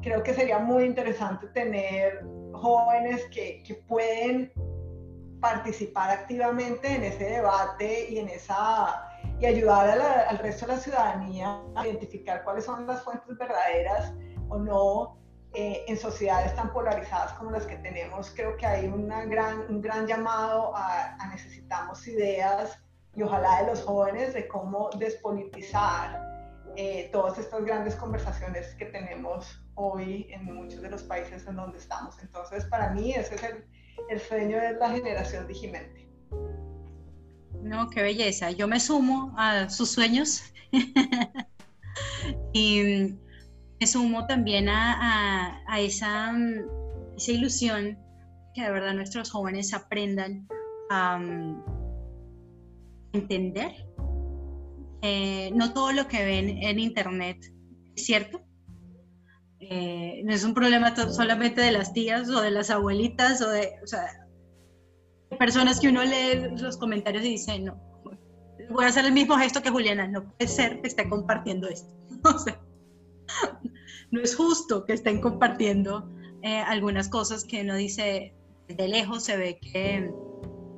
Creo 0.00 0.22
que 0.22 0.32
sería 0.32 0.60
muy 0.60 0.84
interesante 0.84 1.46
tener 1.48 2.24
jóvenes 2.54 3.26
que, 3.30 3.62
que 3.64 3.74
pueden 3.86 4.50
participar 5.44 6.10
activamente 6.10 6.90
en 6.90 7.04
ese 7.04 7.24
debate 7.24 8.08
y 8.08 8.18
en 8.18 8.30
esa 8.30 9.10
y 9.38 9.44
ayudar 9.44 9.90
al 10.30 10.38
resto 10.38 10.64
de 10.66 10.72
la 10.72 10.78
ciudadanía 10.80 11.60
a 11.74 11.86
identificar 11.86 12.42
cuáles 12.44 12.64
son 12.64 12.86
las 12.86 13.02
fuentes 13.02 13.36
verdaderas 13.36 14.14
o 14.48 14.56
no 14.56 15.18
eh, 15.52 15.84
en 15.86 15.98
sociedades 15.98 16.56
tan 16.56 16.72
polarizadas 16.72 17.34
como 17.34 17.50
las 17.50 17.66
que 17.66 17.76
tenemos. 17.76 18.32
Creo 18.34 18.56
que 18.56 18.64
hay 18.64 18.86
una 18.86 19.26
gran, 19.26 19.66
un 19.68 19.82
gran 19.82 20.06
llamado 20.06 20.74
a, 20.74 21.14
a 21.16 21.26
necesitamos 21.26 22.08
ideas 22.08 22.78
y 23.14 23.22
ojalá 23.22 23.60
de 23.60 23.66
los 23.66 23.82
jóvenes 23.82 24.32
de 24.32 24.48
cómo 24.48 24.88
despolitizar 24.98 26.24
eh, 26.74 27.10
todas 27.12 27.38
estas 27.38 27.62
grandes 27.66 27.96
conversaciones 27.96 28.74
que 28.76 28.86
tenemos 28.86 29.62
hoy 29.74 30.26
en 30.30 30.46
muchos 30.54 30.80
de 30.80 30.88
los 30.88 31.02
países 31.02 31.46
en 31.46 31.56
donde 31.56 31.76
estamos. 31.76 32.18
Entonces, 32.22 32.64
para 32.64 32.92
mí 32.92 33.12
ese 33.12 33.34
es 33.34 33.42
el, 33.42 33.66
el 34.08 34.20
sueño 34.20 34.58
de 34.58 34.74
la 34.74 34.90
generación 34.90 35.46
Digimente. 35.46 36.08
No, 37.62 37.88
qué 37.88 38.02
belleza. 38.02 38.50
Yo 38.50 38.68
me 38.68 38.78
sumo 38.78 39.34
a 39.38 39.70
sus 39.70 39.90
sueños 39.90 40.42
y 42.52 43.14
me 43.80 43.86
sumo 43.86 44.26
también 44.26 44.68
a, 44.68 45.62
esa, 45.78 46.34
esa, 47.16 47.32
ilusión 47.32 47.98
que 48.54 48.62
de 48.62 48.70
verdad 48.70 48.92
nuestros 48.92 49.30
jóvenes 49.30 49.72
aprendan 49.72 50.46
a 50.90 51.16
um, 51.16 51.62
entender. 53.14 53.72
Eh, 55.00 55.50
no 55.54 55.72
todo 55.72 55.92
lo 55.92 56.06
que 56.06 56.22
ven 56.24 56.62
en 56.62 56.78
Internet 56.78 57.38
es 57.96 58.04
cierto. 58.04 58.43
Eh, 59.70 60.22
no 60.24 60.32
es 60.32 60.44
un 60.44 60.52
problema 60.52 60.94
solamente 61.10 61.62
de 61.62 61.72
las 61.72 61.92
tías 61.92 62.28
o 62.28 62.42
de 62.42 62.50
las 62.50 62.68
abuelitas 62.70 63.40
o 63.40 63.48
de, 63.48 63.72
o 63.82 63.86
sea, 63.86 64.26
personas 65.38 65.80
que 65.80 65.88
uno 65.88 66.04
lee 66.04 66.50
los 66.58 66.76
comentarios 66.76 67.24
y 67.24 67.30
dice, 67.30 67.58
no, 67.60 67.80
voy 68.70 68.84
a 68.84 68.88
hacer 68.88 69.06
el 69.06 69.12
mismo 69.12 69.36
gesto 69.38 69.62
que 69.62 69.70
Juliana, 69.70 70.06
no 70.06 70.24
puede 70.24 70.48
ser 70.48 70.80
que 70.80 70.88
esté 70.88 71.08
compartiendo 71.08 71.68
esto. 71.68 71.92
O 72.24 72.38
sea, 72.38 72.58
no 74.10 74.20
es 74.20 74.34
justo 74.34 74.84
que 74.84 74.94
estén 74.94 75.20
compartiendo 75.20 76.10
eh, 76.42 76.58
algunas 76.58 77.08
cosas 77.08 77.44
que 77.44 77.62
uno 77.62 77.74
dice 77.74 78.34
de 78.68 78.88
lejos 78.88 79.24
se 79.24 79.36
ve 79.36 79.58
que, 79.60 80.10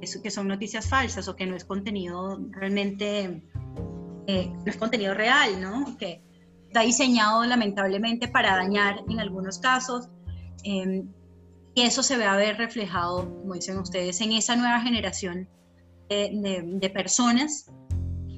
que 0.00 0.30
son 0.30 0.48
noticias 0.48 0.88
falsas 0.88 1.28
o 1.28 1.36
que 1.36 1.46
no 1.46 1.54
es 1.54 1.64
contenido 1.64 2.40
realmente, 2.50 3.42
eh, 4.26 4.48
no 4.48 4.64
es 4.64 4.76
contenido 4.76 5.14
real, 5.14 5.60
¿no? 5.60 5.96
Que, 5.98 6.25
está 6.76 6.84
diseñado 6.84 7.42
lamentablemente 7.44 8.28
para 8.28 8.54
dañar 8.54 9.02
en 9.08 9.18
algunos 9.18 9.58
casos. 9.58 10.10
Em, 10.62 11.08
y 11.74 11.82
eso 11.82 12.02
se 12.02 12.18
va 12.18 12.34
a 12.34 12.36
ver 12.36 12.58
reflejado, 12.58 13.24
como 13.40 13.54
dicen 13.54 13.78
ustedes, 13.78 14.20
en 14.20 14.32
esa 14.32 14.56
nueva 14.56 14.80
generación 14.80 15.48
de, 16.10 16.62
de, 16.66 16.90
personas 16.90 17.70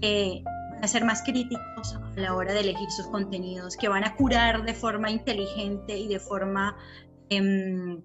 que 0.00 0.42
van 0.44 0.84
a 0.84 0.86
ser 0.86 1.04
más 1.04 1.22
críticos 1.22 1.96
a 1.96 2.20
la 2.20 2.34
hora 2.34 2.52
de 2.52 2.60
elegir 2.60 2.88
sus 2.90 3.08
contenidos, 3.08 3.76
que 3.76 3.88
van 3.88 4.04
a 4.04 4.14
curar 4.14 4.64
de 4.64 4.74
forma 4.74 5.10
inteligente 5.10 5.98
y 5.98 6.06
de 6.06 6.20
forma 6.20 6.76
em, 7.30 8.00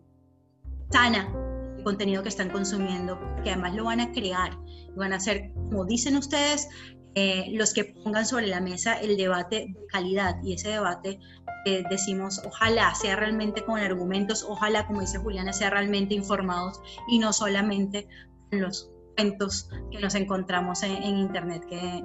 sana 0.90 1.53
contenido 1.84 2.24
que 2.24 2.30
están 2.30 2.50
consumiendo, 2.50 3.20
que 3.44 3.52
además 3.52 3.76
lo 3.76 3.86
van 3.86 4.00
a 4.00 4.12
crear, 4.12 4.58
van 4.96 5.14
a 5.14 5.20
ser, 5.20 5.52
como 5.54 5.86
dicen 5.86 6.16
ustedes, 6.18 6.68
eh, 7.16 7.48
los 7.52 7.74
que 7.74 7.86
pongan 7.86 8.26
sobre 8.26 8.48
la 8.48 8.60
mesa 8.60 9.00
el 9.00 9.18
debate 9.18 9.68
de 9.68 9.86
calidad 9.88 10.36
y 10.44 10.54
ese 10.54 10.70
debate 10.70 11.20
eh, 11.66 11.84
decimos 11.88 12.42
ojalá 12.44 12.96
sea 12.96 13.16
realmente 13.16 13.64
con 13.64 13.80
argumentos, 13.80 14.44
ojalá 14.44 14.88
como 14.88 15.02
dice 15.02 15.20
Juliana 15.20 15.54
sea 15.54 15.70
realmente 15.70 16.16
informados 16.16 16.82
y 17.08 17.20
no 17.20 17.32
solamente 17.32 18.08
con 18.50 18.62
los 18.62 18.90
cuentos 19.16 19.70
que 19.92 20.00
nos 20.00 20.16
encontramos 20.16 20.82
en, 20.82 21.04
internet 21.04 21.64
que 21.70 22.04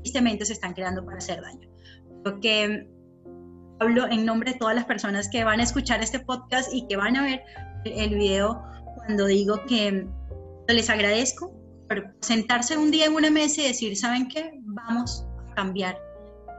tristemente 0.00 0.46
se 0.46 0.54
están 0.54 0.72
creando 0.72 1.04
para 1.04 1.18
hacer 1.18 1.42
daño. 1.42 1.68
Creo 2.22 2.40
que 2.40 2.99
hablo 3.80 4.06
en 4.10 4.24
nombre 4.24 4.52
de 4.52 4.58
todas 4.58 4.74
las 4.74 4.84
personas 4.84 5.28
que 5.28 5.42
van 5.42 5.58
a 5.60 5.62
escuchar 5.62 6.02
este 6.02 6.20
podcast 6.20 6.72
y 6.72 6.86
que 6.86 6.96
van 6.96 7.16
a 7.16 7.22
ver 7.22 7.42
el 7.84 8.14
video 8.14 8.62
cuando 8.96 9.26
digo 9.26 9.64
que 9.66 10.06
les 10.68 10.90
agradezco 10.90 11.52
sentarse 12.20 12.76
un 12.76 12.90
día 12.90 13.06
en 13.06 13.14
una 13.14 13.30
mesa 13.30 13.62
y 13.62 13.68
decir, 13.68 13.96
¿saben 13.96 14.28
qué? 14.28 14.52
Vamos 14.62 15.26
a 15.50 15.54
cambiar 15.54 15.98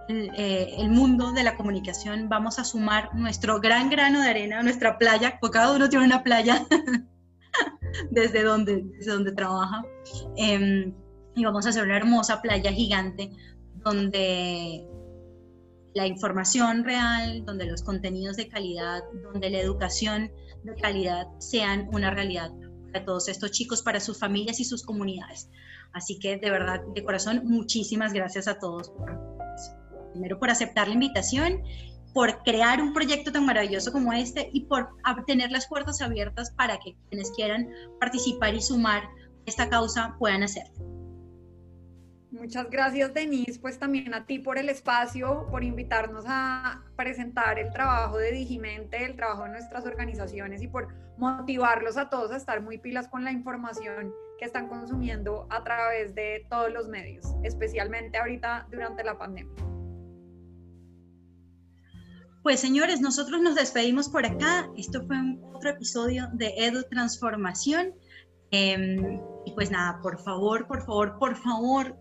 eh, 0.10 0.76
el, 0.78 0.90
mundo 0.90 1.32
de 1.32 1.44
la 1.44 1.56
comunicación, 1.56 2.28
vamos 2.28 2.60
a 2.60 2.66
sumar 2.66 3.16
nuestro 3.16 3.62
gran 3.62 3.90
grano 3.90 4.20
de 4.22 4.30
arena 4.30 4.62
nuestra 4.62 4.98
playa, 4.98 5.38
porque 5.40 5.60
cada 5.60 5.74
uno 5.74 5.88
tiene 5.88 6.06
una 6.06 6.24
playa 6.24 6.66
desde 8.12 8.44
donde, 8.44 8.84
desde 8.98 9.12
donde 9.12 9.32
trabaja, 9.32 9.84
em, 10.36 10.94
y 11.36 11.46
vamos 11.46 11.66
a 11.66 11.70
hacer 11.70 11.84
una 11.84 11.96
hermosa 11.96 12.42
playa 12.42 12.74
gigante 12.74 13.32
donde 13.76 14.86
la 15.94 16.08
información 16.08 16.84
real, 16.84 17.44
donde 17.46 17.66
los 17.66 17.84
contenidos 17.84 18.38
de 18.38 18.48
calidad, 18.48 19.04
donde 19.24 19.50
la 19.50 19.60
educación 19.60 20.32
de 20.64 20.76
calidad 20.76 21.28
sean 21.40 21.90
una 21.92 22.12
realidad 22.12 22.52
para 22.92 23.06
todos 23.06 23.28
estos 23.28 23.52
chicos, 23.52 23.82
para 23.82 24.00
sus 24.00 24.20
familias 24.20 24.60
y 24.60 24.66
sus 24.66 24.84
comunidades. 24.84 25.50
Así 25.94 26.20
que 26.20 26.38
de 26.38 26.50
verdad, 26.50 26.82
de 26.94 27.04
corazón, 27.04 27.42
muchísimas 27.46 28.14
gracias 28.14 28.48
a 28.48 28.60
todos 28.60 28.92
primero 30.12 30.40
por 30.40 30.50
aceptar 30.50 30.88
la 30.88 30.94
invitación, 30.94 31.64
por 32.14 32.44
crear 32.44 32.82
un 32.82 32.94
proyecto 32.94 33.32
tan 33.32 33.46
maravilloso 33.46 33.92
como 33.92 34.12
este 34.14 34.50
y 34.54 34.66
por 34.66 34.90
tener 35.26 35.52
las 35.52 35.68
puertas 35.68 36.02
abiertas 36.02 36.52
para 36.52 36.78
que 36.80 36.96
quienes 37.10 37.32
quieran 37.32 37.70
participar 38.00 38.54
y 38.54 38.62
sumar 38.62 39.04
esta 39.46 39.70
causa 39.70 40.16
puedan 40.20 40.44
hacerlo. 40.44 41.01
Muchas 42.32 42.70
gracias, 42.70 43.14
Denise, 43.14 43.60
pues 43.60 43.78
también 43.78 44.14
a 44.14 44.26
ti 44.26 44.40
por 44.40 44.58
el 44.58 44.70
espacio, 44.70 45.48
por 45.52 45.66
invitarnos 45.66 46.24
a 46.28 46.82
presentar 46.96 47.60
el 47.60 47.74
trabajo 47.74 48.18
de 48.18 48.32
Digimente, 48.32 49.04
el 49.04 49.18
trabajo 49.18 49.44
de 49.44 49.50
nuestras 49.50 49.86
organizaciones 49.86 50.62
y 50.62 50.70
por 50.70 50.88
motivarlos 51.18 51.98
a 51.98 52.10
todos 52.10 52.32
a 52.32 52.38
estar 52.38 52.62
muy 52.62 52.78
pilas 52.78 53.10
con 53.10 53.26
la 53.26 53.34
información 53.34 54.14
que 54.40 54.46
están 54.46 54.70
consumiendo 54.70 55.46
a 55.50 55.62
través 55.66 56.16
de 56.16 56.48
todos 56.50 56.72
los 56.72 56.88
medios, 56.88 57.26
especialmente 57.44 58.18
ahorita 58.18 58.66
durante 58.72 59.04
la 59.04 59.18
pandemia. 59.18 59.54
Pues 62.44 62.62
señores, 62.62 63.02
nosotros 63.02 63.42
nos 63.42 63.56
despedimos 63.56 64.08
por 64.08 64.26
acá. 64.26 64.70
Esto 64.78 65.06
fue 65.06 65.18
otro 65.54 65.70
episodio 65.70 66.30
de 66.32 66.54
Edu 66.58 66.84
Transformación. 66.90 67.94
Em, 68.52 69.20
y 69.46 69.52
pues 69.54 69.70
nada, 69.70 70.00
por 70.02 70.18
favor, 70.18 70.66
por 70.66 70.82
favor, 70.86 71.20
por 71.20 71.36
favor, 71.36 71.98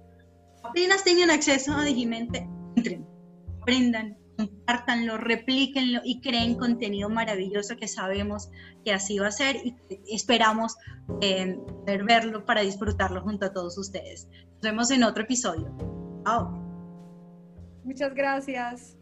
apenas 0.63 1.05
tengan 1.05 1.31
acceso 1.31 1.73
a 1.75 1.85
Digimente, 1.85 2.49
entren, 2.77 3.07
aprendan, 3.61 4.17
compártanlo, 4.37 5.19
replíquenlo 5.19 6.01
y 6.05 6.21
creen 6.21 6.55
contenido 6.57 7.11
maravilloso 7.11 7.77
que 7.77 7.89
sabemos 7.89 8.51
que 8.85 8.93
así 8.93 9.19
va 9.19 9.29
a 9.29 9.33
ser 9.33 9.57
y 9.65 9.77
esperamos 10.15 10.77
eh, 11.21 11.59
verlo 11.87 12.45
para 12.45 12.63
disfrutarlo 12.63 13.23
junto 13.23 13.47
a 13.47 13.53
todos 13.53 13.77
ustedes. 13.79 14.29
Nos 14.55 14.63
vemos 14.63 14.91
en 14.91 15.05
otro 15.05 15.25
episodio. 15.25 15.75
Chao. 16.25 16.51
Muchas 17.85 18.15
gracias. 18.15 18.97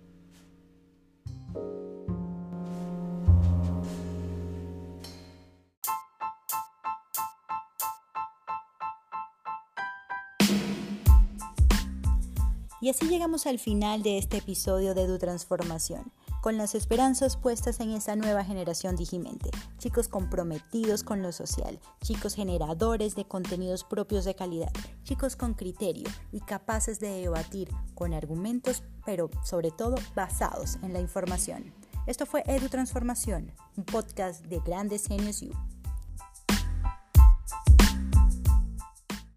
Y 12.80 12.90
así 12.90 13.08
llegamos 13.08 13.46
al 13.46 13.58
final 13.58 14.04
de 14.04 14.18
este 14.18 14.36
episodio 14.36 14.94
de 14.94 15.02
Edu 15.02 15.18
Transformación, 15.18 16.12
con 16.40 16.56
las 16.56 16.76
esperanzas 16.76 17.36
puestas 17.36 17.80
en 17.80 17.90
esa 17.90 18.14
nueva 18.14 18.44
generación 18.44 18.94
Digimente, 18.94 19.50
chicos 19.78 20.06
comprometidos 20.06 21.02
con 21.02 21.20
lo 21.20 21.32
social, 21.32 21.80
chicos 22.02 22.34
generadores 22.34 23.16
de 23.16 23.24
contenidos 23.24 23.82
propios 23.82 24.24
de 24.24 24.36
calidad, 24.36 24.72
chicos 25.02 25.34
con 25.34 25.54
criterio 25.54 26.08
y 26.30 26.38
capaces 26.38 27.00
de 27.00 27.08
debatir 27.08 27.68
con 27.96 28.14
argumentos, 28.14 28.84
pero 29.04 29.28
sobre 29.44 29.72
todo 29.72 29.96
basados 30.14 30.78
en 30.82 30.92
la 30.92 31.00
información. 31.00 31.74
Esto 32.06 32.26
fue 32.26 32.44
Edu 32.46 32.68
Transformación, 32.68 33.52
un 33.76 33.84
podcast 33.84 34.44
de 34.46 34.60
Grandes 34.60 35.06
Genios. 35.08 35.42